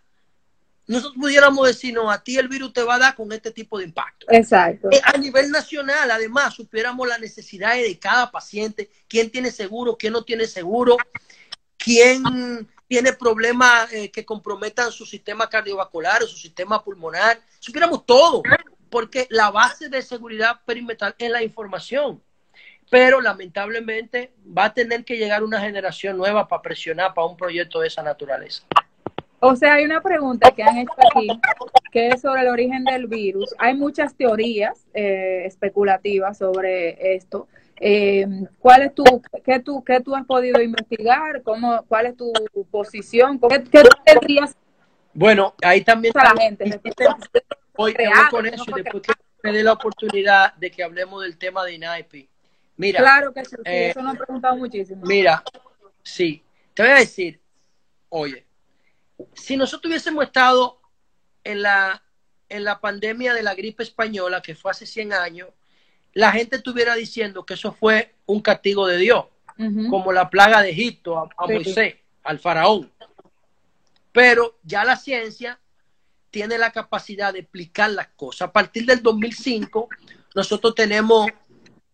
nosotros 0.90 1.22
pudiéramos 1.22 1.68
decir, 1.68 1.94
no, 1.94 2.10
a 2.10 2.24
ti 2.24 2.40
el 2.40 2.48
virus 2.48 2.74
te 2.74 2.82
va 2.82 2.96
a 2.96 3.00
dar 3.00 3.16
con 3.16 3.32
este 3.32 3.52
tipo 3.52 3.78
de 3.78 3.84
impacto. 3.84 4.26
Exacto. 4.28 4.90
Eh, 4.92 5.00
a 5.04 5.16
nivel 5.20 5.52
nacional, 5.52 6.10
además, 6.10 6.56
supiéramos 6.56 7.08
las 7.08 7.20
necesidades 7.20 7.88
de 7.88 8.00
cada 8.00 8.32
paciente, 8.32 8.90
quién 9.08 9.30
tiene 9.30 9.52
seguro, 9.52 9.96
quién 9.96 10.14
no 10.14 10.24
tiene 10.24 10.48
seguro, 10.48 10.98
quién 11.78 12.68
tiene 12.88 13.14
problemas 13.14 13.94
eh, 13.94 14.10
que 14.10 14.26
comprometan 14.26 14.92
su 14.92 15.06
sistema 15.06 15.48
cardiovascular 15.48 16.24
o 16.24 16.28
su 16.28 16.38
sistema 16.38 16.84
pulmonar, 16.84 17.40
supiéramos 17.60 18.04
todo, 18.08 18.42
porque 18.90 19.28
la 19.30 19.52
base 19.52 19.90
de 19.90 20.02
seguridad 20.02 20.62
perimetral 20.66 21.14
es 21.20 21.30
la 21.30 21.44
información. 21.44 22.20
Pero 22.90 23.22
lamentablemente 23.22 24.34
va 24.44 24.66
a 24.66 24.74
tener 24.74 25.06
que 25.06 25.18
llegar 25.18 25.44
una 25.44 25.62
generación 25.62 26.18
nueva 26.18 26.48
para 26.48 26.64
presionar 26.64 27.14
para 27.14 27.28
un 27.28 27.38
proyecto 27.38 27.80
de 27.80 27.90
esa 27.90 28.02
naturaleza. 28.02 28.64
O 29.42 29.56
sea, 29.56 29.76
hay 29.76 29.86
una 29.86 30.02
pregunta 30.02 30.52
que 30.52 30.64
han 30.64 30.78
hecho 30.78 30.94
aquí, 31.16 31.28
que 31.92 32.10
es 32.10 32.22
sobre 32.22 32.42
el 32.42 32.50
origen 32.50 32.84
del 32.84 33.08
virus. 33.08 33.54
Hay 33.58 33.76
muchas 33.76 34.14
teorías 34.16 34.86
eh, 34.94 35.44
especulativas 35.46 36.38
sobre 36.38 37.16
esto. 37.16 37.48
Eh, 37.80 38.28
¿Cuál 38.60 38.84
es 38.84 38.94
tu, 38.94 39.04
qué 39.46 39.60
tú, 39.60 39.84
qué 39.84 40.02
tú 40.02 40.14
has 40.16 40.26
podido 40.26 40.62
investigar? 40.62 41.42
¿Cómo, 41.44 41.84
¿Cuál 41.88 42.08
es 42.08 42.18
tu 42.18 42.34
posición? 42.70 43.40
¿Qué, 43.40 43.64
qué 43.64 43.84
tú 43.84 43.90
tendrías? 44.04 44.58
Bueno, 45.14 45.54
ahí 45.62 45.82
también 45.82 46.14
a 46.18 46.34
la 46.34 46.42
gente. 46.42 46.82
Hoy 47.78 47.96
con 48.30 48.46
eso, 48.46 48.66
después 48.76 49.04
que 49.04 49.14
me 49.42 49.54
dé 49.54 49.64
la 49.64 49.72
oportunidad 49.72 50.54
de 50.56 50.70
que 50.70 50.84
hablemos 50.84 51.24
del 51.24 51.38
tema 51.38 51.64
de 51.64 51.76
INAIPI. 51.76 52.30
Mira, 52.76 53.00
claro 53.00 53.34
que 53.34 53.46
sí, 53.46 53.56
eh, 53.64 53.90
eso 53.90 54.02
nos 54.02 54.12
han 54.12 54.18
preguntado 54.18 54.58
muchísimo. 54.58 55.06
Mira, 55.06 55.42
sí, 56.04 56.44
te 56.74 56.84
voy 56.84 56.92
a 56.92 56.96
decir, 56.96 57.40
oye, 58.10 58.46
si 59.34 59.58
nosotros 59.58 59.90
hubiésemos 59.90 60.26
estado 60.26 60.80
en 61.44 61.62
la, 61.62 62.04
en 62.48 62.64
la 62.64 62.80
pandemia 62.80 63.34
de 63.34 63.44
la 63.44 63.56
gripe 63.56 63.84
española, 63.84 64.42
que 64.42 64.56
fue 64.56 64.72
hace 64.72 64.86
100 64.86 65.14
años, 65.14 65.50
la 66.14 66.32
gente 66.32 66.58
estuviera 66.58 66.96
diciendo 66.96 67.46
que 67.46 67.54
eso 67.54 67.74
fue 67.74 68.16
un 68.26 68.42
castigo 68.42 68.88
de 68.88 68.98
Dios, 68.98 69.26
uh 69.58 69.64
-huh. 69.64 69.90
como 69.90 70.12
la 70.12 70.30
plaga 70.30 70.62
de 70.62 70.72
Egipto 70.72 71.18
a, 71.18 71.30
a 71.38 71.48
sí. 71.48 71.54
Moisés, 71.54 71.96
al 72.24 72.40
faraón. 72.40 72.92
Pero 74.12 74.58
ya 74.64 74.84
la 74.84 74.98
ciencia 74.98 75.60
tiene 76.32 76.58
la 76.58 76.72
capacidad 76.72 77.34
de 77.34 77.40
explicar 77.40 77.92
las 77.92 78.08
cosas. 78.10 78.50
A 78.50 78.52
partir 78.52 78.86
del 78.86 79.02
2005, 79.02 79.90
nosotros 80.36 80.76
tenemos 80.76 81.28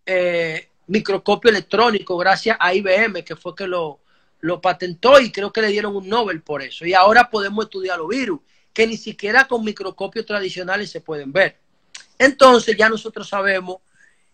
eh, 0.06 0.70
microscopio 0.88 1.50
electrónico 1.50 2.18
gracias 2.18 2.58
a 2.60 2.74
IBM, 2.74 3.24
que 3.24 3.36
fue 3.36 3.56
que 3.56 3.68
lo, 3.68 4.00
lo 4.42 4.62
patentó 4.62 5.20
y 5.20 5.32
creo 5.32 5.52
que 5.52 5.62
le 5.62 5.70
dieron 5.70 5.96
un 5.96 6.08
Nobel 6.08 6.42
por 6.42 6.62
eso. 6.62 6.86
Y 6.86 6.94
ahora 6.94 7.30
podemos 7.30 7.66
estudiar 7.66 7.98
los 7.98 8.08
virus. 8.08 8.40
que 8.74 8.86
ni 8.86 8.98
siquiera 8.98 9.48
con 9.48 9.64
microscopios 9.64 10.26
tradicionales 10.26 10.92
se 10.92 11.00
pueden 11.00 11.32
ver. 11.32 11.58
Entonces 12.20 12.76
ya 12.76 12.90
nosotros 12.90 13.30
sabemos 13.30 13.78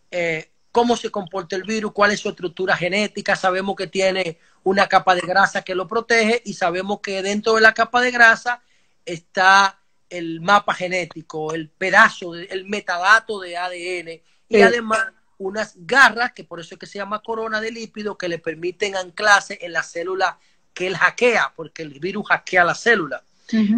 eh, 0.09 0.49
cómo 0.71 0.97
se 0.97 1.11
comporta 1.11 1.55
el 1.55 1.63
virus, 1.63 1.91
cuál 1.91 2.11
es 2.11 2.19
su 2.19 2.29
estructura 2.29 2.75
genética, 2.75 3.35
sabemos 3.35 3.75
que 3.75 3.87
tiene 3.87 4.39
una 4.63 4.87
capa 4.87 5.15
de 5.15 5.21
grasa 5.21 5.61
que 5.61 5.75
lo 5.75 5.87
protege 5.87 6.41
y 6.45 6.53
sabemos 6.53 7.01
que 7.01 7.21
dentro 7.21 7.53
de 7.53 7.61
la 7.61 7.73
capa 7.73 8.01
de 8.01 8.11
grasa 8.11 8.61
está 9.05 9.79
el 10.09 10.41
mapa 10.41 10.73
genético, 10.73 11.53
el 11.53 11.69
pedazo, 11.69 12.35
el 12.35 12.65
metadato 12.65 13.39
de 13.39 13.57
ADN 13.57 14.21
y 14.49 14.61
además 14.61 15.05
unas 15.41 15.73
garras, 15.75 16.33
que 16.33 16.43
por 16.43 16.59
eso 16.59 16.75
es 16.75 16.79
que 16.79 16.85
se 16.85 16.99
llama 16.99 17.23
corona 17.23 17.59
de 17.59 17.71
lípido, 17.71 18.17
que 18.17 18.29
le 18.29 18.37
permiten 18.37 18.95
anclarse 18.95 19.57
en 19.61 19.73
la 19.73 19.81
célula 19.81 20.37
que 20.73 20.87
él 20.87 20.95
hackea, 20.95 21.53
porque 21.55 21.81
el 21.81 21.99
virus 21.99 22.27
hackea 22.27 22.63
la 22.63 22.75
célula. 22.75 23.23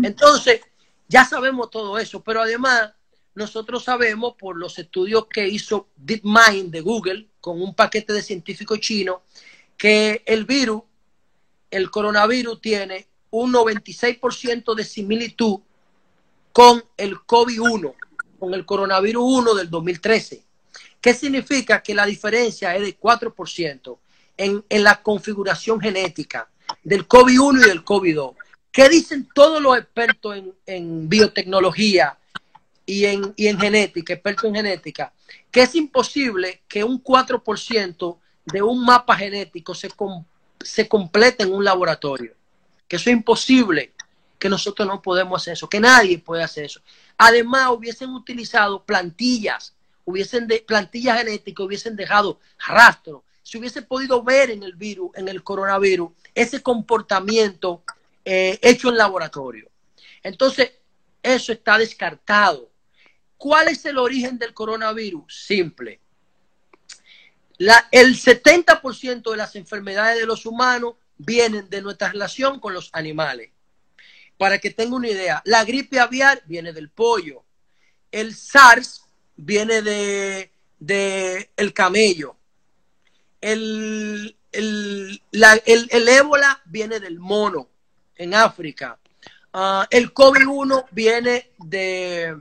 Entonces, 0.04 0.62
ya 1.08 1.26
sabemos 1.26 1.72
todo 1.72 1.98
eso, 1.98 2.22
pero 2.22 2.42
además 2.42 2.92
nosotros 3.34 3.84
sabemos 3.84 4.36
por 4.38 4.58
los 4.58 4.78
estudios 4.78 5.26
que 5.28 5.48
hizo 5.48 5.88
DeepMind 5.96 6.70
de 6.70 6.82
Google 6.82 7.28
con 7.42 7.62
un 7.62 7.74
paquete 7.74 8.14
de 8.14 8.22
científicos 8.22 8.80
chinos 8.80 9.22
que 9.78 10.22
el 10.26 10.46
virus, 10.46 10.84
el 11.72 11.90
coronavirus 11.90 12.62
tiene 12.62 13.08
un 13.32 13.52
96% 13.52 14.76
de 14.76 14.84
similitud 14.84 15.60
con 16.52 16.84
el 16.98 17.16
COVID-1, 17.16 17.96
con 18.38 18.54
el 18.54 18.66
coronavirus 18.66 19.24
1 19.26 19.54
del 19.56 19.70
2013. 19.72 20.44
¿Qué 21.04 21.14
significa? 21.14 21.84
Que 21.84 21.94
la 21.94 22.06
diferencia 22.06 22.74
es 22.78 22.82
de 22.82 22.98
4% 22.98 23.98
en, 24.38 24.64
en 24.70 24.84
la 24.86 25.04
configuración 25.04 25.82
genética 25.82 26.50
del 26.82 27.06
COVID-1 27.06 27.62
y 27.62 27.68
del 27.68 27.84
COVID-2. 27.84 28.36
¿Qué 28.72 28.88
dicen 28.88 29.28
todos 29.36 29.62
los 29.62 29.78
expertos 29.78 30.38
en, 30.38 30.54
en 30.66 31.10
biotecnología 31.10 32.18
y 32.86 33.04
en, 33.04 33.34
y 33.36 33.48
en, 33.48 33.60
genética, 33.60 34.14
expertos 34.14 34.46
en 34.46 34.56
genética? 34.56 35.12
Que 35.52 35.64
es 35.64 35.76
imposible 35.76 36.62
que 36.70 36.86
un 36.86 37.04
4% 37.04 38.18
de 38.46 38.62
un 38.62 38.86
mapa 38.86 39.18
genético 39.18 39.76
se, 39.76 39.90
se 40.62 40.88
complete 40.88 41.44
en 41.44 41.52
un 41.52 41.66
laboratorio. 41.66 42.34
Que 42.88 42.96
eso 42.96 43.10
es 43.10 43.18
imposible, 43.18 43.92
que 44.40 44.48
nosotros 44.48 44.88
no 44.88 45.02
podemos 45.02 45.42
hacer 45.42 45.56
eso, 45.56 45.68
que 45.68 45.82
nadie 45.82 46.18
puede 46.20 46.44
hacer 46.44 46.64
eso. 46.64 46.80
Además, 47.18 47.72
hubiesen 47.72 48.12
utilizado 48.12 48.86
plantillas, 48.86 49.74
hubiesen 50.06 50.48
de, 50.48 50.60
plantillas 50.60 51.18
genéticas, 51.20 51.66
hubiesen 51.66 51.96
dejado 51.96 52.40
rastro. 52.68 53.24
Se 53.42 53.58
hubiese 53.58 53.82
podido 53.82 54.24
ver 54.24 54.52
en 54.52 54.64
el 54.64 54.74
virus, 54.74 55.12
en 55.16 55.28
el 55.28 55.44
coronavirus, 55.44 56.12
ese 56.34 56.62
comportamiento 56.62 57.84
eh, 58.26 58.60
hecho 58.62 58.90
en 58.90 58.98
laboratorio. 58.98 59.70
Entonces, 60.22 60.72
eso 61.22 61.52
está 61.52 61.78
descartado. 61.78 62.70
¿Cuál 63.38 63.68
es 63.68 63.86
el 63.86 63.98
origen 63.98 64.38
del 64.38 64.54
coronavirus? 64.54 65.26
Simple. 65.46 66.00
La, 67.58 67.88
el 67.92 68.16
70% 68.16 69.32
de 69.32 69.38
las 69.38 69.56
enfermedades 69.56 70.20
de 70.20 70.26
los 70.26 70.46
humanos 70.46 70.96
vienen 71.18 71.70
de 71.70 71.82
nuestra 71.82 72.10
relación 72.10 72.60
con 72.60 72.74
los 72.74 72.90
animales. 72.94 73.52
Para 74.38 74.60
que 74.60 74.72
tenga 74.72 74.96
una 74.96 75.10
idea, 75.10 75.42
la 75.46 75.64
gripe 75.64 76.00
aviar 76.00 76.42
viene 76.46 76.74
del 76.74 76.90
pollo, 76.90 77.44
el 78.12 78.36
SARS 78.36 79.03
viene 79.36 79.82
de, 79.82 80.52
de 80.80 81.50
el 81.56 81.74
camello, 81.74 82.36
el, 83.42 84.36
el, 84.52 85.22
el, 85.32 86.08
ébola 86.08 86.62
viene 86.66 87.00
del 87.00 87.20
mono 87.20 87.70
en 88.16 88.34
África. 88.34 89.00
Uh, 89.54 89.86
el 89.90 90.14
COVID-1 90.14 90.86
viene 90.92 91.52
de 91.60 92.36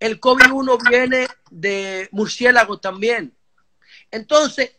el 0.00 0.20
COVID-1 0.20 0.90
viene 0.90 1.28
de 1.50 2.08
murciélago 2.10 2.80
también. 2.80 3.36
Entonces, 4.10 4.72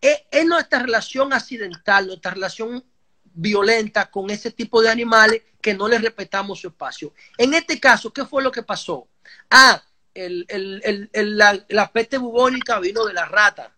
es, 0.00 0.22
es, 0.30 0.44
nuestra 0.44 0.80
relación 0.80 1.32
accidental, 1.32 2.06
nuestra 2.06 2.32
relación 2.32 2.84
violenta 3.24 4.10
con 4.10 4.28
ese 4.28 4.50
tipo 4.50 4.82
de 4.82 4.90
animales 4.90 5.42
que 5.60 5.74
no 5.74 5.88
les 5.88 6.02
respetamos 6.02 6.60
su 6.60 6.68
espacio. 6.68 7.14
En 7.38 7.54
este 7.54 7.80
caso, 7.80 8.12
¿qué 8.12 8.24
fue 8.24 8.42
lo 8.42 8.52
que 8.52 8.62
pasó? 8.62 9.08
Ah, 9.50 9.82
el, 10.16 10.46
el, 10.48 11.10
el, 11.12 11.36
la, 11.36 11.64
la 11.68 11.92
peste 11.92 12.18
bubónica 12.18 12.78
vino 12.80 13.04
de 13.04 13.12
la 13.12 13.26
rata 13.26 13.76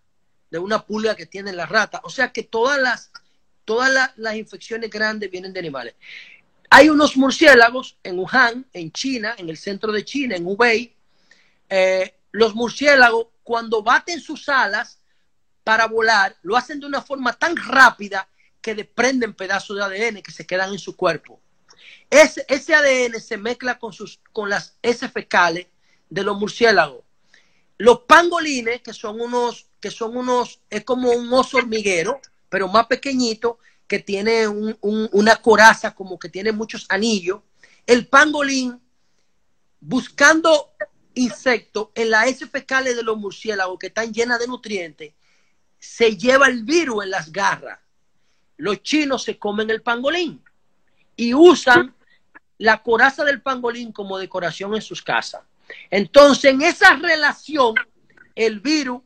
de 0.50 0.58
una 0.58 0.84
pulga 0.84 1.14
que 1.14 1.26
tiene 1.26 1.52
la 1.52 1.66
rata. 1.66 2.00
O 2.04 2.10
sea 2.10 2.32
que 2.32 2.42
todas 2.42 2.80
las, 2.80 3.10
todas 3.64 4.12
las, 4.16 4.36
infecciones 4.36 4.90
grandes 4.90 5.30
vienen 5.30 5.52
de 5.52 5.60
animales. 5.60 5.94
Hay 6.70 6.88
unos 6.88 7.16
murciélagos 7.16 7.98
en 8.02 8.18
Wuhan, 8.18 8.66
en 8.72 8.92
China, 8.92 9.34
en 9.38 9.48
el 9.48 9.56
centro 9.56 9.92
de 9.92 10.04
China, 10.04 10.36
en 10.36 10.46
Hubei. 10.46 10.94
Eh, 11.68 12.14
los 12.32 12.54
murciélagos, 12.54 13.28
cuando 13.42 13.82
baten 13.82 14.20
sus 14.20 14.48
alas 14.48 14.98
para 15.64 15.86
volar, 15.86 16.36
lo 16.42 16.56
hacen 16.56 16.80
de 16.80 16.86
una 16.86 17.02
forma 17.02 17.32
tan 17.32 17.56
rápida 17.56 18.28
que 18.60 18.74
desprenden 18.74 19.34
pedazos 19.34 19.76
de 19.76 19.84
ADN 19.84 20.22
que 20.22 20.32
se 20.32 20.46
quedan 20.46 20.72
en 20.72 20.78
su 20.78 20.96
cuerpo. 20.96 21.40
Ese, 22.10 22.44
ese 22.48 22.74
ADN 22.74 23.20
se 23.20 23.36
mezcla 23.36 23.78
con, 23.78 23.92
sus, 23.92 24.20
con 24.32 24.48
las 24.50 24.76
heces 24.82 25.10
fecales 25.12 25.66
de 26.10 26.22
los 26.22 26.38
murciélagos. 26.38 27.04
Los 27.76 28.00
pangolines, 28.00 28.82
que 28.82 28.92
son 28.92 29.20
unos 29.20 29.68
que 29.80 29.90
son 29.90 30.16
unos, 30.16 30.60
es 30.70 30.84
como 30.84 31.10
un 31.10 31.32
oso 31.32 31.58
hormiguero, 31.58 32.20
pero 32.48 32.68
más 32.68 32.86
pequeñito, 32.86 33.58
que 33.86 34.00
tiene 34.00 34.46
una 34.48 35.36
coraza 35.36 35.94
como 35.94 36.18
que 36.18 36.28
tiene 36.28 36.52
muchos 36.52 36.86
anillos. 36.88 37.40
El 37.86 38.06
pangolín, 38.06 38.80
buscando 39.80 40.72
insectos 41.14 41.88
en 41.94 42.10
las 42.10 42.26
heces 42.26 42.50
fecales 42.50 42.96
de 42.96 43.02
los 43.02 43.16
murciélagos 43.16 43.78
que 43.78 43.86
están 43.86 44.12
llenas 44.12 44.38
de 44.40 44.46
nutrientes, 44.46 45.14
se 45.78 46.16
lleva 46.16 46.48
el 46.48 46.64
virus 46.64 47.04
en 47.04 47.10
las 47.10 47.32
garras. 47.32 47.78
Los 48.56 48.82
chinos 48.82 49.22
se 49.22 49.38
comen 49.38 49.70
el 49.70 49.82
pangolín 49.82 50.42
y 51.16 51.32
usan 51.32 51.94
la 52.58 52.82
coraza 52.82 53.24
del 53.24 53.40
pangolín 53.40 53.92
como 53.92 54.18
decoración 54.18 54.74
en 54.74 54.82
sus 54.82 55.00
casas. 55.00 55.42
Entonces, 55.90 56.52
en 56.52 56.62
esa 56.62 56.96
relación, 56.96 57.74
el 58.34 58.60
virus 58.60 59.02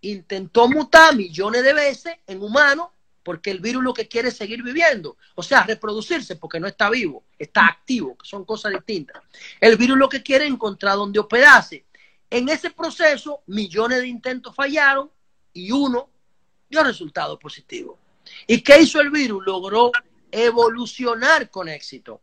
intentó 0.00 0.68
mutar 0.68 1.16
millones 1.16 1.62
de 1.64 1.72
veces 1.72 2.14
en 2.26 2.42
humanos 2.42 2.88
porque 3.28 3.50
el 3.50 3.60
virus 3.60 3.82
lo 3.82 3.92
que 3.92 4.08
quiere 4.08 4.28
es 4.28 4.38
seguir 4.38 4.62
viviendo, 4.62 5.18
o 5.34 5.42
sea, 5.42 5.62
reproducirse 5.64 6.36
porque 6.36 6.58
no 6.58 6.66
está 6.66 6.88
vivo, 6.88 7.24
está 7.38 7.66
activo, 7.66 8.16
que 8.16 8.26
son 8.26 8.46
cosas 8.46 8.72
distintas. 8.72 9.22
El 9.60 9.76
virus 9.76 9.98
lo 9.98 10.08
que 10.08 10.22
quiere 10.22 10.46
es 10.46 10.50
encontrar 10.50 10.96
donde 10.96 11.18
hospedarse. 11.18 11.84
En 12.30 12.48
ese 12.48 12.70
proceso, 12.70 13.42
millones 13.46 14.00
de 14.00 14.08
intentos 14.08 14.54
fallaron 14.54 15.10
y 15.52 15.70
uno 15.72 16.08
dio 16.70 16.82
resultado 16.82 17.38
positivo. 17.38 17.98
¿Y 18.46 18.62
qué 18.62 18.80
hizo 18.80 18.98
el 19.00 19.10
virus? 19.10 19.44
Logró 19.44 19.92
evolucionar 20.30 21.50
con 21.50 21.68
éxito. 21.68 22.22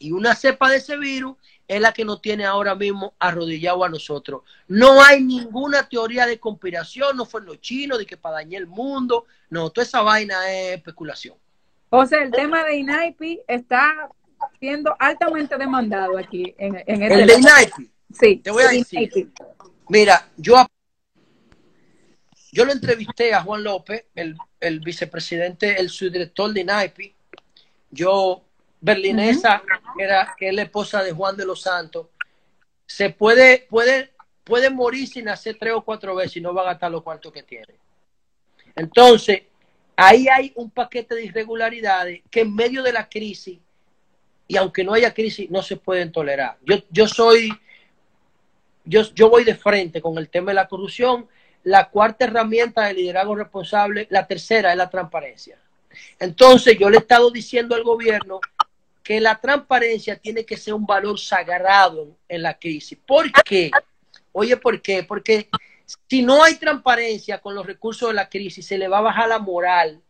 Y 0.00 0.12
una 0.12 0.34
cepa 0.34 0.70
de 0.70 0.78
ese 0.78 0.96
virus 0.96 1.36
es 1.68 1.80
la 1.80 1.92
que 1.92 2.06
nos 2.06 2.20
tiene 2.22 2.44
ahora 2.46 2.74
mismo 2.74 3.14
arrodillado 3.18 3.84
a 3.84 3.88
nosotros. 3.90 4.42
No 4.66 5.02
hay 5.02 5.22
ninguna 5.22 5.88
teoría 5.88 6.26
de 6.26 6.40
conspiración, 6.40 7.16
no 7.18 7.26
fue 7.26 7.42
los 7.42 7.60
chinos 7.60 7.98
de 7.98 8.06
que 8.06 8.16
para 8.16 8.36
dañar 8.36 8.62
el 8.62 8.66
mundo, 8.66 9.26
no, 9.50 9.68
toda 9.70 9.86
esa 9.86 10.00
vaina 10.00 10.50
es 10.50 10.78
especulación. 10.78 11.36
O 11.90 12.06
sea, 12.06 12.22
el 12.22 12.30
tema 12.30 12.64
de 12.64 12.76
INAIPI 12.76 13.42
está 13.46 14.08
siendo 14.58 14.96
altamente 14.98 15.58
demandado 15.58 16.16
aquí 16.16 16.54
en, 16.56 16.76
en 16.86 17.02
este 17.02 17.20
El 17.20 17.26
de 17.26 17.34
INAIPI. 17.34 17.90
Sí. 18.18 18.36
Te 18.36 18.50
voy 18.50 18.64
a 18.64 18.68
decir. 18.68 19.30
Mira, 19.88 20.28
yo, 20.38 20.66
yo 22.52 22.64
lo 22.64 22.72
entrevisté 22.72 23.34
a 23.34 23.42
Juan 23.42 23.62
López, 23.62 24.06
el, 24.14 24.34
el 24.60 24.80
vicepresidente, 24.80 25.78
el 25.78 25.90
subdirector 25.90 26.54
de 26.54 26.62
INAIPI. 26.62 27.14
Yo 27.90 28.44
berlinesa, 28.80 29.62
que, 29.96 30.04
era, 30.04 30.34
que 30.38 30.48
es 30.48 30.54
la 30.54 30.62
esposa 30.62 31.02
de 31.02 31.12
Juan 31.12 31.36
de 31.36 31.44
los 31.44 31.62
Santos, 31.62 32.06
se 32.86 33.10
puede, 33.10 33.66
puede, 33.68 34.10
puede 34.44 34.70
morir 34.70 35.06
sin 35.06 35.28
hacer 35.28 35.56
tres 35.58 35.74
o 35.74 35.82
cuatro 35.82 36.14
veces 36.14 36.38
y 36.38 36.40
no 36.40 36.54
va 36.54 36.62
a 36.62 36.72
gastar 36.72 36.90
los 36.90 37.02
cuartos 37.02 37.32
que 37.32 37.42
tiene. 37.42 37.74
Entonces, 38.74 39.42
ahí 39.96 40.28
hay 40.28 40.52
un 40.56 40.70
paquete 40.70 41.14
de 41.14 41.24
irregularidades 41.24 42.22
que 42.30 42.40
en 42.40 42.54
medio 42.54 42.82
de 42.82 42.92
la 42.92 43.08
crisis, 43.08 43.58
y 44.48 44.56
aunque 44.56 44.82
no 44.82 44.94
haya 44.94 45.14
crisis, 45.14 45.50
no 45.50 45.62
se 45.62 45.76
pueden 45.76 46.10
tolerar. 46.10 46.58
Yo, 46.62 46.76
yo 46.90 47.06
soy, 47.06 47.52
yo, 48.84 49.02
yo 49.14 49.30
voy 49.30 49.44
de 49.44 49.54
frente 49.54 50.00
con 50.00 50.18
el 50.18 50.28
tema 50.28 50.50
de 50.50 50.54
la 50.54 50.66
corrupción. 50.66 51.28
La 51.62 51.90
cuarta 51.90 52.24
herramienta 52.24 52.86
de 52.86 52.94
liderazgo 52.94 53.36
responsable, 53.36 54.08
la 54.10 54.26
tercera 54.26 54.72
es 54.72 54.76
la 54.76 54.90
transparencia. 54.90 55.58
Entonces, 56.18 56.76
yo 56.78 56.90
le 56.90 56.96
he 56.96 57.00
estado 57.00 57.30
diciendo 57.30 57.76
al 57.76 57.84
gobierno 57.84 58.40
que 59.10 59.20
la 59.20 59.40
transparencia 59.40 60.14
tiene 60.14 60.44
que 60.44 60.56
ser 60.56 60.72
un 60.72 60.86
valor 60.86 61.18
sagrado 61.18 62.16
en 62.28 62.42
la 62.42 62.56
crisis. 62.56 62.96
¿Por 63.04 63.32
qué? 63.42 63.68
Oye, 64.30 64.56
¿por 64.56 64.80
qué? 64.80 65.02
Porque 65.02 65.48
si 66.08 66.22
no 66.22 66.44
hay 66.44 66.54
transparencia 66.54 67.38
con 67.38 67.56
los 67.56 67.66
recursos 67.66 68.10
de 68.10 68.14
la 68.14 68.28
crisis, 68.28 68.64
se 68.64 68.78
le 68.78 68.86
va 68.86 68.98
a 68.98 69.00
bajar 69.00 69.28
la 69.28 69.40
moral 69.40 70.00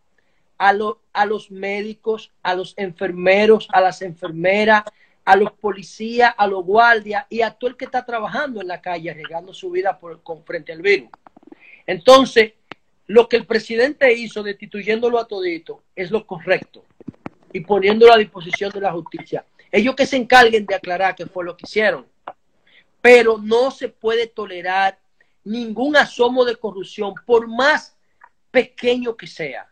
a, 0.59 0.75
a 1.15 1.25
los 1.25 1.51
médicos, 1.51 2.31
a 2.43 2.55
los 2.55 2.75
enfermeros, 2.77 3.69
a 3.73 3.81
las 3.81 4.03
enfermeras, 4.03 4.85
a 5.25 5.35
los 5.35 5.51
policías, 5.53 6.35
a 6.37 6.47
los 6.47 6.63
guardias 6.63 7.25
y 7.31 7.41
a 7.41 7.53
todo 7.53 7.71
el 7.71 7.79
que 7.79 7.87
está 7.87 8.05
trabajando 8.05 8.61
en 8.61 8.69
la 8.69 8.83
calle, 8.83 9.13
arriesgando 9.13 9.55
su 9.55 9.71
vida 9.71 9.99
con, 10.23 10.45
frente 10.45 10.73
al 10.73 10.83
virus. 10.83 11.09
Entonces, 11.87 12.53
lo 13.07 13.31
que 13.31 13.39
el 13.39 13.47
presidente 13.47 14.13
hizo 14.13 14.43
destituyéndolo 14.43 15.19
a 15.19 15.27
todito 15.27 15.85
es 15.97 16.11
lo 16.11 16.27
correcto 16.27 16.85
y 17.53 17.61
poniéndolo 17.61 18.13
a 18.13 18.19
disposición 18.19 18.71
de 18.71 18.81
la 18.81 18.93
justicia. 18.93 19.45
Ellos 19.71 19.95
que 19.95 20.07
se 20.07 20.17
encarguen 20.17 20.67
de 20.67 20.75
aclarar 20.75 21.15
qué 21.15 21.27
fue 21.27 21.45
lo 21.45 21.57
que 21.57 21.65
hicieron. 21.67 22.07
Pero 23.01 23.39
no 23.39 23.71
se 23.71 23.89
puede 23.89 24.27
tolerar 24.27 24.99
ningún 25.45 25.97
asomo 25.97 26.45
de 26.45 26.57
corrupción, 26.57 27.15
por 27.27 27.49
más 27.49 27.97
pequeño 28.51 29.17
que 29.17 29.27
sea. 29.27 29.69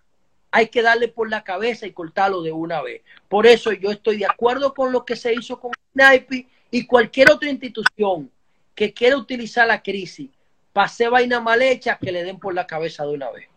Hay 0.51 0.69
que 0.69 0.83
darle 0.83 1.09
por 1.09 1.29
la 1.29 1.45
cabeza 1.45 1.87
y 1.87 1.93
cortarlo 1.93 2.43
de 2.43 2.53
una 2.53 2.81
vez. 2.81 3.03
Por 3.29 3.47
eso 3.47 3.73
yo 3.73 3.91
estoy 3.91 4.17
de 4.17 4.27
acuerdo 4.27 4.73
con 4.73 4.93
lo 4.93 5.05
que 5.05 5.15
se 5.15 5.35
hizo 5.35 5.61
con 5.61 5.73
NAIPI 5.95 6.49
y 6.71 6.87
cualquier 6.87 7.31
otra 7.31 7.51
institución 7.51 8.31
que 8.75 8.95
quiera 8.95 9.17
utilizar 9.17 9.67
la 9.67 9.83
crisis 9.83 10.31
para 10.73 11.11
vaina 11.11 11.41
mal 11.41 11.61
hecha, 11.61 11.99
que 11.99 12.13
le 12.13 12.23
den 12.23 12.39
por 12.39 12.55
la 12.55 12.67
cabeza 12.67 13.05
de 13.05 13.13
una 13.13 13.31
vez. 13.31 13.49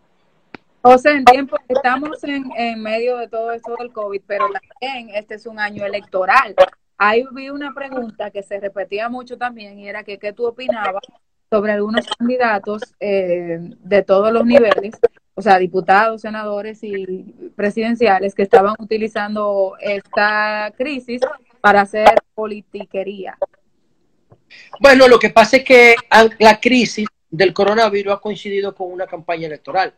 José, 0.82 1.12
en 1.12 1.26
tiempo, 1.26 1.58
estamos 1.68 2.24
en, 2.24 2.46
en 2.58 2.82
medio 2.82 3.18
de 3.18 3.28
todo 3.28 3.52
esto 3.52 3.76
del 3.80 3.92
COVID, 3.92 4.22
pero 4.26 4.46
también 4.46 5.16
este 5.16 5.36
es 5.36 5.46
un 5.46 5.60
año 5.60 5.86
electoral. 5.86 6.56
Ahí 6.98 7.26
vi 7.32 7.50
una 7.50 7.74
pregunta 7.74 8.32
que 8.32 8.44
se 8.44 8.60
repetía 8.60 9.10
mucho 9.10 9.38
también 9.38 9.80
y 9.80 9.88
era 9.88 10.04
que 10.04 10.18
qué 10.18 10.34
tú 10.34 10.46
opinabas 10.48 11.04
sobre 11.50 11.74
algunos 11.74 12.08
candidatos 12.08 12.82
eh, 13.00 13.60
de 13.60 14.04
todos 14.04 14.32
los 14.32 14.46
niveles, 14.46 14.96
o 15.36 15.42
sea, 15.42 15.58
diputados, 15.58 16.22
senadores 16.22 16.80
y 16.84 17.52
presidenciales 17.56 18.34
que 18.34 18.44
estaban 18.44 18.76
utilizando 18.80 19.76
esta 19.82 20.72
crisis 20.78 21.22
para 21.60 21.82
hacer 21.82 22.08
politiquería. 22.34 23.38
Bueno, 24.80 25.08
lo 25.08 25.20
que 25.20 25.30
pasa 25.30 25.58
es 25.58 25.64
que 25.64 25.96
la 26.40 26.60
crisis 26.60 27.08
del 27.30 27.54
coronavirus 27.54 28.14
ha 28.14 28.20
coincidido 28.20 28.74
con 28.74 28.92
una 28.92 29.08
campaña 29.08 29.48
electoral. 29.48 29.94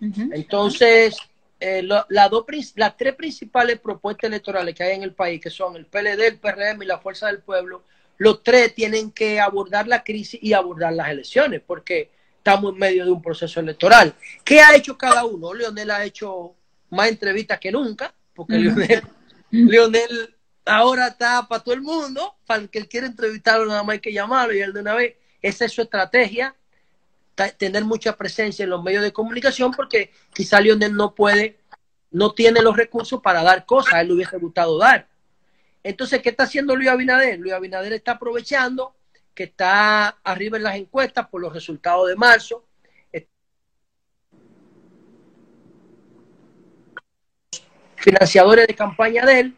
Entonces, 0.00 1.16
eh, 1.58 1.82
la 1.82 2.06
las 2.08 2.96
tres 2.96 3.14
principales 3.14 3.78
propuestas 3.78 4.28
electorales 4.28 4.74
que 4.74 4.82
hay 4.82 4.96
en 4.96 5.02
el 5.02 5.12
país, 5.12 5.40
que 5.40 5.50
son 5.50 5.76
el 5.76 5.86
PLD, 5.86 6.26
el 6.26 6.38
PRM 6.38 6.82
y 6.82 6.86
la 6.86 6.98
Fuerza 6.98 7.26
del 7.26 7.40
Pueblo, 7.40 7.82
los 8.16 8.42
tres 8.42 8.74
tienen 8.74 9.12
que 9.12 9.40
abordar 9.40 9.86
la 9.86 10.02
crisis 10.02 10.40
y 10.42 10.52
abordar 10.52 10.92
las 10.92 11.08
elecciones, 11.08 11.62
porque 11.66 12.10
estamos 12.36 12.72
en 12.72 12.78
medio 12.78 13.04
de 13.04 13.10
un 13.10 13.20
proceso 13.20 13.60
electoral. 13.60 14.14
¿Qué 14.44 14.60
ha 14.60 14.74
hecho 14.74 14.96
cada 14.96 15.24
uno? 15.24 15.52
Leonel 15.52 15.90
ha 15.90 16.04
hecho 16.04 16.54
más 16.90 17.08
entrevistas 17.08 17.58
que 17.58 17.70
nunca, 17.70 18.14
porque 18.34 18.58
Leonel, 19.50 20.34
ahora 20.64 21.08
está 21.08 21.46
para 21.48 21.62
todo 21.62 21.74
el 21.74 21.82
mundo, 21.82 22.36
para 22.46 22.62
el 22.62 22.70
que 22.70 22.86
quiere 22.86 23.06
entrevistarlo 23.06 23.66
nada 23.66 23.82
más 23.82 23.94
hay 23.94 24.00
que 24.00 24.12
llamarlo 24.12 24.54
y 24.54 24.60
él 24.60 24.72
de 24.72 24.80
una 24.80 24.94
vez, 24.94 25.16
esa 25.42 25.64
es 25.64 25.72
su 25.72 25.82
estrategia, 25.82 26.54
tener 27.48 27.84
mucha 27.84 28.16
presencia 28.16 28.64
en 28.64 28.70
los 28.70 28.82
medios 28.82 29.02
de 29.02 29.12
comunicación 29.12 29.72
porque 29.72 30.12
quizá 30.32 30.60
Lionel 30.60 30.94
no 30.94 31.14
puede, 31.14 31.58
no 32.10 32.32
tiene 32.32 32.62
los 32.62 32.76
recursos 32.76 33.20
para 33.22 33.42
dar 33.42 33.64
cosas, 33.66 34.00
él 34.00 34.08
le 34.08 34.14
hubiese 34.14 34.36
gustado 34.38 34.78
dar. 34.78 35.08
Entonces, 35.82 36.20
¿qué 36.20 36.30
está 36.30 36.44
haciendo 36.44 36.76
Luis 36.76 36.88
Abinader? 36.88 37.38
Luis 37.38 37.52
Abinader 37.52 37.92
está 37.92 38.12
aprovechando 38.12 38.94
que 39.34 39.44
está 39.44 40.08
arriba 40.22 40.58
en 40.58 40.64
las 40.64 40.76
encuestas 40.76 41.28
por 41.28 41.40
los 41.40 41.52
resultados 41.52 42.08
de 42.08 42.16
marzo. 42.16 42.66
Financiadores 47.96 48.66
de 48.66 48.74
campaña 48.74 49.24
de 49.24 49.40
él 49.40 49.56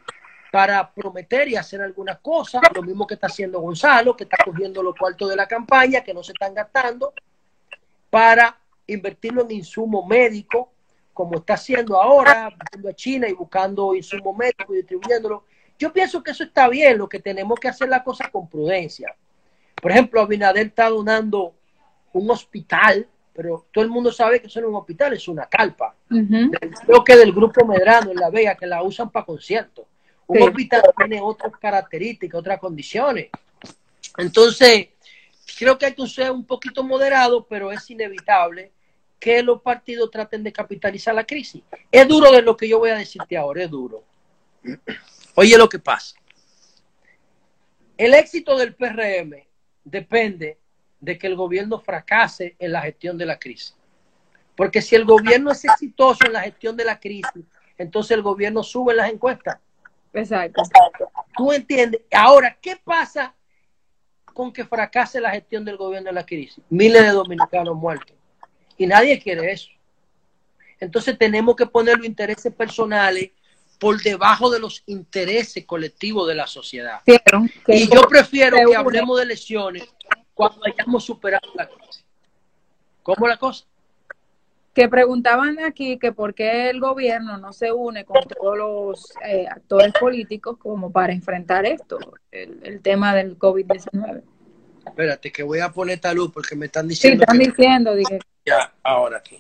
para 0.53 0.93
prometer 0.93 1.49
y 1.49 1.57
hacer 1.57 1.81
algunas 1.81 2.19
cosas, 2.19 2.61
lo 2.75 2.83
mismo 2.83 3.07
que 3.07 3.15
está 3.15 3.27
haciendo 3.27 3.61
Gonzalo, 3.61 4.15
que 4.15 4.25
está 4.25 4.37
cogiendo 4.45 4.83
los 4.83 4.95
cuartos 4.95 5.31
de 5.31 5.37
la 5.37 5.49
campaña, 5.49 6.05
que 6.05 6.13
no 6.13 6.23
se 6.23 6.33
están 6.33 6.53
gastando, 6.53 7.15
para 8.13 8.59
invertirlo 8.87 9.41
en 9.41 9.53
insumo 9.53 10.07
médico, 10.07 10.71
como 11.15 11.37
está 11.37 11.55
haciendo 11.55 11.99
ahora, 11.99 12.51
buscando 12.51 12.91
a 12.91 12.93
China 12.93 13.27
y 13.27 13.33
buscando 13.33 13.95
insumo 13.95 14.35
médico 14.35 14.75
y 14.75 14.77
distribuyéndolo. 14.77 15.45
Yo 15.79 15.95
pienso 15.95 16.23
que 16.23 16.33
eso 16.33 16.45
está 16.45 16.69
bien, 16.69 16.99
lo 16.99 17.09
que 17.09 17.21
tenemos 17.21 17.59
que 17.59 17.69
hacer 17.69 17.89
la 17.89 18.05
cosa 18.05 18.29
con 18.31 18.51
prudencia. 18.51 19.17
Por 19.81 19.93
ejemplo, 19.93 20.21
Abinader 20.21 20.67
está 20.67 20.91
donando 20.91 21.55
un 22.13 22.31
hospital, 22.31 23.09
pero 23.33 23.67
todo 23.73 23.83
el 23.83 23.91
mundo 23.91 24.13
sabe 24.13 24.43
que 24.43 24.49
eso 24.49 24.61
no 24.61 24.67
es 24.67 24.71
un 24.73 24.77
hospital, 24.77 25.15
es 25.15 25.27
una 25.27 25.47
calpa. 25.47 25.97
Creo 26.87 27.03
que 27.03 27.17
del 27.17 27.33
grupo 27.33 27.65
Medrano 27.65 28.11
en 28.11 28.19
La 28.19 28.29
Vega, 28.29 28.57
que 28.57 28.67
la 28.67 28.83
usan 28.83 29.09
para 29.09 29.25
conciertos. 29.25 29.87
Un 30.27 30.43
hospital 30.43 30.83
tiene 30.99 31.19
otras 31.23 31.53
características, 31.57 32.41
otras 32.41 32.59
condiciones. 32.59 33.31
Entonces, 34.19 34.89
creo 35.59 35.79
que 35.79 35.87
hay 35.87 35.95
que 35.95 36.07
ser 36.07 36.31
un 36.31 36.45
poquito 36.45 36.83
moderado, 36.83 37.47
pero 37.47 37.73
es 37.73 37.89
inevitable 37.91 38.73
que 39.19 39.43
los 39.43 39.63
partidos 39.63 40.11
traten 40.11 40.43
de 40.43 40.53
capitalizar 40.53 41.15
la 41.15 41.25
crisis. 41.25 41.63
Es 41.91 42.09
duro 42.09 42.33
de 42.33 42.43
lo 42.43 42.57
que 42.57 42.69
yo 42.69 42.79
voy 42.79 42.91
a 42.91 42.97
decirte 42.97 43.37
ahora, 43.37 43.63
es 43.63 43.71
duro. 43.71 44.05
Oye 45.35 45.57
lo 45.57 45.69
que 45.69 45.79
pasa. 45.79 46.17
El 47.97 48.15
éxito 48.15 48.57
del 48.57 48.75
PRM 48.75 49.45
depende 49.85 50.59
de 50.99 51.19
que 51.19 51.27
el 51.27 51.37
gobierno 51.37 51.79
fracase 51.79 52.57
en 52.59 52.73
la 52.73 52.83
gestión 52.83 53.17
de 53.17 53.27
la 53.27 53.39
crisis. 53.39 53.77
Porque 54.57 54.83
si 54.83 54.95
el 54.95 55.05
gobierno 55.05 55.51
es 55.53 55.65
exitoso 55.65 56.27
en 56.27 56.33
la 56.33 56.43
gestión 56.43 56.77
de 56.77 56.85
la 56.85 56.99
crisis, 56.99 57.45
entonces 57.79 58.13
el 58.13 58.23
gobierno 58.23 58.63
sube 58.63 58.95
las 58.95 59.11
encuestas. 59.11 59.59
Exacto. 60.13 60.63
¿Tú 61.37 61.53
entiendes? 61.53 62.03
Ahora, 62.13 62.59
¿qué 62.61 62.77
pasa 62.77 63.35
con 64.33 64.53
que 64.53 64.65
fracase 64.65 65.21
la 65.21 65.31
gestión 65.31 65.65
del 65.65 65.77
gobierno 65.77 66.09
de 66.09 66.15
la 66.15 66.27
crisis. 66.27 66.63
Miles 66.69 67.03
de 67.03 67.11
dominicanos 67.11 67.77
muertos. 67.77 68.17
Y 68.77 68.87
nadie 68.87 69.21
quiere 69.21 69.53
eso. 69.53 69.71
Entonces 70.81 71.17
tenemos 71.17 71.55
que 71.55 71.67
poner 71.67 71.97
los 71.97 72.07
intereses 72.07 72.53
personales 72.53 73.31
por 73.79 74.01
debajo 74.01 74.51
de 74.51 74.61
los 74.61 74.83
intereses 74.87 75.65
colectivos 75.65 76.29
de 76.29 76.35
la 76.35 76.47
sociedad. 76.47 77.01
y 77.67 77.93
yo 77.93 78.03
prefiero 78.03 78.57
que 78.69 78.77
hablemos 78.77 79.19
de 79.19 79.25
elecciones 79.25 79.85
cuando 80.35 80.61
hayamos 80.65 81.05
superado 81.05 81.53
la 81.55 81.69
crisis. 81.69 82.05
¿Cómo 83.03 83.27
la 83.27 83.37
cosa? 83.37 83.65
Que 84.75 84.89
preguntaban 84.89 85.59
aquí 85.61 85.99
que 85.99 86.13
por 86.13 86.35
qué 86.35 86.71
el 86.71 86.81
gobierno 86.81 87.37
no 87.37 87.53
se 87.53 87.73
une 87.73 88.05
con 88.05 88.23
todos 88.23 88.57
los 88.57 89.13
eh, 89.25 89.47
actores 89.47 89.93
políticos 90.01 90.57
como 90.59 90.91
para 90.91 91.13
enfrentar 91.13 91.67
esto, 91.67 91.99
el, 92.31 92.81
tema 92.81 93.15
del 93.15 93.39
COVID-19. 93.39 94.23
Espérate, 94.87 95.31
que 95.31 95.43
voy 95.43 95.61
a 95.61 95.71
poner 95.71 95.97
esta 95.97 96.15
luz 96.15 96.33
porque 96.33 96.57
me 96.57 96.67
están 96.67 96.89
diciendo. 96.89 97.19
Sí, 97.19 97.23
están 97.23 97.39
diciendo. 97.39 97.95
Dije. 97.95 98.19
Ya, 98.47 98.73
ahora 98.83 99.19
aquí. 99.19 99.39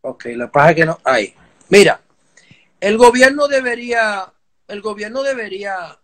Ok, 0.00 0.24
la 0.36 0.50
paja 0.50 0.74
que 0.74 0.86
no. 0.86 0.98
Ahí. 1.04 1.34
Mira, 1.68 2.00
el 2.80 2.96
gobierno 2.96 3.46
debería, 3.46 4.32
el 4.68 4.80
gobierno 4.80 5.22
debería 5.22 5.98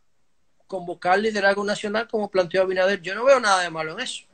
convocar 0.66 1.18
liderazgo 1.18 1.64
nacional 1.64 2.06
como 2.08 2.30
planteó 2.30 2.62
Abinader. 2.62 3.00
Yo 3.00 3.14
no 3.14 3.24
veo 3.24 3.40
nada 3.40 3.62
de 3.62 3.70
malo 3.70 3.92
en 3.92 4.00
eso. 4.00 4.24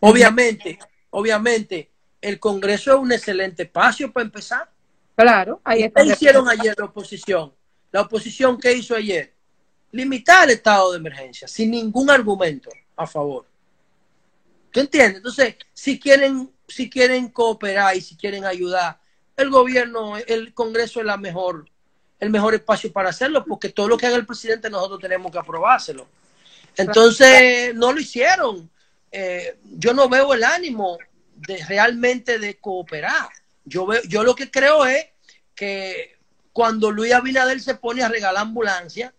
Obviamente, 0.00 0.78
obviamente, 1.10 1.89
el 2.20 2.38
Congreso 2.38 2.92
es 2.92 2.98
un 2.98 3.12
excelente 3.12 3.64
espacio 3.64 4.12
para 4.12 4.24
empezar. 4.24 4.70
Claro, 5.16 5.60
ahí 5.64 5.82
está. 5.82 6.02
¿Qué 6.02 6.10
hicieron 6.10 6.48
ayer 6.48 6.74
la 6.78 6.86
oposición? 6.86 7.52
La 7.92 8.02
oposición, 8.02 8.58
¿qué 8.58 8.72
hizo 8.72 8.94
ayer? 8.94 9.34
Limitar 9.92 10.44
el 10.44 10.54
estado 10.54 10.92
de 10.92 10.98
emergencia, 10.98 11.48
sin 11.48 11.70
ningún 11.70 12.10
argumento 12.10 12.70
a 12.96 13.06
favor. 13.06 13.46
¿Tú 14.70 14.80
entiendes? 14.80 15.16
Entonces, 15.16 15.56
si 15.72 15.98
quieren, 15.98 16.50
si 16.68 16.88
quieren 16.88 17.28
cooperar 17.28 17.96
y 17.96 18.00
si 18.00 18.16
quieren 18.16 18.44
ayudar, 18.44 19.00
el 19.36 19.50
gobierno, 19.50 20.16
el 20.18 20.54
Congreso 20.54 21.00
es 21.00 21.06
la 21.06 21.16
mejor, 21.16 21.68
el 22.20 22.30
mejor 22.30 22.54
espacio 22.54 22.92
para 22.92 23.08
hacerlo, 23.08 23.44
porque 23.44 23.70
todo 23.70 23.88
lo 23.88 23.96
que 23.96 24.06
haga 24.06 24.16
el 24.16 24.26
presidente 24.26 24.70
nosotros 24.70 25.00
tenemos 25.00 25.32
que 25.32 25.38
aprobárselo. 25.38 26.06
Entonces, 26.76 27.74
no 27.74 27.92
lo 27.92 28.00
hicieron. 28.00 28.70
Eh, 29.10 29.58
yo 29.64 29.92
no 29.92 30.08
veo 30.08 30.32
el 30.34 30.44
ánimo 30.44 30.98
de 31.46 31.64
realmente 31.66 32.38
de 32.38 32.58
cooperar. 32.58 33.28
Yo, 33.64 33.86
veo, 33.86 34.02
yo 34.04 34.22
lo 34.24 34.34
que 34.34 34.50
creo 34.50 34.86
es 34.86 35.06
que 35.54 36.18
cuando 36.52 36.90
Luis 36.90 37.12
Abinader 37.12 37.60
se 37.60 37.74
pone 37.74 38.02
a 38.02 38.08
regalar 38.08 38.42
ambulancia, 38.42 39.14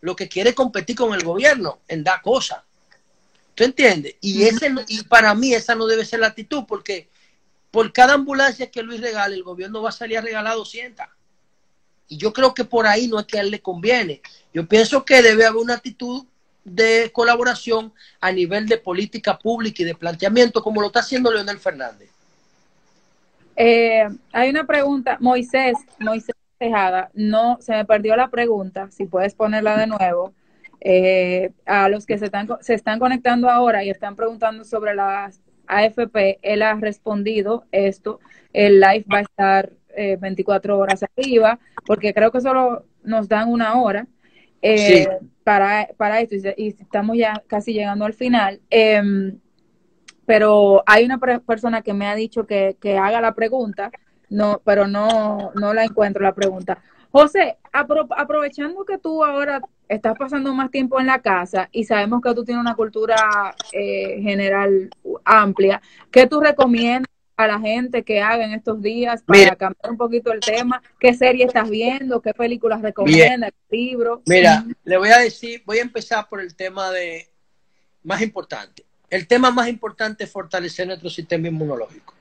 lo 0.00 0.14
que 0.14 0.28
quiere 0.28 0.50
es 0.50 0.56
competir 0.56 0.96
con 0.96 1.14
el 1.14 1.24
gobierno 1.24 1.80
en 1.88 2.04
dar 2.04 2.22
cosas. 2.22 2.62
¿Tú 3.54 3.64
entiendes? 3.64 4.16
Y, 4.20 4.44
ese, 4.44 4.74
y 4.88 5.02
para 5.04 5.34
mí 5.34 5.54
esa 5.54 5.74
no 5.74 5.86
debe 5.86 6.04
ser 6.04 6.20
la 6.20 6.28
actitud, 6.28 6.64
porque 6.68 7.08
por 7.70 7.92
cada 7.92 8.14
ambulancia 8.14 8.70
que 8.70 8.82
Luis 8.82 9.00
regale, 9.00 9.34
el 9.34 9.42
gobierno 9.42 9.82
va 9.82 9.88
a 9.88 9.92
salir 9.92 10.18
a 10.18 10.22
regalar 10.22 10.54
200. 10.54 11.06
Y 12.08 12.18
yo 12.18 12.32
creo 12.32 12.54
que 12.54 12.64
por 12.64 12.86
ahí 12.86 13.08
no 13.08 13.18
es 13.18 13.26
que 13.26 13.38
a 13.38 13.40
él 13.40 13.50
le 13.50 13.62
conviene. 13.62 14.20
Yo 14.52 14.68
pienso 14.68 15.04
que 15.04 15.22
debe 15.22 15.46
haber 15.46 15.60
una 15.60 15.74
actitud 15.74 16.26
de 16.66 17.10
colaboración 17.12 17.92
a 18.20 18.32
nivel 18.32 18.66
de 18.66 18.76
política 18.76 19.38
pública 19.38 19.82
y 19.82 19.86
de 19.86 19.94
planteamiento, 19.94 20.62
como 20.62 20.80
lo 20.80 20.88
está 20.88 20.98
haciendo 21.00 21.32
Leonel 21.32 21.58
Fernández. 21.58 22.10
Eh, 23.54 24.06
hay 24.32 24.50
una 24.50 24.66
pregunta, 24.66 25.16
Moisés, 25.20 25.76
Moisés 26.00 26.34
Tejada, 26.58 27.10
no, 27.14 27.58
se 27.60 27.72
me 27.72 27.84
perdió 27.84 28.16
la 28.16 28.28
pregunta, 28.28 28.88
si 28.90 29.06
puedes 29.06 29.34
ponerla 29.34 29.76
de 29.76 29.86
nuevo. 29.86 30.34
Eh, 30.80 31.52
a 31.64 31.88
los 31.88 32.04
que 32.04 32.18
se 32.18 32.26
están, 32.26 32.48
se 32.60 32.74
están 32.74 32.98
conectando 32.98 33.48
ahora 33.48 33.84
y 33.84 33.90
están 33.90 34.16
preguntando 34.16 34.64
sobre 34.64 34.94
las 34.94 35.40
AFP, 35.68 36.38
él 36.42 36.62
ha 36.62 36.74
respondido 36.74 37.64
esto. 37.70 38.20
El 38.52 38.80
live 38.80 39.04
va 39.12 39.18
a 39.18 39.22
estar 39.22 39.72
24 39.96 40.74
eh, 40.74 40.76
horas 40.76 41.04
arriba, 41.04 41.58
porque 41.86 42.12
creo 42.12 42.32
que 42.32 42.40
solo 42.40 42.84
nos 43.04 43.28
dan 43.28 43.50
una 43.50 43.80
hora 43.80 44.06
eh, 44.62 45.08
para, 45.44 45.88
para 45.96 46.20
esto 46.20 46.34
y, 46.56 46.68
estamos 46.68 47.16
ya 47.16 47.42
casi 47.46 47.72
llegando 47.72 48.04
al 48.04 48.14
final. 48.14 48.60
Em, 48.70 49.38
pero 50.24 50.82
hay 50.86 51.04
una 51.04 51.18
persona 51.18 51.82
que 51.82 51.94
me 51.94 52.06
ha 52.06 52.14
dicho 52.14 52.46
que, 52.46 52.76
que, 52.80 52.98
haga 52.98 53.20
la 53.20 53.34
pregunta, 53.34 53.90
no, 54.28 54.60
pero 54.64 54.88
no, 54.88 55.52
no 55.54 55.72
la 55.72 55.84
encuentro 55.84 56.22
la 56.22 56.34
pregunta. 56.34 56.82
José, 57.12 57.58
aprovechando 57.72 58.84
que 58.84 58.98
tú 58.98 59.24
ahora 59.24 59.62
estás 59.88 60.18
pasando 60.18 60.52
más 60.52 60.70
tiempo 60.70 61.00
en 61.00 61.06
la 61.06 61.20
casa 61.20 61.68
y 61.72 61.84
sabemos 61.84 62.20
que 62.20 62.34
tú 62.34 62.44
tienes 62.44 62.60
una 62.60 62.74
cultura 62.74 63.54
eh, 63.72 64.20
general 64.20 64.90
amplia, 65.24 65.80
¿qué 66.10 66.26
tú 66.26 66.40
recomiendas 66.40 67.15
a 67.36 67.46
la 67.46 67.60
gente 67.60 68.02
que 68.02 68.20
haga 68.20 68.44
en 68.44 68.52
estos 68.52 68.80
días 68.80 69.22
para 69.22 69.56
cambiar 69.56 69.90
un 69.90 69.96
poquito 69.96 70.32
el 70.32 70.40
tema? 70.40 70.82
¿Qué 70.98 71.12
serie 71.14 71.44
estás 71.44 71.68
viendo? 71.68 72.20
¿Qué 72.22 72.32
películas 72.32 72.80
recomiendas? 72.80 73.52
¿Qué 73.68 73.76
libro? 73.76 74.22
Mira, 74.26 74.64
le 74.84 74.96
voy 74.96 75.10
a 75.10 75.18
decir, 75.18 75.62
voy 75.66 75.78
a 75.78 75.82
empezar 75.82 76.28
por 76.28 76.40
el 76.40 76.54
tema 76.54 76.90
de 76.90 77.28
más 78.04 78.22
importante. 78.22 78.84
El 79.10 79.26
tema 79.26 79.50
más 79.50 79.68
importante 79.68 80.24
es 80.24 80.30
fortalecer 80.30 80.86
nuestro 80.86 81.10
sistema 81.10 81.48
inmunológico. 81.48 82.14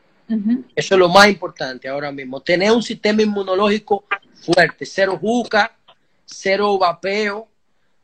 Eso 0.75 0.95
es 0.95 0.99
lo 0.99 1.07
más 1.07 1.29
importante 1.29 1.87
ahora 1.87 2.11
mismo. 2.11 2.41
Tener 2.41 2.71
un 2.71 2.83
sistema 2.83 3.21
inmunológico 3.21 4.05
fuerte, 4.33 4.85
cero 4.85 5.17
juca, 5.19 5.77
cero 6.25 6.77
vapeo, 6.77 7.47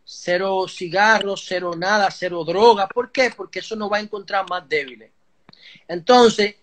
cero 0.03 0.66
cigarros, 0.68 1.43
cero 1.45 1.74
nada, 1.76 2.09
cero 2.12 2.43
droga. 2.45 2.88
¿Por 2.88 3.12
qué? 3.12 3.32
Porque 3.36 3.59
eso 3.59 3.76
nos 3.76 3.91
va 3.91 3.97
a 3.97 4.01
encontrar 4.01 4.45
más 4.49 4.68
débiles. 4.70 5.12
Entonces, 5.88 6.55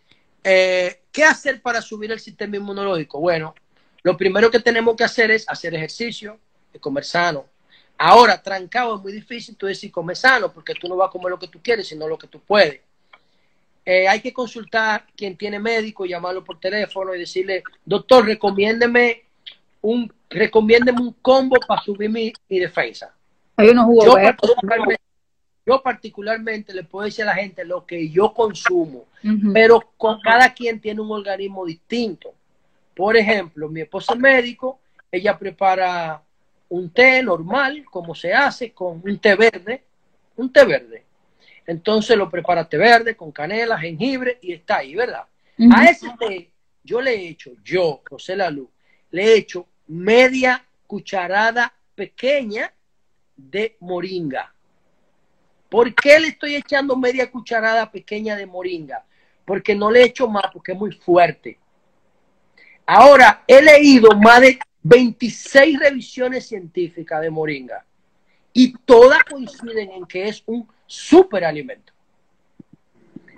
eh, 0.50 1.02
¿qué 1.12 1.24
hacer 1.24 1.60
para 1.60 1.82
subir 1.82 2.10
el 2.10 2.20
sistema 2.20 2.56
inmunológico? 2.56 3.20
Bueno, 3.20 3.54
lo 4.02 4.16
primero 4.16 4.50
que 4.50 4.60
tenemos 4.60 4.96
que 4.96 5.04
hacer 5.04 5.30
es 5.30 5.46
hacer 5.46 5.74
ejercicio 5.74 6.38
y 6.72 6.78
comer 6.78 7.04
sano. 7.04 7.44
Ahora, 7.98 8.42
trancado 8.42 8.96
es 8.96 9.02
muy 9.02 9.12
difícil 9.12 9.56
tú 9.56 9.66
decir 9.66 9.92
comer 9.92 10.16
sano 10.16 10.50
porque 10.50 10.72
tú 10.72 10.88
no 10.88 10.96
vas 10.96 11.08
a 11.08 11.10
comer 11.10 11.30
lo 11.30 11.38
que 11.38 11.48
tú 11.48 11.60
quieres, 11.62 11.88
sino 11.88 12.08
lo 12.08 12.16
que 12.16 12.28
tú 12.28 12.40
puedes. 12.40 12.80
Eh, 13.84 14.08
hay 14.08 14.20
que 14.20 14.32
consultar 14.32 15.04
quien 15.14 15.36
tiene 15.36 15.58
médico, 15.58 16.06
llamarlo 16.06 16.42
por 16.42 16.58
teléfono 16.58 17.14
y 17.14 17.18
decirle, 17.18 17.62
doctor, 17.84 18.24
recomiéndeme 18.24 19.24
un, 19.82 20.10
recomiéndeme 20.30 21.00
un 21.00 21.12
combo 21.20 21.56
para 21.66 21.82
subir 21.82 22.08
mi, 22.08 22.32
defensa. 22.48 23.14
Hay 23.56 23.68
unos 23.68 23.86
yo, 24.02 24.14
particularmente, 24.14 25.02
yo 25.68 25.82
particularmente 25.82 26.72
le 26.72 26.84
puedo 26.84 27.04
decir 27.04 27.24
a 27.24 27.26
la 27.26 27.34
gente 27.34 27.62
lo 27.62 27.84
que 27.84 28.08
yo 28.08 28.32
consumo, 28.32 29.04
pero 29.52 29.92
con 29.98 30.18
cada 30.20 30.54
quien 30.54 30.80
tiene 30.80 31.02
un 31.02 31.10
organismo 31.10 31.66
distinto. 31.66 32.32
Por 32.96 33.18
ejemplo, 33.18 33.68
mi 33.68 33.82
esposa 33.82 34.14
es 34.14 34.18
médico, 34.18 34.80
ella 35.12 35.38
prepara 35.38 36.22
un 36.70 36.90
té 36.90 37.22
normal, 37.22 37.84
como 37.84 38.14
se 38.14 38.32
hace, 38.32 38.72
con 38.72 39.02
un 39.04 39.18
té 39.18 39.34
verde, 39.34 39.84
un 40.36 40.50
té 40.50 40.64
verde. 40.64 41.04
Entonces 41.66 42.16
lo 42.16 42.30
prepara 42.30 42.66
té 42.66 42.78
verde 42.78 43.14
con 43.14 43.30
canela, 43.30 43.78
jengibre 43.78 44.38
y 44.40 44.54
está 44.54 44.78
ahí, 44.78 44.94
¿verdad? 44.94 45.26
A 45.74 45.84
ese 45.84 46.08
té 46.18 46.50
yo 46.82 47.02
le 47.02 47.10
he 47.14 47.28
hecho, 47.28 47.50
yo, 47.62 48.00
José 48.08 48.34
Lalu, 48.36 48.70
le 49.10 49.22
he 49.22 49.36
hecho 49.36 49.66
media 49.88 50.64
cucharada 50.86 51.74
pequeña 51.94 52.72
de 53.36 53.76
moringa. 53.80 54.54
¿Por 55.68 55.94
qué 55.94 56.18
le 56.18 56.28
estoy 56.28 56.54
echando 56.54 56.96
media 56.96 57.30
cucharada 57.30 57.90
pequeña 57.90 58.36
de 58.36 58.46
moringa? 58.46 59.04
Porque 59.44 59.74
no 59.74 59.90
le 59.90 60.02
echo 60.02 60.28
más, 60.28 60.44
porque 60.52 60.72
es 60.72 60.78
muy 60.78 60.92
fuerte. 60.92 61.58
Ahora, 62.86 63.44
he 63.46 63.60
leído 63.60 64.10
más 64.16 64.40
de 64.40 64.58
26 64.82 65.78
revisiones 65.78 66.46
científicas 66.46 67.20
de 67.20 67.30
moringa 67.30 67.84
y 68.52 68.72
todas 68.84 69.22
coinciden 69.24 69.90
en 69.90 70.06
que 70.06 70.28
es 70.28 70.42
un 70.46 70.66
superalimento. 70.86 71.92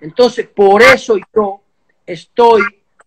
Entonces, 0.00 0.46
por 0.46 0.82
eso 0.82 1.16
yo 1.34 1.60
estoy 2.06 2.62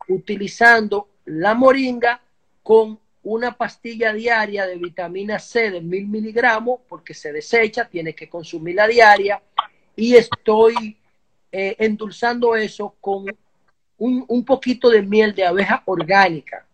utilizando 0.10 1.08
la 1.26 1.54
moringa 1.54 2.22
con 2.62 3.00
una 3.24 3.56
pastilla 3.56 4.14
diaria 4.14 4.68
de 4.68 4.76
vitamina 4.76 5.40
C 5.40 5.72
de 5.72 5.82
mil 5.82 6.08
miligramos 6.08 6.82
porque 6.88 7.14
se 7.14 7.32
desecha, 7.32 7.86
tiene 7.86 8.14
que 8.14 8.30
consumirla 8.30 8.88
diaria 8.88 9.42
y 9.96 10.16
estoy 10.16 10.98
eh, 11.52 11.76
endulzando 11.80 12.56
eso 12.56 12.96
con 13.00 13.26
un, 13.98 14.26
un 14.28 14.46
poquito 14.46 14.90
de 14.90 15.02
miel 15.02 15.34
de 15.34 15.46
abeja 15.46 15.84
orgánica. 15.86 16.66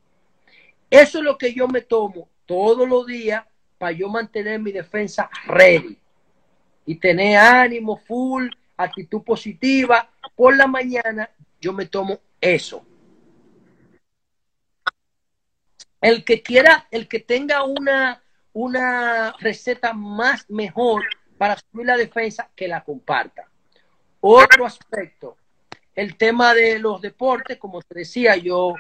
Eso 0.90 1.20
es 1.20 1.24
lo 1.24 1.38
que 1.38 1.54
yo 1.54 1.68
me 1.68 1.82
tomo 1.82 2.28
todos 2.46 2.90
los 2.90 3.06
días 3.06 3.46
para 3.78 3.92
yo 3.92 4.10
mantener 4.10 4.60
mi 4.60 4.72
defensa 4.72 5.30
ready 5.46 5.98
y 6.86 6.96
tener 6.96 7.38
ánimo 7.38 7.98
full, 7.98 8.48
actitud 8.76 9.22
positiva. 9.22 10.10
Por 10.36 10.58
la 10.58 10.66
mañana 10.66 11.30
yo 11.62 11.74
me 11.74 11.86
tomo 11.86 12.20
eso. 12.42 12.84
El 16.02 16.24
que 16.24 16.42
quiera, 16.42 16.88
el 16.92 17.08
que 17.08 17.20
tenga 17.20 17.64
una, 17.64 18.22
una 18.54 19.34
receta 19.40 19.94
más 19.94 20.50
mejor 20.50 21.04
para 21.38 21.58
subir 21.58 21.86
la 21.86 21.98
defensa, 21.98 22.50
que 22.56 22.68
la 22.68 22.84
comparta. 22.84 23.48
Otro 24.22 24.66
aspecto, 24.66 25.38
el 25.96 26.18
tema 26.18 26.54
de 26.54 26.80
los 26.80 27.02
deportes, 27.02 27.58
como 27.58 27.82
te 27.82 28.00
decía, 28.00 28.36
yo 28.36 28.76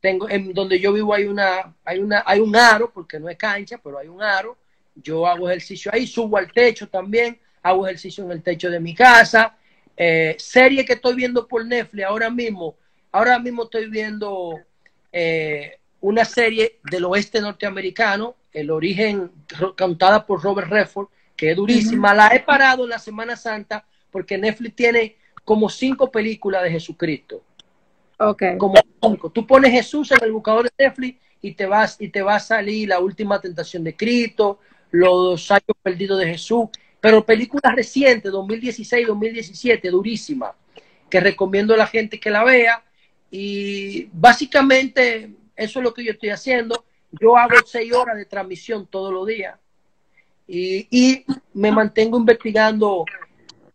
tengo, 0.00 0.28
en 0.28 0.52
donde 0.52 0.78
yo 0.78 0.92
vivo 0.92 1.14
hay 1.14 1.24
una, 1.24 1.74
hay 1.84 1.98
una, 2.00 2.22
hay 2.26 2.40
un 2.40 2.54
aro, 2.54 2.92
porque 2.92 3.18
no 3.18 3.28
es 3.28 3.36
cancha, 3.36 3.78
pero 3.82 3.98
hay 3.98 4.08
un 4.08 4.22
aro. 4.22 4.58
Yo 4.94 5.26
hago 5.26 5.48
ejercicio 5.48 5.90
ahí, 5.94 6.06
subo 6.06 6.36
al 6.36 6.52
techo 6.52 6.88
también, 6.88 7.40
hago 7.62 7.86
ejercicio 7.86 8.24
en 8.24 8.32
el 8.32 8.42
techo 8.42 8.70
de 8.70 8.80
mi 8.80 8.94
casa. 8.94 9.56
Eh, 9.96 10.36
serie 10.38 10.84
que 10.84 10.94
estoy 10.94 11.14
viendo 11.14 11.46
por 11.46 11.64
Netflix 11.64 12.04
ahora 12.04 12.28
mismo, 12.28 12.76
ahora 13.12 13.38
mismo 13.38 13.64
estoy 13.64 13.88
viendo 13.88 14.60
eh, 15.12 15.78
una 16.04 16.26
serie 16.26 16.80
del 16.90 17.06
oeste 17.06 17.40
norteamericano, 17.40 18.36
El 18.52 18.70
origen, 18.70 19.32
contada 19.76 20.26
por 20.26 20.42
Robert 20.42 20.68
Redford, 20.68 21.08
que 21.34 21.52
es 21.52 21.56
durísima. 21.56 22.12
La 22.12 22.28
he 22.28 22.40
parado 22.40 22.84
en 22.84 22.90
la 22.90 22.98
Semana 22.98 23.36
Santa 23.36 23.86
porque 24.10 24.36
Netflix 24.36 24.76
tiene 24.76 25.16
como 25.46 25.70
cinco 25.70 26.10
películas 26.10 26.62
de 26.62 26.72
Jesucristo. 26.72 27.42
Okay. 28.18 28.58
Como 28.58 28.74
Tú 29.32 29.46
pones 29.46 29.72
Jesús 29.72 30.12
en 30.12 30.18
el 30.22 30.32
buscador 30.32 30.64
de 30.64 30.84
Netflix 30.84 31.18
y 31.40 31.52
te 31.54 31.64
vas 31.64 31.96
y 31.98 32.08
te 32.08 32.20
va 32.20 32.36
a 32.36 32.40
salir 32.40 32.90
la 32.90 33.00
última 33.00 33.40
tentación 33.40 33.82
de 33.82 33.96
Cristo, 33.96 34.58
los 34.90 35.50
años 35.50 35.74
perdidos 35.82 36.20
de 36.20 36.26
Jesús, 36.26 36.68
pero 37.00 37.24
películas 37.24 37.74
recientes, 37.74 38.30
2016, 38.30 39.06
2017, 39.06 39.88
durísima, 39.88 40.54
que 41.08 41.20
recomiendo 41.20 41.72
a 41.72 41.78
la 41.78 41.86
gente 41.86 42.20
que 42.20 42.30
la 42.30 42.44
vea. 42.44 42.84
Y 43.30 44.10
básicamente 44.12 45.30
eso 45.56 45.78
es 45.78 45.82
lo 45.82 45.94
que 45.94 46.04
yo 46.04 46.12
estoy 46.12 46.30
haciendo. 46.30 46.84
Yo 47.12 47.36
hago 47.36 47.54
seis 47.64 47.92
horas 47.92 48.16
de 48.16 48.24
transmisión 48.24 48.86
todos 48.86 49.12
los 49.12 49.26
días 49.26 49.58
y, 50.46 50.86
y 50.90 51.24
me 51.54 51.70
mantengo 51.70 52.18
investigando 52.18 53.04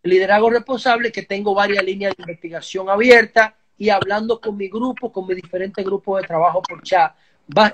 liderazgo 0.04 0.50
responsable, 0.50 1.12
que 1.12 1.24
tengo 1.24 1.54
varias 1.54 1.84
líneas 1.84 2.16
de 2.16 2.24
investigación 2.24 2.90
abiertas 2.90 3.54
y 3.78 3.90
hablando 3.90 4.40
con 4.40 4.58
mi 4.58 4.68
grupo, 4.68 5.12
con 5.12 5.26
mis 5.26 5.38
diferentes 5.38 5.84
grupos 5.84 6.22
de 6.22 6.28
trabajo 6.28 6.62
por 6.62 6.84
chat. 6.84 7.16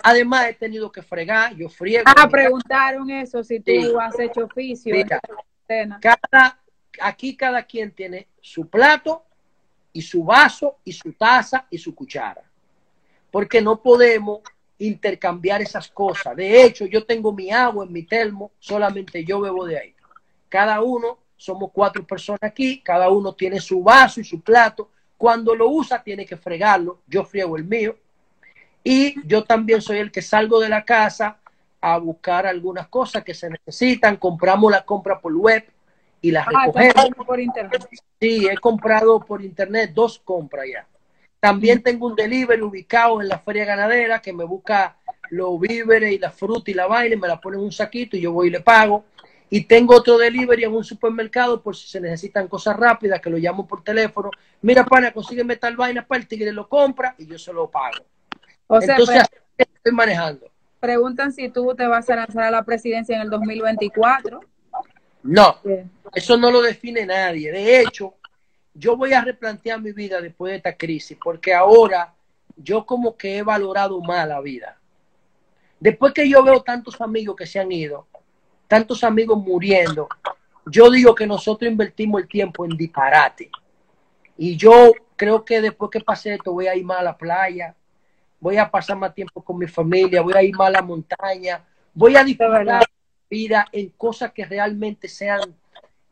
además, 0.03 0.47
he 0.49 0.53
tenido 0.53 0.91
que 0.91 1.01
fregar, 1.01 1.55
yo 1.55 1.67
friego. 1.67 2.03
Ah, 2.05 2.29
preguntaron 2.29 3.09
eso, 3.09 3.43
si 3.43 3.59
tú 3.59 3.99
has 3.99 4.17
hecho 4.19 4.45
oficio. 4.45 4.95
cada, 5.99 6.59
aquí 7.01 7.35
cada 7.35 7.63
quien 7.63 7.91
tiene 7.91 8.27
su 8.39 8.67
plato 8.69 9.23
y 9.91 10.01
su 10.01 10.23
vaso 10.23 10.77
y 10.83 10.93
su 10.93 11.13
taza 11.13 11.65
y 11.69 11.77
su 11.77 11.95
cuchara. 11.95 12.43
Porque 13.35 13.61
no 13.61 13.81
podemos 13.81 14.39
intercambiar 14.77 15.61
esas 15.61 15.89
cosas. 15.89 16.37
De 16.37 16.63
hecho, 16.63 16.85
yo 16.85 17.05
tengo 17.05 17.33
mi 17.33 17.51
agua 17.51 17.83
en 17.83 17.91
mi 17.91 18.03
termo, 18.03 18.51
solamente 18.59 19.25
yo 19.25 19.41
bebo 19.41 19.65
de 19.65 19.77
ahí. 19.77 19.95
Cada 20.47 20.81
uno, 20.81 21.17
somos 21.35 21.71
cuatro 21.73 22.07
personas 22.07 22.43
aquí, 22.43 22.79
cada 22.79 23.09
uno 23.09 23.33
tiene 23.33 23.59
su 23.59 23.83
vaso 23.83 24.21
y 24.21 24.23
su 24.23 24.39
plato 24.39 24.89
cuando 25.17 25.53
lo 25.53 25.67
usa 25.67 26.01
tiene 26.01 26.25
que 26.25 26.37
fregarlo, 26.37 27.01
yo 27.07 27.25
friego 27.25 27.57
el 27.57 27.65
mío. 27.65 27.97
Y 28.85 29.27
yo 29.27 29.43
también 29.43 29.81
soy 29.81 29.97
el 29.97 30.13
que 30.13 30.21
salgo 30.21 30.61
de 30.61 30.69
la 30.69 30.85
casa 30.85 31.37
a 31.81 31.97
buscar 31.97 32.47
algunas 32.47 32.87
cosas 32.87 33.21
que 33.25 33.33
se 33.33 33.49
necesitan. 33.49 34.15
Compramos 34.15 34.71
la 34.71 34.85
compra 34.85 35.19
por 35.19 35.35
web 35.35 35.61
y 36.21 36.31
las 36.31 36.47
ah, 36.47 36.67
recogemos. 36.67 37.27
por 37.27 37.41
internet. 37.41 37.85
Sí, 38.17 38.47
he 38.47 38.57
comprado 38.57 39.19
por 39.19 39.43
internet 39.43 39.91
dos 39.93 40.19
compras 40.19 40.67
ya. 40.71 40.87
También 41.45 41.83
tengo 41.83 42.07
un 42.07 42.15
delivery 42.15 42.63
ubicado 42.63 43.21
en 43.21 43.27
la 43.27 43.37
feria 43.37 43.65
ganadera 43.65 44.19
que 44.19 44.33
me 44.33 44.43
busca 44.43 44.97
los 45.29 45.59
víveres 45.59 46.11
y 46.11 46.17
la 46.17 46.31
fruta 46.31 46.71
y 46.71 46.73
la 46.73 46.87
vaina, 46.87 47.13
y 47.13 47.19
me 47.19 47.27
la 47.27 47.39
ponen 47.39 47.59
en 47.59 47.65
un 47.67 47.71
saquito 47.71 48.17
y 48.17 48.21
yo 48.21 48.31
voy 48.31 48.47
y 48.47 48.49
le 48.49 48.61
pago. 48.61 49.05
Y 49.51 49.61
tengo 49.65 49.95
otro 49.95 50.17
delivery 50.17 50.63
en 50.63 50.73
un 50.73 50.83
supermercado 50.83 51.61
por 51.61 51.75
si 51.75 51.87
se 51.87 52.01
necesitan 52.01 52.47
cosas 52.47 52.75
rápidas, 52.75 53.21
que 53.21 53.29
lo 53.29 53.37
llamo 53.37 53.67
por 53.67 53.83
teléfono. 53.83 54.31
Mira, 54.63 54.83
pana, 54.83 55.11
consígueme 55.13 55.55
tal 55.57 55.75
vaina 55.77 56.03
para 56.03 56.19
el 56.19 56.27
tigre, 56.27 56.51
lo 56.51 56.67
compra 56.67 57.13
y 57.19 57.27
yo 57.27 57.37
se 57.37 57.53
lo 57.53 57.69
pago. 57.69 58.03
O 58.65 58.81
sea, 58.81 58.95
Entonces, 58.95 59.23
pre- 59.55 59.67
estoy 59.75 59.91
manejando. 59.91 60.49
preguntan 60.79 61.31
si 61.31 61.49
tú 61.49 61.75
te 61.75 61.85
vas 61.85 62.09
a 62.09 62.15
lanzar 62.15 62.45
a 62.45 62.49
la 62.49 62.63
presidencia 62.63 63.15
en 63.17 63.21
el 63.21 63.29
2024. 63.29 64.39
No, 65.21 65.57
eso 66.11 66.37
no 66.37 66.49
lo 66.49 66.63
define 66.63 67.05
nadie. 67.05 67.51
De 67.51 67.81
hecho, 67.81 68.15
yo 68.75 68.97
voy 68.97 69.13
a 69.13 69.21
replantear 69.21 69.81
mi 69.81 69.93
vida 69.93 70.21
después 70.21 70.51
de 70.51 70.57
esta 70.57 70.75
crisis, 70.75 71.17
porque 71.23 71.53
ahora 71.53 72.13
yo 72.57 72.85
como 72.85 73.15
que 73.15 73.37
he 73.37 73.41
valorado 73.41 73.99
más 74.01 74.27
la 74.27 74.41
vida. 74.41 74.77
Después 75.79 76.13
que 76.13 76.29
yo 76.29 76.43
veo 76.43 76.61
tantos 76.61 76.99
amigos 77.01 77.35
que 77.35 77.47
se 77.47 77.59
han 77.59 77.71
ido, 77.71 78.07
tantos 78.67 79.03
amigos 79.03 79.37
muriendo, 79.37 80.07
yo 80.65 80.89
digo 80.89 81.15
que 81.15 81.25
nosotros 81.25 81.71
invertimos 81.71 82.21
el 82.21 82.27
tiempo 82.27 82.65
en 82.65 82.75
disparate. 82.75 83.49
Y 84.37 84.57
yo 84.57 84.91
creo 85.15 85.45
que 85.45 85.61
después 85.61 85.89
que 85.91 86.01
pase 86.01 86.33
esto 86.33 86.51
voy 86.51 86.67
a 86.67 86.75
ir 86.75 86.83
más 86.83 86.99
a 86.99 87.03
la 87.03 87.17
playa, 87.17 87.75
voy 88.39 88.57
a 88.57 88.69
pasar 88.69 88.97
más 88.97 89.13
tiempo 89.13 89.41
con 89.41 89.57
mi 89.57 89.67
familia, 89.67 90.21
voy 90.21 90.33
a 90.33 90.43
ir 90.43 90.55
más 90.55 90.67
a 90.67 90.71
la 90.71 90.81
montaña, 90.81 91.63
voy 91.93 92.15
a 92.15 92.23
disfrutar 92.23 92.85
vida 93.29 93.67
en 93.71 93.89
cosas 93.89 94.31
que 94.31 94.45
realmente 94.45 95.07
sean, 95.07 95.55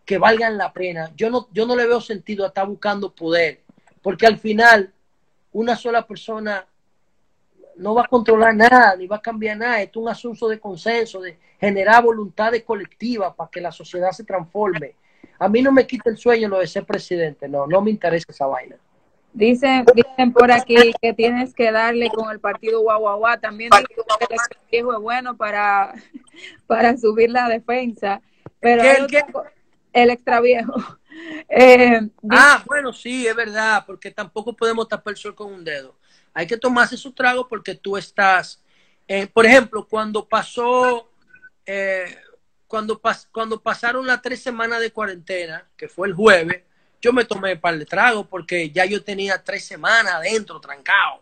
que 0.05 0.17
valgan 0.17 0.57
la 0.57 0.73
pena. 0.73 1.11
Yo 1.15 1.29
no, 1.29 1.47
yo 1.51 1.65
no 1.65 1.75
le 1.75 1.87
veo 1.87 2.01
sentido 2.01 2.43
a 2.43 2.47
estar 2.47 2.67
buscando 2.67 3.13
poder, 3.13 3.61
porque 4.01 4.27
al 4.27 4.37
final 4.37 4.91
una 5.51 5.75
sola 5.75 6.05
persona 6.05 6.65
no 7.75 7.95
va 7.95 8.03
a 8.03 8.07
controlar 8.07 8.55
nada, 8.55 8.95
ni 8.95 9.07
va 9.07 9.17
a 9.17 9.21
cambiar 9.21 9.57
nada. 9.57 9.81
Esto 9.81 9.99
es 9.99 10.03
un 10.03 10.09
asunto 10.09 10.47
de 10.47 10.59
consenso, 10.59 11.21
de 11.21 11.37
generar 11.59 12.03
voluntades 12.03 12.63
colectivas 12.63 13.33
para 13.35 13.49
que 13.49 13.61
la 13.61 13.71
sociedad 13.71 14.11
se 14.11 14.23
transforme. 14.23 14.95
A 15.39 15.47
mí 15.47 15.61
no 15.61 15.71
me 15.71 15.87
quita 15.87 16.09
el 16.09 16.17
sueño 16.17 16.47
lo 16.47 16.59
de 16.59 16.67
ser 16.67 16.85
presidente, 16.85 17.47
no, 17.47 17.65
no 17.67 17.81
me 17.81 17.91
interesa 17.91 18.27
esa 18.29 18.45
vaina. 18.45 18.75
Dicen, 19.33 19.83
dicen 19.95 20.31
por 20.31 20.51
aquí 20.51 20.93
que 21.01 21.11
tienes 21.13 21.55
que 21.55 21.71
darle 21.71 22.09
con 22.09 22.29
el 22.31 22.39
partido 22.39 22.81
Guaguaguá. 22.81 23.39
También 23.39 23.71
dicen 23.71 23.85
que 24.19 24.35
el 24.35 24.39
viejo 24.71 24.93
es 24.93 24.99
bueno 24.99 25.35
para, 25.35 25.95
para 26.67 26.95
subir 26.97 27.31
la 27.31 27.49
defensa. 27.49 28.21
Pero 28.59 28.83
¿Qué, 28.83 28.89
hay 28.89 29.07
el 29.93 30.09
extra 30.11 30.41
viejo. 30.41 30.73
Eh, 31.49 32.01
Ah, 32.27 32.63
bueno, 32.67 32.91
sí, 32.93 33.27
es 33.27 33.35
verdad, 33.35 33.83
porque 33.85 34.09
tampoco 34.11 34.55
podemos 34.55 34.87
tapar 34.87 35.11
el 35.11 35.17
sol 35.17 35.35
con 35.35 35.53
un 35.53 35.63
dedo. 35.63 35.95
Hay 36.33 36.47
que 36.47 36.57
tomarse 36.57 36.97
su 36.97 37.11
trago 37.13 37.47
porque 37.47 37.75
tú 37.75 37.95
estás, 37.97 38.63
eh, 39.07 39.27
por 39.27 39.45
ejemplo, 39.45 39.87
cuando 39.87 40.27
pasó, 40.27 41.09
eh, 41.65 42.17
cuando, 42.67 42.99
pas- 43.01 43.27
cuando 43.31 43.61
pasaron 43.61 44.07
las 44.07 44.21
tres 44.21 44.41
semanas 44.41 44.79
de 44.81 44.91
cuarentena, 44.91 45.69
que 45.77 45.87
fue 45.87 46.07
el 46.07 46.13
jueves, 46.15 46.63
yo 47.01 47.13
me 47.13 47.25
tomé 47.25 47.53
un 47.53 47.59
par 47.61 47.77
de 47.77 47.85
tragos 47.85 48.27
porque 48.27 48.71
ya 48.71 48.85
yo 48.85 49.03
tenía 49.03 49.43
tres 49.43 49.65
semanas 49.65 50.13
adentro, 50.15 50.59
trancado. 50.59 51.21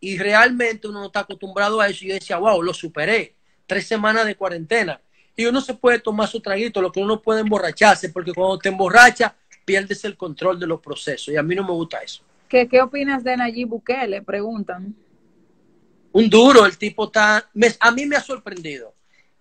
Y 0.00 0.18
realmente 0.18 0.88
uno 0.88 1.00
no 1.00 1.06
está 1.06 1.20
acostumbrado 1.20 1.80
a 1.80 1.88
eso. 1.88 2.04
Y 2.04 2.08
yo 2.08 2.14
decía, 2.14 2.38
wow, 2.38 2.62
lo 2.62 2.74
superé. 2.74 3.34
Tres 3.66 3.86
semanas 3.86 4.26
de 4.26 4.36
cuarentena. 4.36 5.00
Y 5.36 5.44
uno 5.46 5.60
se 5.60 5.74
puede 5.74 5.98
tomar 5.98 6.28
su 6.28 6.40
traguito, 6.40 6.80
lo 6.80 6.90
que 6.90 7.00
uno 7.00 7.16
no 7.16 7.22
puede 7.22 7.40
emborracharse, 7.42 8.08
porque 8.08 8.32
cuando 8.32 8.58
te 8.58 8.70
emborrachas, 8.70 9.32
pierdes 9.64 10.04
el 10.04 10.16
control 10.16 10.58
de 10.58 10.66
los 10.66 10.80
procesos. 10.80 11.28
Y 11.28 11.36
a 11.36 11.42
mí 11.42 11.54
no 11.54 11.62
me 11.64 11.72
gusta 11.72 11.98
eso. 11.98 12.22
¿qué, 12.48 12.66
¿Qué 12.68 12.80
opinas 12.80 13.22
de 13.24 13.36
Nayib 13.36 13.68
Bukele? 13.68 14.22
Preguntan. 14.22 14.94
Un 16.12 16.30
duro, 16.30 16.64
el 16.64 16.78
tipo 16.78 17.06
está. 17.06 17.48
me- 17.52 17.74
a 17.80 17.90
mí 17.90 18.06
me 18.06 18.16
ha 18.16 18.20
sorprendido, 18.22 18.94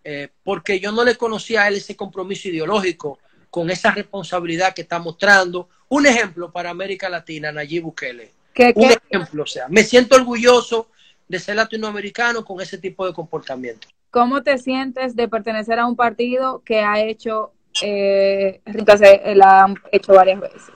eh, 0.04 0.30
porque 0.44 0.80
yo 0.80 0.92
no 0.92 1.04
le 1.06 1.16
conocía 1.16 1.64
a 1.64 1.68
él 1.70 1.76
ese 1.76 1.96
compromiso 1.96 2.50
ideológico 2.50 3.20
con 3.50 3.70
esa 3.70 3.92
responsabilidad 3.92 4.74
que 4.74 4.82
está 4.82 5.00
mostrando. 5.00 5.70
Un 5.88 6.06
ejemplo 6.08 6.52
para 6.52 6.72
América 6.72 7.08
Latina, 7.08 7.52
Nayib 7.52 7.84
Bukele. 7.84 8.32
¿Qué, 8.54 8.74
Un 8.76 8.92
ejemplo, 8.92 9.44
o 9.44 9.48
sea, 9.48 9.68
me 9.70 9.84
siento 9.84 10.16
orgulloso 10.16 10.90
de 11.28 11.40
ser 11.40 11.56
latinoamericano 11.56 12.44
con 12.44 12.60
ese 12.60 12.78
tipo 12.78 13.06
de 13.06 13.14
comportamiento. 13.14 13.88
¿Cómo 14.16 14.44
te 14.44 14.58
sientes 14.58 15.14
de 15.18 15.28
pertenecer 15.28 15.78
a 15.78 15.86
un 15.86 15.98
partido 15.98 16.62
que 16.64 16.80
ha 16.80 17.02
hecho, 17.02 17.52
eh, 17.82 18.62
entonces, 18.64 19.20
la 19.36 19.66
han 19.66 19.76
hecho 19.92 20.14
varias 20.14 20.40
veces? 20.40 20.72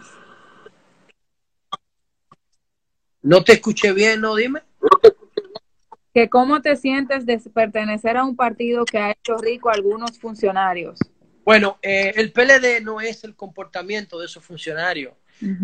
No 3.21 3.41
te 3.41 3.53
escuché 3.53 3.93
bien, 3.93 4.19
¿no? 4.19 4.35
Dime. 4.35 4.59
que 6.13 6.29
cómo 6.29 6.61
te 6.61 6.75
sientes 6.75 7.25
de 7.25 7.39
pertenecer 7.39 8.17
a 8.17 8.25
un 8.25 8.35
partido 8.35 8.83
que 8.83 8.97
ha 8.97 9.11
hecho 9.11 9.37
rico 9.37 9.69
a 9.69 9.73
algunos 9.73 10.19
funcionarios. 10.19 10.99
Bueno, 11.45 11.77
eh, 11.81 12.11
el 12.17 12.33
PLD 12.33 12.81
no 12.83 12.99
es 12.99 13.23
el 13.23 13.37
comportamiento 13.37 14.19
de 14.19 14.25
esos 14.25 14.43
funcionarios. 14.43 15.13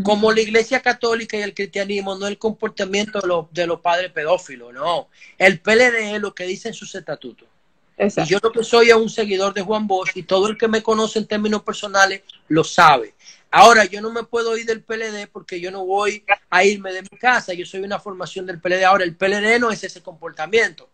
Como 0.02 0.32
la 0.32 0.40
Iglesia 0.40 0.80
Católica 0.82 1.36
y 1.36 1.42
el 1.42 1.54
cristianismo 1.54 2.16
no 2.16 2.26
es 2.28 2.32
el 2.32 2.38
comportamiento 2.38 3.20
de, 3.20 3.28
los- 3.28 3.52
de 3.52 3.68
los 3.68 3.82
padres 3.82 4.14
pedófilos, 4.14 4.74
no. 4.74 5.10
El 5.38 5.60
PLD 5.60 6.16
es 6.16 6.22
lo 6.22 6.34
que 6.34 6.46
dice 6.46 6.70
en 6.70 6.74
sus 6.74 6.96
estatutos. 6.96 7.50
Y 7.98 8.26
yo 8.26 8.39
lo 8.43 8.52
que 8.52 8.64
soy 8.64 8.89
es 8.89 8.96
un 8.96 9.10
seguidor 9.10 9.54
de 9.54 9.62
Juan 9.62 9.88
Bosch 9.88 10.12
y 10.16 10.24
todo 10.24 10.48
el 10.48 10.58
que 10.58 10.68
me 10.68 10.84
conoce 10.84 11.20
en 11.20 11.28
términos 11.28 11.64
personales 11.64 12.24
lo 12.50 12.64
sabe. 12.64 13.16
Ahora, 13.52 13.86
yo 13.86 14.02
no 14.02 14.12
me 14.12 14.24
puedo 14.24 14.58
ir 14.58 14.66
del 14.66 14.84
PLD 14.84 15.28
porque 15.32 15.62
yo 15.62 15.72
no 15.72 15.86
voy 15.86 16.26
a 16.50 16.64
irme 16.66 16.91
de 16.91 17.04
mi 17.04 17.18
casa. 17.18 17.54
Yo 17.54 17.66
soy 17.66 17.82
una 17.82 18.00
formación 18.00 18.46
del 18.46 18.60
PLD. 18.60 18.84
Ahora, 18.84 19.06
el 19.06 19.16
PLD 19.16 19.60
no 19.60 19.72
es 19.72 19.82
ese 19.84 20.02
comportamiento. 20.02 20.89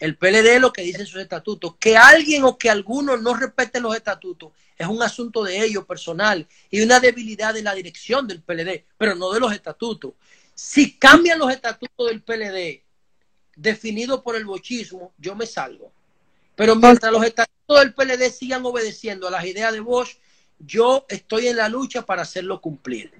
El 0.00 0.16
PLD 0.16 0.56
es 0.56 0.60
lo 0.60 0.72
que 0.72 0.82
dice 0.82 1.02
en 1.02 1.06
sus 1.06 1.20
estatutos. 1.20 1.76
Que 1.78 1.96
alguien 1.96 2.42
o 2.42 2.58
que 2.58 2.70
algunos 2.70 3.22
no 3.22 3.34
respeten 3.34 3.84
los 3.84 3.94
estatutos 3.94 4.50
es 4.76 4.86
un 4.86 5.02
asunto 5.02 5.44
de 5.44 5.64
ellos 5.64 5.86
personal 5.86 6.46
y 6.70 6.80
una 6.80 7.00
debilidad 7.00 7.54
de 7.54 7.62
la 7.62 7.74
dirección 7.74 8.26
del 8.26 8.42
PLD, 8.42 8.84
pero 8.98 9.14
no 9.14 9.32
de 9.32 9.40
los 9.40 9.52
estatutos. 9.52 10.14
Si 10.54 10.98
cambian 10.98 11.38
los 11.38 11.52
estatutos 11.52 12.08
del 12.08 12.22
PLD 12.22 12.82
definidos 13.54 14.22
por 14.22 14.36
el 14.36 14.44
bochismo, 14.44 15.14
yo 15.18 15.34
me 15.34 15.46
salgo. 15.46 15.92
Pero 16.56 16.74
mientras 16.74 17.12
los 17.12 17.24
estatutos 17.24 17.80
del 17.80 17.94
PLD 17.94 18.30
sigan 18.30 18.64
obedeciendo 18.64 19.28
a 19.28 19.30
las 19.30 19.44
ideas 19.44 19.72
de 19.72 19.80
Bosch, 19.80 20.16
yo 20.58 21.04
estoy 21.08 21.48
en 21.48 21.56
la 21.56 21.68
lucha 21.68 22.02
para 22.02 22.22
hacerlo 22.22 22.60
cumplir. 22.60 23.12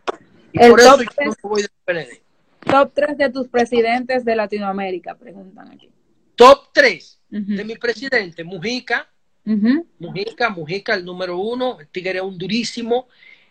Y 0.53 0.63
El 0.63 0.71
por 0.71 0.81
eso 0.81 0.97
top 0.97 1.01
yo 1.05 1.25
no 1.27 1.35
voy 1.43 1.63
del 1.63 1.71
PLD. 1.85 2.23
Top 2.69 2.93
3 2.95 3.19
de 3.19 3.31
tus 3.31 3.47
presidentes 3.47 4.25
de 4.25 4.35
Latinoamérica, 4.35 5.15
preguntan 5.15 5.71
aquí. 5.71 5.89
Top 6.35 6.71
3 6.73 7.21
Ujú. 7.31 7.57
de 7.57 7.65
mi 7.65 7.77
presidente, 7.77 8.43
Mujica. 8.43 9.09
Mujica, 9.45 10.51
Mujica, 10.51 10.95
el 10.95 11.05
número 11.05 11.39
uno, 11.39 11.79
el 11.79 11.87
tigre 11.87 12.17
es 12.19 12.25
un 12.25 12.37
durísimo. 12.37 13.07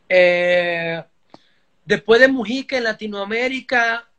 Eh, 0.10 1.02
después 1.86 2.20
de 2.20 2.28
Mujica 2.28 2.78
en 2.78 2.84
Latinoamérica, 2.84 4.10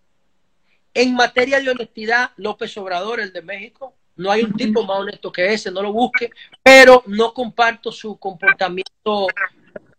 en 0.94 1.14
materia 1.14 1.60
de 1.60 1.68
honestidad, 1.68 2.30
López 2.36 2.74
Obrador, 2.78 3.20
el 3.20 3.32
de 3.32 3.42
México. 3.42 3.94
No 4.16 4.30
hay 4.30 4.42
un 4.42 4.52
tipo 4.54 4.82
más 4.84 4.98
honesto 4.98 5.30
que 5.30 5.52
ese, 5.52 5.70
no 5.70 5.82
lo 5.82 5.92
busque, 5.92 6.30
pero 6.62 7.02
no 7.06 7.32
comparto 7.34 7.92
su 7.92 8.16
comportamiento 8.16 9.26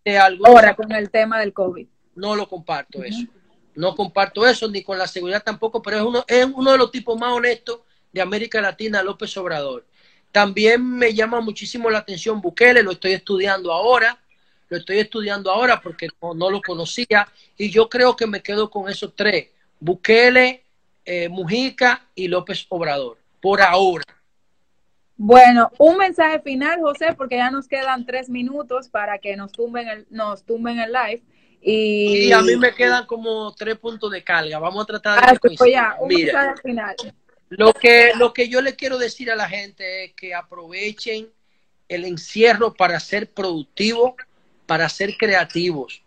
de 0.04 0.18
algo. 0.18 0.46
Ahora 0.46 0.74
con 0.74 0.90
el 0.92 1.10
tema 1.10 1.40
del 1.40 1.52
COVID. 1.52 1.86
No 2.16 2.34
lo 2.34 2.48
comparto 2.48 3.02
eso. 3.04 3.24
No 3.74 3.94
comparto 3.94 4.44
eso, 4.44 4.68
ni 4.68 4.82
con 4.82 4.98
la 4.98 5.06
seguridad 5.06 5.42
tampoco, 5.44 5.80
pero 5.80 5.98
es 5.98 6.02
uno, 6.02 6.24
es 6.26 6.46
uno 6.52 6.72
de 6.72 6.78
los 6.78 6.90
tipos 6.90 7.16
más 7.18 7.32
honestos 7.32 7.80
de 8.12 8.20
América 8.20 8.60
Latina, 8.60 9.02
López 9.04 9.36
Obrador. 9.36 9.86
También 10.32 10.84
me 10.84 11.14
llama 11.14 11.40
muchísimo 11.40 11.88
la 11.88 11.98
atención 11.98 12.40
Bukele, 12.40 12.82
lo 12.82 12.92
estoy 12.92 13.12
estudiando 13.12 13.72
ahora, 13.72 14.18
lo 14.68 14.76
estoy 14.76 14.98
estudiando 14.98 15.50
ahora 15.50 15.80
porque 15.80 16.08
no, 16.20 16.34
no 16.34 16.50
lo 16.50 16.60
conocía 16.60 17.28
y 17.56 17.70
yo 17.70 17.88
creo 17.88 18.16
que 18.16 18.26
me 18.26 18.42
quedo 18.42 18.68
con 18.70 18.88
esos 18.88 19.14
tres, 19.14 19.48
Bukele, 19.80 20.64
eh, 21.04 21.28
Mujica 21.28 22.06
y 22.14 22.28
López 22.28 22.66
Obrador, 22.68 23.17
por 23.40 23.60
ahora. 23.60 24.04
Bueno, 25.16 25.70
un 25.78 25.96
mensaje 25.96 26.40
final, 26.40 26.80
José, 26.80 27.14
porque 27.16 27.36
ya 27.36 27.50
nos 27.50 27.66
quedan 27.66 28.06
tres 28.06 28.28
minutos 28.28 28.88
para 28.88 29.18
que 29.18 29.36
nos 29.36 29.50
tumben 29.50 29.88
el, 29.88 30.06
nos 30.10 30.44
tumben 30.44 30.78
el 30.78 30.92
live. 30.92 31.22
Y, 31.60 32.28
Y 32.28 32.32
a 32.32 32.40
mí 32.40 32.54
me 32.56 32.72
quedan 32.72 33.04
como 33.06 33.52
tres 33.54 33.76
puntos 33.78 34.12
de 34.12 34.22
carga, 34.22 34.60
vamos 34.60 34.84
a 34.84 34.86
tratar 34.86 35.20
de 35.20 35.26
Ah, 35.26 35.32
que 35.32 35.56
pues 35.56 35.72
ya, 35.72 35.96
un 35.98 36.08
Mira. 36.08 36.32
mensaje 36.32 36.62
final. 36.62 36.96
Lo 37.48 37.72
que, 37.72 38.12
lo 38.16 38.32
que 38.32 38.48
yo 38.48 38.60
le 38.60 38.76
quiero 38.76 38.96
decir 38.98 39.30
a 39.30 39.34
la 39.36 39.48
gente 39.48 40.04
es 40.04 40.12
que 40.14 40.34
aprovechen 40.34 41.28
el 41.88 42.04
encierro 42.04 42.74
para 42.74 43.00
ser 43.00 43.32
productivos, 43.32 44.12
para 44.66 44.88
ser 44.88 45.16
creativos. 45.16 46.02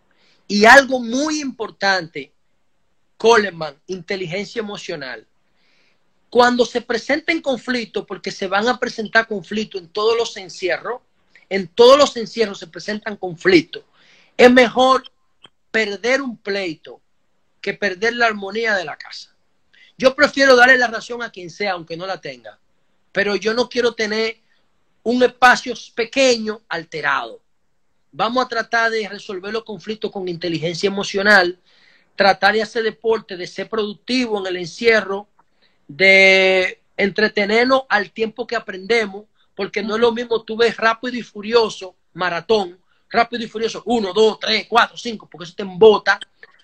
Y 0.47 0.65
algo 0.65 0.99
muy 0.99 1.41
importante, 1.41 2.32
Coleman, 3.17 3.75
inteligencia 3.88 4.59
emocional. 4.59 5.27
Cuando 6.32 6.63
se 6.65 6.79
presenten 6.79 7.41
conflictos, 7.41 8.05
porque 8.07 8.32
se 8.32 8.47
van 8.47 8.69
a 8.69 8.79
presentar 8.79 9.27
conflictos 9.27 9.82
en 9.82 9.89
todos 9.89 10.17
los 10.17 10.38
encierros, 10.38 11.01
en 11.49 11.67
todos 11.67 11.97
los 11.97 12.15
encierros 12.15 12.57
se 12.57 12.67
presentan 12.67 13.17
conflictos, 13.17 13.84
es 14.38 14.49
mejor 14.49 15.03
perder 15.71 16.21
un 16.21 16.38
pleito 16.38 17.01
que 17.59 17.73
perder 17.73 18.15
la 18.15 18.27
armonía 18.27 18.75
de 18.75 18.86
la 18.86 18.95
casa. 18.95 19.36
Yo 19.97 20.15
prefiero 20.15 20.55
darle 20.55 20.77
la 20.77 20.88
razón 20.88 21.21
a 21.21 21.32
quien 21.32 21.49
sea, 21.49 21.73
aunque 21.73 21.97
no 21.97 22.07
la 22.07 22.21
tenga. 22.21 22.57
pero 23.11 23.36
yo 23.36 23.53
no 23.53 23.67
quiero 23.67 23.93
tener 23.93 24.38
un 25.03 25.21
espacio 25.21 25.73
pequeño 25.93 26.61
alterado. 26.69 27.41
Vamos 28.13 28.45
a 28.45 28.47
tratar 28.47 28.89
de 28.89 29.09
resolver 29.09 29.51
los 29.51 29.65
conflictos 29.65 30.09
con 30.11 30.29
inteligencia 30.29 30.88
emocional, 30.88 31.59
tratar 32.15 32.53
de 32.53 32.61
hacer 32.61 32.84
deporte, 32.84 33.36
de 33.36 33.47
ser 33.47 33.67
productivo 33.67 34.39
en 34.39 34.47
el 34.47 34.55
encierro, 34.55 35.27
de 35.95 36.81
entretenernos 36.95 37.83
al 37.89 38.11
tiempo 38.11 38.47
que 38.47 38.55
aprendemos, 38.55 39.25
porque 39.55 39.83
no 39.83 39.95
es 39.95 40.01
lo 40.01 40.11
mismo 40.13 40.43
tú 40.43 40.55
ves 40.55 40.77
rápido 40.77 41.17
y 41.17 41.21
furioso, 41.21 41.95
maratón, 42.13 42.79
rápido 43.09 43.43
y 43.43 43.47
furioso, 43.47 43.83
uno, 43.85 44.13
dos, 44.13 44.39
tres, 44.39 44.67
cuatro, 44.69 44.97
cinco, 44.97 45.27
porque 45.29 45.45
eso 45.45 45.55
te 45.55 45.63
embota, 45.63 46.19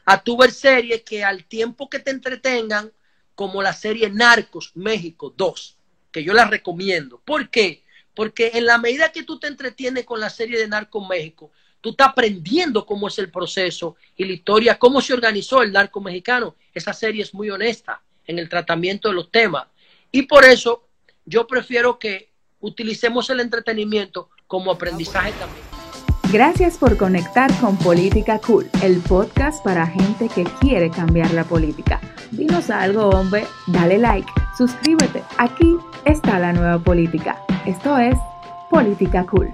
a 0.05 0.23
tu 0.23 0.37
ver 0.37 0.51
series 0.51 1.03
que 1.03 1.23
al 1.23 1.43
tiempo 1.43 1.89
que 1.89 1.99
te 1.99 2.11
entretengan, 2.11 2.91
como 3.35 3.61
la 3.61 3.73
serie 3.73 4.09
Narcos 4.09 4.71
México 4.75 5.33
2, 5.35 5.77
que 6.11 6.23
yo 6.23 6.33
la 6.33 6.45
recomiendo. 6.45 7.21
¿Por 7.23 7.49
qué? 7.49 7.83
Porque 8.15 8.51
en 8.55 8.65
la 8.65 8.79
medida 8.79 9.11
que 9.11 9.23
tú 9.23 9.37
te 9.37 9.45
entretienes 9.45 10.05
con 10.05 10.19
la 10.19 10.29
serie 10.29 10.57
de 10.57 10.67
Narcos 10.67 11.07
México, 11.07 11.51
tú 11.81 11.91
estás 11.91 12.07
aprendiendo 12.07 12.85
cómo 12.85 13.09
es 13.09 13.19
el 13.19 13.29
proceso 13.29 13.95
y 14.15 14.25
la 14.25 14.33
historia, 14.33 14.79
cómo 14.79 15.01
se 15.01 15.13
organizó 15.13 15.61
el 15.61 15.71
narco 15.71 16.01
mexicano. 16.01 16.55
Esa 16.73 16.93
serie 16.93 17.21
es 17.21 17.33
muy 17.33 17.51
honesta 17.51 18.01
en 18.27 18.39
el 18.39 18.49
tratamiento 18.49 19.09
de 19.09 19.15
los 19.15 19.31
temas. 19.31 19.65
Y 20.11 20.23
por 20.23 20.45
eso 20.45 20.87
yo 21.25 21.47
prefiero 21.47 21.97
que 21.97 22.31
utilicemos 22.59 23.29
el 23.29 23.39
entretenimiento 23.39 24.29
como 24.47 24.71
aprendizaje 24.71 25.31
también. 25.33 25.67
Gracias 26.31 26.77
por 26.77 26.97
conectar 26.97 27.49
con 27.61 27.77
Política 27.77 28.39
Cool, 28.39 28.69
el 28.83 28.99
podcast 28.99 29.63
para 29.63 29.87
gente 29.87 30.27
que 30.27 30.43
quiere 30.59 30.89
cambiar 30.89 31.31
la 31.31 31.45
política. 31.45 32.01
Dinos 32.31 32.69
algo, 32.69 33.09
hombre, 33.09 33.45
dale 33.67 33.97
like, 33.97 34.29
suscríbete. 34.57 35.23
Aquí 35.37 35.77
está 36.03 36.37
la 36.37 36.51
nueva 36.51 36.79
política. 36.79 37.41
Esto 37.65 37.97
es 37.97 38.15
Política 38.69 39.25
Cool. 39.25 39.53